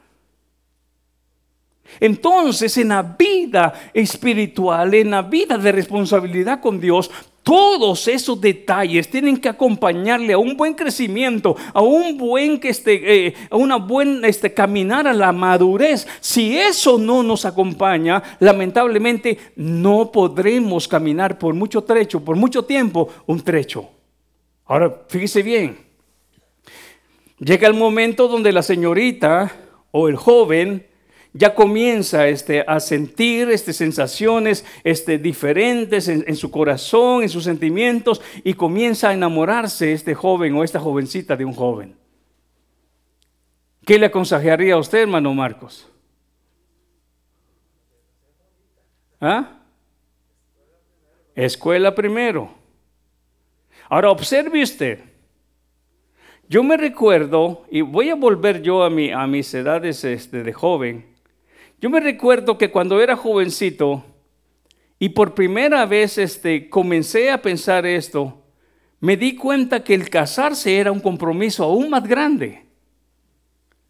Entonces, 2.00 2.76
en 2.78 2.88
la 2.88 3.02
vida 3.02 3.72
espiritual, 3.92 4.94
en 4.94 5.10
la 5.10 5.22
vida 5.22 5.58
de 5.58 5.72
responsabilidad 5.72 6.60
con 6.60 6.80
Dios, 6.80 7.10
todos 7.48 8.08
esos 8.08 8.38
detalles 8.38 9.08
tienen 9.08 9.38
que 9.38 9.48
acompañarle 9.48 10.34
a 10.34 10.38
un 10.38 10.54
buen 10.54 10.74
crecimiento, 10.74 11.56
a 11.72 11.80
un 11.80 12.18
buen 12.18 12.60
que 12.60 12.68
este, 12.68 13.28
eh, 13.28 13.34
a 13.48 13.56
una 13.56 13.76
buen 13.76 14.22
este, 14.22 14.52
caminar 14.52 15.08
a 15.08 15.14
la 15.14 15.32
madurez. 15.32 16.06
Si 16.20 16.58
eso 16.58 16.98
no 16.98 17.22
nos 17.22 17.46
acompaña, 17.46 18.22
lamentablemente 18.40 19.38
no 19.56 20.12
podremos 20.12 20.86
caminar 20.86 21.38
por 21.38 21.54
mucho 21.54 21.82
trecho, 21.84 22.22
por 22.22 22.36
mucho 22.36 22.66
tiempo, 22.66 23.08
un 23.24 23.40
trecho. 23.40 23.88
Ahora, 24.66 25.04
fíjese 25.08 25.42
bien. 25.42 25.78
Llega 27.38 27.66
el 27.66 27.72
momento 27.72 28.28
donde 28.28 28.52
la 28.52 28.62
señorita 28.62 29.50
o 29.90 30.08
el 30.08 30.16
joven 30.16 30.86
ya 31.38 31.54
comienza 31.54 32.26
este, 32.26 32.64
a 32.66 32.80
sentir 32.80 33.48
este, 33.48 33.72
sensaciones 33.72 34.64
este, 34.82 35.18
diferentes 35.18 36.08
en, 36.08 36.34
su 36.34 36.50
corazón, 36.50 37.22
en 37.22 37.28
sus 37.28 37.44
sentimientos, 37.44 38.20
y 38.42 38.54
comienza 38.54 39.10
a 39.10 39.14
enamorarse 39.14 39.92
este 39.92 40.16
joven 40.16 40.56
o 40.56 40.64
esta 40.64 40.80
jovencita 40.80 41.36
de 41.36 41.44
un 41.44 41.52
joven. 41.52 41.94
¿Qué 43.86 44.00
le 44.00 44.06
aconsejaría 44.06 44.74
a 44.74 44.78
usted, 44.78 45.02
hermano 45.02 45.32
Marcos? 45.32 45.88
¿Ah? 49.20 49.60
Escuela 51.36 51.94
primero. 51.94 52.50
Ahora 53.88 54.10
observe 54.10 54.60
usted. 54.60 55.04
Yo 56.48 56.64
me 56.64 56.76
recuerdo, 56.76 57.64
y 57.70 57.82
voy 57.82 58.10
a 58.10 58.16
volver 58.16 58.60
yo 58.60 58.82
a, 58.82 58.90
mi, 58.90 59.12
a 59.12 59.24
mis 59.28 59.54
edades 59.54 60.02
este, 60.02 60.42
de 60.42 60.52
joven, 60.52 61.07
yo 61.80 61.90
me 61.90 62.00
recuerdo 62.00 62.58
que 62.58 62.70
cuando 62.70 63.00
era 63.00 63.16
jovencito 63.16 64.04
y 64.98 65.10
por 65.10 65.34
primera 65.34 65.86
vez 65.86 66.18
este, 66.18 66.68
comencé 66.68 67.30
a 67.30 67.40
pensar 67.40 67.86
esto, 67.86 68.42
me 69.00 69.16
di 69.16 69.36
cuenta 69.36 69.84
que 69.84 69.94
el 69.94 70.10
casarse 70.10 70.76
era 70.76 70.90
un 70.90 71.00
compromiso 71.00 71.64
aún 71.64 71.90
más 71.90 72.06
grande. 72.06 72.66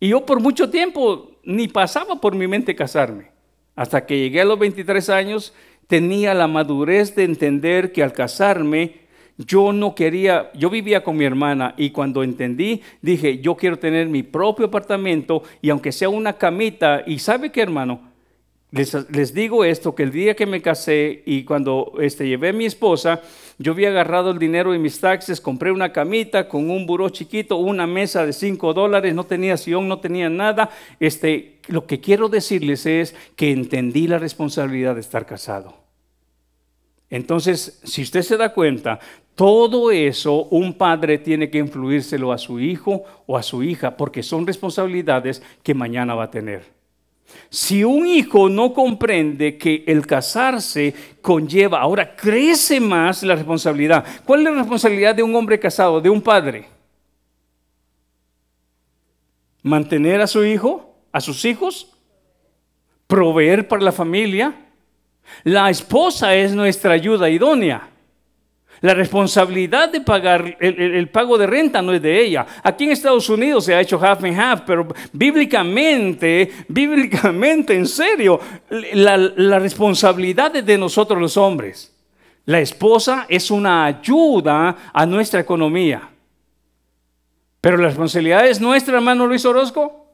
Y 0.00 0.08
yo 0.08 0.26
por 0.26 0.40
mucho 0.40 0.68
tiempo 0.70 1.32
ni 1.44 1.66
pasaba 1.66 2.20
por 2.20 2.34
mi 2.34 2.46
mente 2.46 2.76
casarme. 2.76 3.30
Hasta 3.74 4.04
que 4.04 4.18
llegué 4.18 4.42
a 4.42 4.44
los 4.44 4.58
23 4.58 5.08
años, 5.08 5.54
tenía 5.86 6.34
la 6.34 6.46
madurez 6.46 7.14
de 7.14 7.24
entender 7.24 7.92
que 7.92 8.02
al 8.02 8.12
casarme 8.12 9.07
yo 9.38 9.72
no 9.72 9.94
quería, 9.94 10.50
yo 10.54 10.68
vivía 10.68 11.04
con 11.04 11.16
mi 11.16 11.24
hermana 11.24 11.74
y 11.76 11.90
cuando 11.90 12.22
entendí, 12.24 12.82
dije, 13.00 13.38
yo 13.38 13.54
quiero 13.56 13.78
tener 13.78 14.08
mi 14.08 14.24
propio 14.24 14.66
apartamento 14.66 15.44
y 15.62 15.70
aunque 15.70 15.92
sea 15.92 16.08
una 16.08 16.32
camita, 16.32 17.04
y 17.06 17.20
sabe 17.20 17.52
qué 17.52 17.62
hermano, 17.62 18.08
les, 18.70 19.32
digo 19.32 19.64
esto, 19.64 19.94
que 19.94 20.02
el 20.02 20.10
día 20.10 20.34
que 20.36 20.44
me 20.44 20.60
casé 20.60 21.22
y 21.24 21.44
cuando 21.44 21.94
este, 22.00 22.28
llevé 22.28 22.50
a 22.50 22.52
mi 22.52 22.66
esposa, 22.66 23.22
yo 23.56 23.72
había 23.72 23.88
agarrado 23.88 24.30
el 24.30 24.38
dinero 24.38 24.72
de 24.72 24.78
mis 24.78 25.00
taxes, 25.00 25.40
compré 25.40 25.72
una 25.72 25.90
camita 25.90 26.48
con 26.48 26.68
un 26.68 26.84
buró 26.84 27.08
chiquito, 27.08 27.56
una 27.56 27.86
mesa 27.86 28.26
de 28.26 28.34
5 28.34 28.74
dólares, 28.74 29.14
no 29.14 29.24
tenía 29.24 29.56
sillón, 29.56 29.88
no 29.88 30.00
tenía 30.00 30.28
nada. 30.28 30.68
Este, 31.00 31.60
lo 31.68 31.86
que 31.86 32.00
quiero 32.00 32.28
decirles 32.28 32.84
es 32.84 33.14
que 33.36 33.52
entendí 33.52 34.06
la 34.06 34.18
responsabilidad 34.18 34.96
de 34.96 35.00
estar 35.00 35.24
casado. 35.24 35.74
Entonces, 37.08 37.80
si 37.84 38.02
usted 38.02 38.20
se 38.20 38.36
da 38.36 38.52
cuenta, 38.52 39.00
Todo 39.38 39.92
eso 39.92 40.48
un 40.50 40.74
padre 40.74 41.16
tiene 41.16 41.48
que 41.48 41.58
influírselo 41.58 42.32
a 42.32 42.38
su 42.38 42.58
hijo 42.58 43.04
o 43.24 43.36
a 43.36 43.42
su 43.44 43.62
hija 43.62 43.96
porque 43.96 44.20
son 44.20 44.44
responsabilidades 44.44 45.40
que 45.62 45.74
mañana 45.74 46.16
va 46.16 46.24
a 46.24 46.30
tener. 46.32 46.64
Si 47.48 47.84
un 47.84 48.04
hijo 48.04 48.48
no 48.48 48.74
comprende 48.74 49.56
que 49.56 49.84
el 49.86 50.04
casarse 50.08 50.92
conlleva, 51.22 51.80
ahora 51.80 52.16
crece 52.16 52.80
más 52.80 53.22
la 53.22 53.36
responsabilidad. 53.36 54.04
¿Cuál 54.24 54.40
es 54.40 54.46
la 54.46 54.58
responsabilidad 54.58 55.14
de 55.14 55.22
un 55.22 55.36
hombre 55.36 55.60
casado, 55.60 56.00
de 56.00 56.10
un 56.10 56.20
padre? 56.20 56.66
Mantener 59.62 60.20
a 60.20 60.26
su 60.26 60.44
hijo, 60.44 60.96
a 61.12 61.20
sus 61.20 61.44
hijos, 61.44 61.96
proveer 63.06 63.68
para 63.68 63.84
la 63.84 63.92
familia. 63.92 64.52
La 65.44 65.70
esposa 65.70 66.34
es 66.34 66.52
nuestra 66.52 66.94
ayuda 66.94 67.30
idónea. 67.30 67.90
La 68.80 68.94
responsabilidad 68.94 69.90
de 69.90 70.00
pagar 70.00 70.56
el, 70.60 71.08
pago 71.08 71.36
de 71.36 71.46
renta 71.46 71.82
no 71.82 71.92
es 71.92 72.00
de 72.00 72.20
ella. 72.20 72.46
Aquí 72.62 72.84
en 72.84 72.92
Estados 72.92 73.28
Unidos 73.28 73.64
se 73.64 73.74
ha 73.74 73.80
hecho 73.80 73.98
half 74.00 74.22
and 74.22 74.38
half, 74.38 74.60
pero 74.66 74.86
bíblicamente, 75.12 76.52
bíblicamente, 76.68 77.74
en 77.74 77.86
serio, 77.86 78.38
la, 78.92 79.16
la 79.16 79.58
responsabilidad 79.58 80.54
es 80.54 80.64
de 80.64 80.78
nosotros 80.78 81.20
los 81.20 81.36
hombres. 81.36 81.92
La 82.44 82.60
esposa 82.60 83.26
es 83.28 83.50
una 83.50 83.84
ayuda 83.84 84.76
a 84.92 85.04
nuestra 85.06 85.40
economía. 85.40 86.08
Pero 87.60 87.76
la 87.76 87.88
responsabilidad 87.88 88.46
es 88.46 88.60
nuestra, 88.60 88.96
hermano 88.96 89.26
Luis 89.26 89.44
Orozco. 89.44 90.06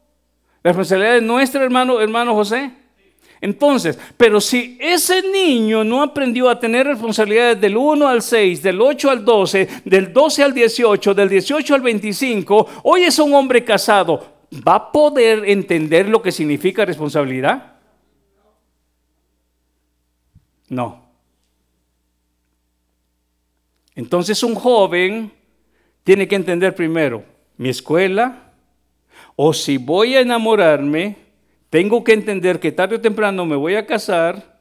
La 0.62 0.70
responsabilidad 0.70 1.16
es 1.18 1.22
nuestra, 1.22 1.62
hermano, 1.62 2.00
hermano 2.00 2.34
José. 2.34 2.72
Entonces, 3.44 3.98
pero 4.16 4.40
si 4.40 4.78
ese 4.80 5.20
niño 5.20 5.84
no 5.84 6.02
aprendió 6.02 6.48
a 6.48 6.58
tener 6.58 6.86
responsabilidades 6.86 7.60
del 7.60 7.76
1 7.76 8.08
al 8.08 8.22
6, 8.22 8.62
del 8.62 8.80
8 8.80 9.10
al 9.10 9.22
12, 9.22 9.68
del 9.84 10.14
12 10.14 10.42
al 10.44 10.54
18, 10.54 11.12
del 11.12 11.28
18 11.28 11.74
al 11.74 11.82
25, 11.82 12.66
hoy 12.84 13.02
es 13.02 13.18
un 13.18 13.34
hombre 13.34 13.62
casado, 13.62 14.46
¿va 14.66 14.76
a 14.76 14.90
poder 14.90 15.46
entender 15.46 16.08
lo 16.08 16.22
que 16.22 16.32
significa 16.32 16.86
responsabilidad? 16.86 17.74
No. 20.70 21.04
Entonces 23.94 24.42
un 24.42 24.54
joven 24.54 25.30
tiene 26.02 26.26
que 26.26 26.36
entender 26.36 26.74
primero 26.74 27.22
mi 27.58 27.68
escuela, 27.68 28.54
o 29.36 29.52
si 29.52 29.76
voy 29.76 30.14
a 30.14 30.22
enamorarme, 30.22 31.23
tengo 31.74 32.04
que 32.04 32.12
entender 32.12 32.60
que 32.60 32.70
tarde 32.70 32.94
o 32.94 33.00
temprano 33.00 33.44
me 33.44 33.56
voy 33.56 33.74
a 33.74 33.84
casar. 33.84 34.60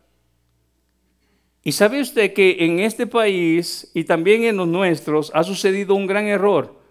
Y 1.61 1.73
sabe 1.73 2.01
usted 2.01 2.33
que 2.33 2.65
en 2.65 2.79
este 2.79 3.05
país 3.05 3.91
y 3.93 4.05
también 4.05 4.45
en 4.45 4.57
los 4.57 4.67
nuestros 4.67 5.29
ha 5.35 5.43
sucedido 5.43 5.93
un 5.93 6.07
gran 6.07 6.25
error. 6.25 6.81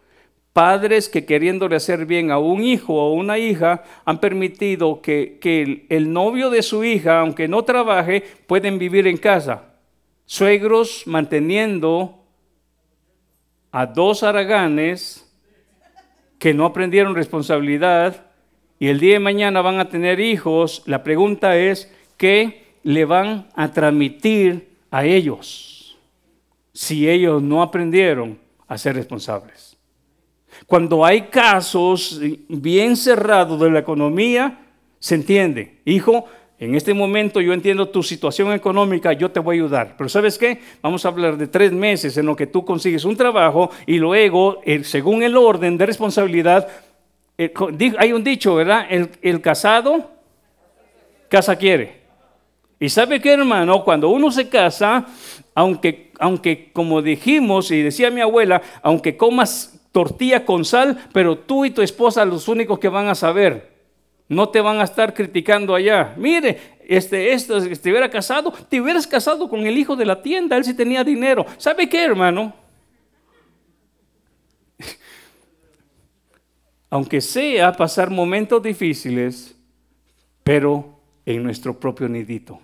Padres 0.52 1.08
que 1.08 1.24
queriéndole 1.24 1.74
hacer 1.74 2.06
bien 2.06 2.30
a 2.30 2.38
un 2.38 2.62
hijo 2.62 2.94
o 2.94 3.14
una 3.14 3.36
hija 3.36 3.82
han 4.04 4.20
permitido 4.20 5.02
que, 5.02 5.88
el, 5.88 6.12
novio 6.12 6.50
de 6.50 6.62
su 6.62 6.84
hija, 6.84 7.18
aunque 7.18 7.48
no 7.48 7.64
trabaje, 7.64 8.22
pueden 8.46 8.78
vivir 8.78 9.08
en 9.08 9.16
casa. 9.16 9.74
Suegros 10.24 11.02
manteniendo 11.04 12.22
a 13.72 13.86
dos 13.86 14.22
araganes 14.22 15.28
que 16.38 16.54
no 16.54 16.64
aprendieron 16.64 17.16
responsabilidad 17.16 18.31
y 18.82 18.88
el 18.88 18.98
día 18.98 19.12
de 19.12 19.20
mañana 19.20 19.62
van 19.62 19.78
a 19.78 19.88
tener 19.88 20.18
hijos, 20.18 20.82
la 20.86 21.04
pregunta 21.04 21.56
es, 21.56 21.88
¿qué 22.16 22.64
le 22.82 23.04
van 23.04 23.46
a 23.54 23.70
transmitir 23.70 24.70
a 24.90 25.04
ellos 25.04 25.96
si 26.72 27.08
ellos 27.08 27.40
no 27.40 27.62
aprendieron 27.62 28.40
a 28.66 28.76
ser 28.76 28.96
responsables? 28.96 29.76
Cuando 30.66 31.04
hay 31.04 31.28
casos 31.28 32.20
bien 32.48 32.96
cerrados 32.96 33.60
de 33.60 33.70
la 33.70 33.78
economía, 33.78 34.58
se 34.98 35.14
entiende, 35.14 35.78
hijo, 35.84 36.24
en 36.58 36.74
este 36.74 36.92
momento 36.92 37.40
yo 37.40 37.52
entiendo 37.52 37.88
tu 37.88 38.02
situación 38.02 38.52
económica, 38.52 39.12
yo 39.12 39.30
te 39.30 39.38
voy 39.38 39.58
a 39.58 39.60
ayudar. 39.60 39.94
Pero 39.96 40.08
¿sabes 40.08 40.36
qué? 40.38 40.60
Vamos 40.82 41.04
a 41.04 41.08
hablar 41.08 41.36
de 41.36 41.46
tres 41.46 41.70
meses 41.70 42.16
en 42.16 42.26
lo 42.26 42.34
que 42.34 42.48
tú 42.48 42.64
consigues 42.64 43.04
un 43.04 43.16
trabajo 43.16 43.70
y 43.86 43.98
luego, 43.98 44.60
eh, 44.64 44.82
según 44.82 45.22
el 45.22 45.36
orden 45.36 45.78
de 45.78 45.86
responsabilidad, 45.86 46.66
eh, 47.44 47.92
hay 47.98 48.12
un 48.12 48.22
dicho, 48.22 48.54
¿verdad? 48.54 48.86
El, 48.88 49.40
casado, 49.40 50.10
casa 51.28 51.56
quiere. 51.56 52.02
Y 52.78 52.88
sabe 52.88 53.20
qué, 53.20 53.32
hermano, 53.32 53.84
cuando 53.84 54.08
uno 54.08 54.30
se 54.30 54.48
casa, 54.48 55.06
aunque, 55.54 56.12
aunque 56.18 56.70
como 56.72 57.00
dijimos 57.00 57.70
y 57.70 57.82
decía 57.82 58.10
mi 58.10 58.20
abuela, 58.20 58.60
aunque 58.82 59.16
comas 59.16 59.80
tortilla 59.92 60.44
con 60.44 60.64
sal, 60.64 60.98
pero 61.12 61.38
tú 61.38 61.64
y 61.64 61.70
tu 61.70 61.82
esposa 61.82 62.24
los 62.24 62.48
únicos 62.48 62.78
que 62.78 62.88
van 62.88 63.08
a 63.08 63.14
saber. 63.14 63.70
No 64.28 64.48
te 64.48 64.60
van 64.60 64.80
a 64.80 64.84
estar 64.84 65.12
criticando 65.12 65.74
allá. 65.74 66.14
Mire, 66.16 66.58
este, 66.88 67.32
esto, 67.32 67.60
si 67.60 67.76
te 67.76 67.90
hubiera 67.90 68.10
casado, 68.10 68.52
te 68.68 68.80
hubieras 68.80 69.06
casado 69.06 69.48
con 69.48 69.66
el 69.66 69.76
hijo 69.76 69.94
de 69.94 70.06
la 70.06 70.22
tienda, 70.22 70.56
él 70.56 70.64
sí 70.64 70.74
tenía 70.74 71.04
dinero. 71.04 71.44
¿Sabe 71.58 71.88
qué, 71.88 72.02
hermano? 72.02 72.61
Aunque 76.92 77.22
sea 77.22 77.72
pasar 77.72 78.10
momentos 78.10 78.62
difíciles, 78.62 79.56
pero 80.44 81.00
en 81.24 81.42
nuestro 81.42 81.80
propio 81.80 82.06
nidito. 82.06 82.60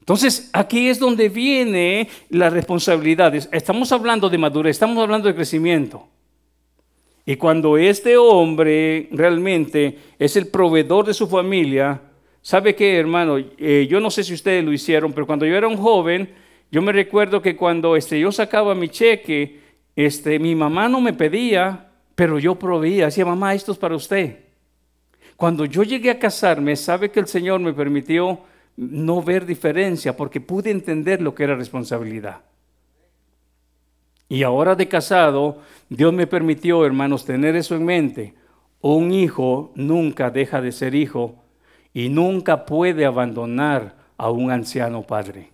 Entonces, 0.00 0.48
aquí 0.54 0.88
es 0.88 0.98
donde 0.98 1.28
viene 1.28 2.08
la 2.30 2.48
responsabilidad. 2.48 3.34
Estamos 3.52 3.92
hablando 3.92 4.30
de 4.30 4.38
madurez, 4.38 4.76
estamos 4.76 4.96
hablando 4.96 5.28
de 5.28 5.34
crecimiento. 5.34 6.08
Y 7.26 7.36
cuando 7.36 7.76
este 7.76 8.16
hombre 8.16 9.10
realmente 9.12 9.98
es 10.18 10.34
el 10.36 10.46
proveedor 10.46 11.04
de 11.04 11.12
su 11.12 11.28
familia, 11.28 12.00
¿sabe 12.40 12.74
qué, 12.74 12.96
hermano? 12.96 13.36
Eh, 13.36 13.86
yo 13.90 14.00
no 14.00 14.10
sé 14.10 14.24
si 14.24 14.32
ustedes 14.32 14.64
lo 14.64 14.72
hicieron, 14.72 15.12
pero 15.12 15.26
cuando 15.26 15.44
yo 15.44 15.54
era 15.54 15.68
un 15.68 15.76
joven, 15.76 16.30
yo 16.72 16.80
me 16.80 16.92
recuerdo 16.92 17.42
que 17.42 17.56
cuando 17.56 17.94
este, 17.94 18.18
yo 18.18 18.32
sacaba 18.32 18.74
mi 18.74 18.88
cheque, 18.88 19.60
este, 19.94 20.38
mi 20.38 20.54
mamá 20.54 20.88
no 20.88 21.02
me 21.02 21.12
pedía 21.12 21.82
pero 22.16 22.38
yo 22.38 22.58
proveía, 22.58 23.04
decía, 23.04 23.26
mamá, 23.26 23.54
esto 23.54 23.72
es 23.72 23.78
para 23.78 23.94
usted. 23.94 24.40
Cuando 25.36 25.66
yo 25.66 25.82
llegué 25.82 26.10
a 26.10 26.18
casarme, 26.18 26.74
sabe 26.74 27.10
que 27.10 27.20
el 27.20 27.28
Señor 27.28 27.60
me 27.60 27.74
permitió 27.74 28.40
no 28.74 29.22
ver 29.22 29.44
diferencia 29.44 30.16
porque 30.16 30.40
pude 30.40 30.70
entender 30.70 31.20
lo 31.20 31.34
que 31.34 31.44
era 31.44 31.54
responsabilidad. 31.54 32.40
Y 34.30 34.42
ahora 34.42 34.74
de 34.74 34.88
casado, 34.88 35.60
Dios 35.90 36.12
me 36.14 36.26
permitió, 36.26 36.86
hermanos, 36.86 37.26
tener 37.26 37.54
eso 37.54 37.76
en 37.76 37.84
mente. 37.84 38.34
Un 38.80 39.12
hijo 39.12 39.72
nunca 39.74 40.30
deja 40.30 40.62
de 40.62 40.72
ser 40.72 40.94
hijo 40.94 41.44
y 41.92 42.08
nunca 42.08 42.64
puede 42.64 43.04
abandonar 43.04 43.94
a 44.16 44.30
un 44.30 44.50
anciano 44.50 45.02
padre. 45.02 45.50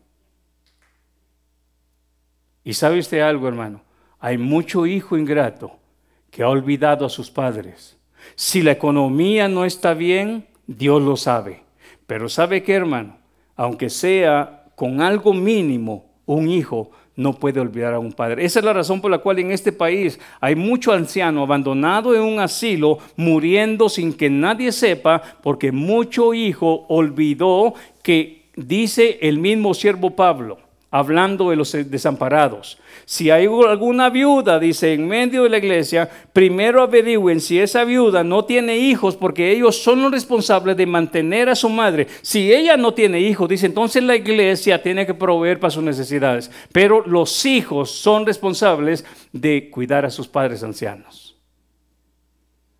Y 2.62 2.74
sabe 2.74 3.00
usted 3.00 3.20
algo, 3.20 3.48
hermano, 3.48 3.82
hay 4.20 4.38
mucho 4.38 4.86
hijo 4.86 5.18
ingrato 5.18 5.81
que 6.32 6.42
ha 6.42 6.48
olvidado 6.48 7.04
a 7.04 7.10
sus 7.10 7.30
padres. 7.30 7.98
Si 8.34 8.62
la 8.62 8.72
economía 8.72 9.48
no 9.48 9.66
está 9.66 9.92
bien, 9.92 10.46
Dios 10.66 11.02
lo 11.02 11.16
sabe. 11.16 11.62
Pero 12.06 12.28
¿sabe 12.28 12.62
qué, 12.62 12.72
hermano? 12.72 13.18
Aunque 13.54 13.90
sea 13.90 14.64
con 14.74 15.02
algo 15.02 15.34
mínimo, 15.34 16.06
un 16.24 16.48
hijo 16.48 16.90
no 17.14 17.34
puede 17.34 17.60
olvidar 17.60 17.92
a 17.92 17.98
un 17.98 18.12
padre. 18.12 18.46
Esa 18.46 18.60
es 18.60 18.64
la 18.64 18.72
razón 18.72 19.02
por 19.02 19.10
la 19.10 19.18
cual 19.18 19.40
en 19.40 19.52
este 19.52 19.72
país 19.72 20.18
hay 20.40 20.56
mucho 20.56 20.92
anciano 20.92 21.42
abandonado 21.42 22.14
en 22.14 22.22
un 22.22 22.40
asilo, 22.40 22.98
muriendo 23.16 23.90
sin 23.90 24.14
que 24.14 24.30
nadie 24.30 24.72
sepa, 24.72 25.20
porque 25.42 25.70
mucho 25.70 26.32
hijo 26.32 26.86
olvidó 26.88 27.74
que 28.02 28.50
dice 28.56 29.18
el 29.20 29.38
mismo 29.38 29.74
siervo 29.74 30.16
Pablo 30.16 30.71
hablando 30.92 31.50
de 31.50 31.56
los 31.56 31.72
desamparados. 31.72 32.78
Si 33.06 33.30
hay 33.30 33.46
alguna 33.46 34.10
viuda, 34.10 34.60
dice, 34.60 34.92
en 34.92 35.08
medio 35.08 35.42
de 35.42 35.48
la 35.48 35.56
iglesia, 35.56 36.08
primero 36.32 36.82
averigüen 36.82 37.40
si 37.40 37.58
esa 37.58 37.84
viuda 37.84 38.22
no 38.22 38.44
tiene 38.44 38.76
hijos, 38.76 39.16
porque 39.16 39.50
ellos 39.50 39.82
son 39.82 40.02
los 40.02 40.12
responsables 40.12 40.76
de 40.76 40.86
mantener 40.86 41.48
a 41.48 41.54
su 41.54 41.70
madre. 41.70 42.06
Si 42.20 42.52
ella 42.52 42.76
no 42.76 42.92
tiene 42.92 43.20
hijos, 43.20 43.48
dice, 43.48 43.66
entonces 43.66 44.02
la 44.02 44.14
iglesia 44.14 44.82
tiene 44.82 45.06
que 45.06 45.14
proveer 45.14 45.58
para 45.58 45.70
sus 45.70 45.82
necesidades. 45.82 46.50
Pero 46.72 47.02
los 47.06 47.46
hijos 47.46 47.90
son 47.90 48.26
responsables 48.26 49.04
de 49.32 49.70
cuidar 49.70 50.04
a 50.04 50.10
sus 50.10 50.28
padres 50.28 50.62
ancianos. 50.62 51.36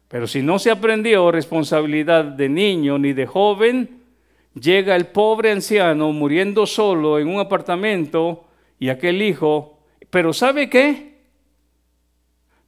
Pero 0.08 0.26
si 0.26 0.42
no 0.42 0.58
se 0.58 0.70
aprendió 0.70 1.32
responsabilidad 1.32 2.24
de 2.24 2.50
niño 2.50 2.98
ni 2.98 3.14
de 3.14 3.24
joven, 3.26 4.01
llega 4.55 4.96
el 4.96 5.07
pobre 5.07 5.53
anciano 5.53 6.12
muriendo 6.12 6.66
solo 6.66 7.18
en 7.18 7.28
un 7.28 7.40
apartamento 7.40 8.44
y 8.78 8.88
aquel 8.88 9.22
hijo, 9.22 9.78
pero 10.11 10.32
¿sabe 10.32 10.68
qué? 10.68 11.12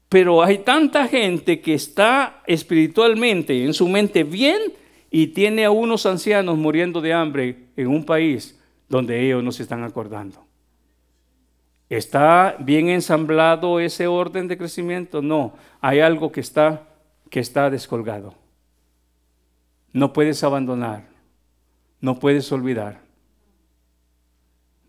Pero 0.09 0.43
hay 0.43 0.59
tanta 0.59 1.09
gente 1.09 1.61
que 1.61 1.74
está 1.74 2.43
espiritualmente, 2.47 3.64
en 3.64 3.74
su 3.74 3.89
mente 3.89 4.22
bien, 4.22 4.61
y 5.11 5.28
tiene 5.28 5.64
a 5.64 5.70
unos 5.70 6.07
ancianos 6.07 6.57
muriendo 6.57 7.01
de 7.01 7.12
hambre 7.12 7.68
en 7.76 7.89
un 7.89 8.05
país 8.05 8.61
donde 8.89 9.24
ellos 9.24 9.43
no 9.43 9.53
se 9.53 9.62
están 9.62 9.82
acordando. 9.82 10.45
¿Está 11.89 12.57
bien 12.59 12.89
ensamblado 12.89 13.78
ese 13.78 14.07
orden 14.07 14.49
de 14.49 14.57
crecimiento? 14.57 15.22
No, 15.22 15.55
hay 15.80 16.01
algo 16.01 16.32
que 16.32 16.41
está, 16.41 16.89
que 17.30 17.41
está 17.41 17.70
descolgado. 17.70 18.35
No 19.93 20.12
puedes 20.12 20.43
abandonar, 20.43 21.14
no 22.05 22.18
puedes 22.18 22.52
olvidar, 22.52 23.00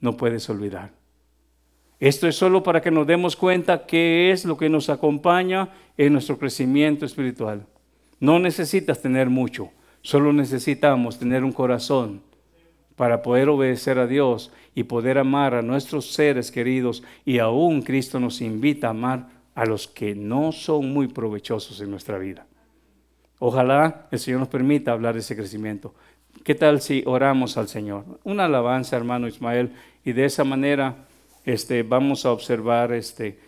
no 0.02 0.18
puedes 0.18 0.50
olvidar. 0.50 0.92
Esto 1.98 2.28
es 2.28 2.36
solo 2.36 2.62
para 2.62 2.82
que 2.82 2.92
nos 2.92 3.08
demos 3.08 3.38
cuenta 3.38 3.86
qué 3.86 4.32
es 4.32 4.44
lo 4.44 4.58
que 4.58 4.68
nos 4.68 4.90
acompaña 4.90 5.70
en 5.96 6.12
nuestro 6.12 6.38
crecimiento 6.38 7.06
espiritual. 7.06 7.68
No 8.20 8.38
necesitas 8.38 9.02
tener 9.02 9.30
mucho, 9.30 9.70
solo 10.02 10.34
necesitamos 10.34 11.18
tener 11.18 11.46
un 11.46 11.54
corazón 11.54 12.22
para 12.98 13.22
poder 13.22 13.48
obedecer 13.48 13.98
a 13.98 14.08
Dios 14.08 14.52
y 14.74 14.84
poder 14.84 15.18
amar 15.18 15.54
a 15.54 15.62
nuestros 15.62 16.12
seres 16.12 16.52
queridos 16.52 17.02
y 17.24 17.40
aún 17.40 17.82
Cristo 17.82 18.20
nos 18.20 18.42
invita 18.42 18.88
a 18.88 18.90
amar 18.90 19.30
a 19.56 19.66
los 19.66 19.88
que 19.88 20.16
no 20.16 20.52
son 20.52 20.92
muy 20.92 21.08
provechosos 21.08 21.80
en 21.80 21.92
nuestra 21.92 22.18
vida. 22.18 22.46
Ojalá 23.40 24.08
el 24.12 24.20
Señor 24.20 24.42
nos 24.42 24.50
permita 24.50 24.92
hablar 24.92 25.14
de 25.14 25.22
ese 25.22 25.36
crecimiento. 25.36 25.94
¿Qué 26.44 26.54
tal 26.54 26.82
si 26.82 27.04
oramos 27.06 27.58
al 27.58 27.68
Señor? 27.68 28.04
Una 28.24 28.46
alabanza, 28.46 28.96
hermano 28.96 29.28
Ismael, 29.28 29.72
y 30.04 30.12
de 30.12 30.26
esa 30.26 30.44
manera 30.44 30.96
este, 31.46 31.84
vamos 31.84 32.26
a 32.26 32.32
observar 32.32 32.92
este. 32.94 33.40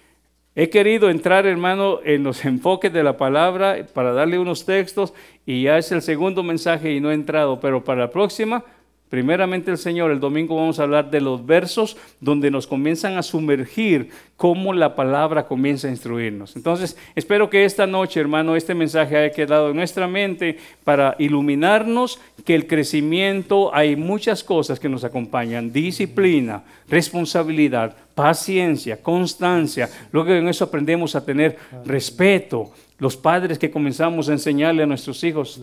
He 0.55 0.69
querido 0.69 1.09
entrar, 1.09 1.45
hermano, 1.45 1.99
en 2.03 2.23
los 2.23 2.43
enfoques 2.45 2.91
de 2.91 3.03
la 3.03 3.17
palabra 3.17 3.85
para 3.93 4.13
darle 4.13 4.39
unos 4.39 4.65
textos 4.65 5.13
y 5.45 5.63
ya 5.63 5.77
es 5.77 5.91
el 5.91 6.01
segundo 6.01 6.41
mensaje 6.43 6.93
y 6.93 6.99
no 6.99 7.11
he 7.11 7.13
entrado, 7.13 7.59
pero 7.59 7.83
para 7.83 8.01
la 8.01 8.09
próxima 8.09 8.63
Primeramente 9.09 9.71
el 9.71 9.77
Señor, 9.77 10.11
el 10.11 10.19
domingo 10.19 10.57
vamos 10.57 10.79
a 10.79 10.83
hablar 10.83 11.09
de 11.09 11.21
los 11.21 11.45
versos 11.45 11.95
donde 12.19 12.51
nos 12.51 12.67
comienzan 12.67 13.17
a 13.17 13.23
sumergir 13.23 14.09
cómo 14.35 14.73
la 14.73 14.95
palabra 14.95 15.47
comienza 15.47 15.87
a 15.87 15.91
instruirnos. 15.91 16.57
Entonces, 16.57 16.97
espero 17.15 17.49
que 17.49 17.63
esta 17.63 17.87
noche, 17.87 18.19
hermano, 18.19 18.55
este 18.57 18.75
mensaje 18.75 19.15
haya 19.15 19.33
quedado 19.33 19.69
en 19.69 19.77
nuestra 19.77 20.07
mente 20.07 20.57
para 20.83 21.15
iluminarnos 21.19 22.19
que 22.43 22.53
el 22.53 22.67
crecimiento, 22.67 23.73
hay 23.73 23.95
muchas 23.95 24.43
cosas 24.43 24.79
que 24.79 24.89
nos 24.89 25.05
acompañan, 25.05 25.71
disciplina, 25.71 26.63
responsabilidad, 26.89 27.95
paciencia, 28.13 29.01
constancia. 29.01 29.89
Luego 30.11 30.31
en 30.33 30.49
eso 30.49 30.65
aprendemos 30.65 31.15
a 31.15 31.23
tener 31.23 31.57
respeto. 31.85 32.71
Los 32.99 33.15
padres 33.15 33.57
que 33.57 33.71
comenzamos 33.71 34.27
a 34.27 34.33
enseñarle 34.33 34.83
a 34.83 34.87
nuestros 34.87 35.23
hijos 35.23 35.61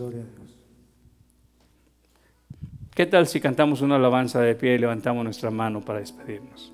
¿Qué 2.95 3.05
tal 3.05 3.27
si 3.27 3.41
cantamos 3.41 3.81
una 3.81 3.97
alabanza 3.97 4.39
de 4.39 4.55
pie 4.55 4.75
y 4.75 4.77
levantamos 4.77 5.21
nuestra 5.21 5.51
mano 5.51 5.81
para 5.81 5.99
despedirnos? 5.99 6.71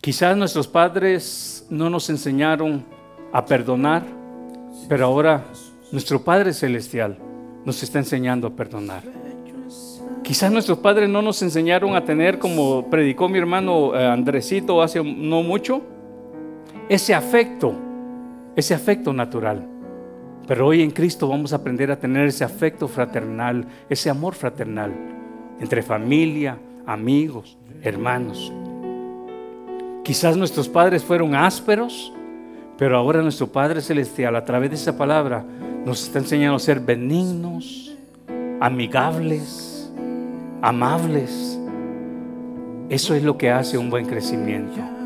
Quizás 0.00 0.36
nuestros 0.36 0.68
padres 0.68 1.66
no 1.70 1.90
nos 1.90 2.08
enseñaron 2.08 2.84
a 3.32 3.44
perdonar, 3.44 4.04
pero 4.88 5.06
ahora 5.06 5.44
nuestro 5.90 6.22
Padre 6.22 6.52
Celestial 6.52 7.18
nos 7.64 7.82
está 7.82 7.98
enseñando 7.98 8.46
a 8.46 8.50
perdonar. 8.50 9.02
Quizás 10.22 10.52
nuestros 10.52 10.78
padres 10.78 11.08
no 11.08 11.20
nos 11.20 11.42
enseñaron 11.42 11.96
a 11.96 12.04
tener, 12.04 12.38
como 12.38 12.88
predicó 12.88 13.28
mi 13.28 13.38
hermano 13.38 13.92
eh, 13.92 14.06
Andresito 14.06 14.80
hace 14.82 15.02
no 15.02 15.42
mucho, 15.42 15.82
ese 16.88 17.12
afecto, 17.12 17.74
ese 18.54 18.72
afecto 18.72 19.12
natural. 19.12 19.77
Pero 20.48 20.66
hoy 20.66 20.82
en 20.82 20.90
Cristo 20.90 21.28
vamos 21.28 21.52
a 21.52 21.56
aprender 21.56 21.90
a 21.90 22.00
tener 22.00 22.26
ese 22.26 22.42
afecto 22.42 22.88
fraternal, 22.88 23.66
ese 23.90 24.08
amor 24.08 24.34
fraternal 24.34 24.90
entre 25.60 25.82
familia, 25.82 26.56
amigos, 26.86 27.58
hermanos. 27.82 28.50
Quizás 30.02 30.38
nuestros 30.38 30.66
padres 30.66 31.04
fueron 31.04 31.34
ásperos, 31.34 32.14
pero 32.78 32.96
ahora 32.96 33.20
nuestro 33.20 33.48
Padre 33.48 33.82
Celestial 33.82 34.36
a 34.36 34.44
través 34.46 34.70
de 34.70 34.76
esa 34.76 34.96
palabra 34.96 35.44
nos 35.84 36.04
está 36.04 36.18
enseñando 36.18 36.56
a 36.56 36.60
ser 36.60 36.80
benignos, 36.80 37.94
amigables, 38.58 39.92
amables. 40.62 41.58
Eso 42.88 43.14
es 43.14 43.22
lo 43.22 43.36
que 43.36 43.50
hace 43.50 43.76
un 43.76 43.90
buen 43.90 44.06
crecimiento. 44.06 44.97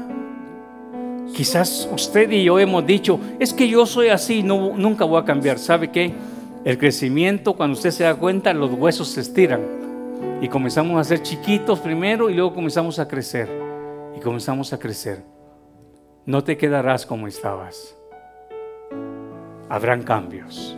Quizás 1.35 1.89
usted 1.93 2.30
y 2.30 2.45
yo 2.45 2.59
hemos 2.59 2.87
dicho, 2.87 3.18
es 3.39 3.55
que 3.55 3.66
yo 3.66 3.87
soy 3.87 4.09
así, 4.09 4.43
no, 4.43 4.76
nunca 4.76 5.05
voy 5.05 5.20
a 5.20 5.24
cambiar. 5.24 5.59
¿Sabe 5.59 5.91
qué? 5.91 6.12
El 6.64 6.78
crecimiento, 6.78 7.55
cuando 7.55 7.74
usted 7.74 7.91
se 7.91 8.05
da 8.05 8.14
cuenta, 8.14 8.53
los 8.53 8.72
huesos 8.72 9.09
se 9.09 9.22
estiran. 9.22 9.62
Y 10.43 10.49
comenzamos 10.49 11.01
a 11.01 11.05
ser 11.05 11.22
chiquitos 11.22 11.80
primero 11.80 12.28
y 12.28 12.35
luego 12.35 12.55
comenzamos 12.55 12.99
a 12.99 13.09
crecer. 13.09 13.49
Y 14.16 14.20
comenzamos 14.20 14.72
a 14.72 14.78
crecer. 14.78 15.24
No 16.26 16.45
te 16.45 16.57
quedarás 16.57 17.07
como 17.07 17.26
estabas. 17.26 17.97
Habrán 19.68 20.03
cambios. 20.03 20.76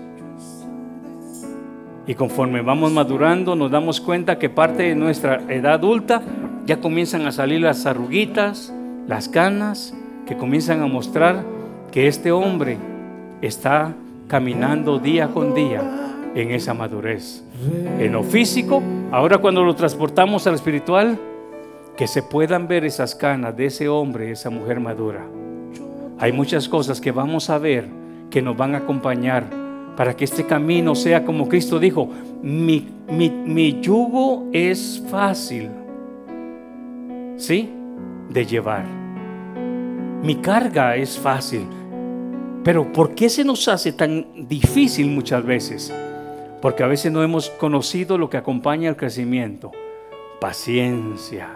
Y 2.07 2.15
conforme 2.15 2.63
vamos 2.63 2.93
madurando, 2.93 3.57
nos 3.57 3.71
damos 3.71 4.01
cuenta 4.01 4.39
que 4.39 4.51
parte 4.51 4.85
de 4.85 4.95
nuestra 4.95 5.43
edad 5.49 5.75
adulta 5.75 6.23
ya 6.65 6.81
comienzan 6.81 7.27
a 7.27 7.33
salir 7.33 7.61
las 7.61 7.87
arruguitas, 7.87 8.73
las 9.07 9.29
canas, 9.29 9.95
que 10.27 10.37
comienzan 10.37 10.83
a 10.83 10.87
mostrar 10.87 11.45
que 11.93 12.09
este 12.09 12.33
hombre 12.33 12.77
está 13.41 13.95
caminando 14.29 14.99
día 14.99 15.29
con 15.29 15.55
día 15.55 15.83
en 16.35 16.51
esa 16.51 16.75
madurez. 16.75 17.45
En 17.99 18.13
lo 18.13 18.23
físico, 18.23 18.83
ahora 19.13 19.39
cuando 19.39 19.63
lo 19.63 19.75
transportamos 19.75 20.47
al 20.47 20.55
espiritual, 20.55 21.19
que 21.97 22.09
se 22.09 22.23
puedan 22.23 22.67
ver 22.67 22.85
esas 22.85 23.15
canas 23.15 23.57
de 23.57 23.67
ese 23.67 23.89
hombre, 23.89 24.33
esa 24.33 24.51
mujer 24.51 24.81
madura. 24.81 25.25
Hay 26.19 26.33
muchas 26.33 26.69
cosas 26.69 27.01
que 27.01 27.13
vamos 27.13 27.51
a 27.51 27.59
ver 27.59 27.87
que 28.31 28.43
nos 28.43 28.57
van 28.57 28.75
a 28.75 28.79
acompañar 28.79 29.45
para 29.97 30.17
que 30.17 30.25
este 30.25 30.45
camino 30.45 30.97
sea 30.97 31.25
como 31.25 31.49
Cristo 31.49 31.79
dijo, 31.79 32.09
mi, 32.43 32.89
mi 33.09 33.81
yugo 33.81 34.49
es 34.53 35.05
fácil, 35.09 35.71
¿sí? 37.37 37.71
De 38.31 38.45
llevar 38.45 39.04
mi 40.25 40.37
carga 40.37 40.97
es 40.97 41.19
fácil. 41.19 41.69
Pero 42.65 42.91
¿por 42.95 43.15
qué 43.15 43.29
se 43.29 43.45
nos 43.45 43.69
hace 43.69 43.93
tan 43.93 44.49
difícil 44.49 45.11
muchas 45.11 45.45
veces? 45.45 45.93
Porque 46.63 46.83
a 46.83 46.87
veces 46.87 47.13
no 47.13 47.23
hemos 47.23 47.51
conocido 47.51 48.17
lo 48.17 48.31
que 48.31 48.39
acompaña 48.39 48.89
al 48.89 48.97
crecimiento. 48.97 49.71
Paciencia, 50.41 51.51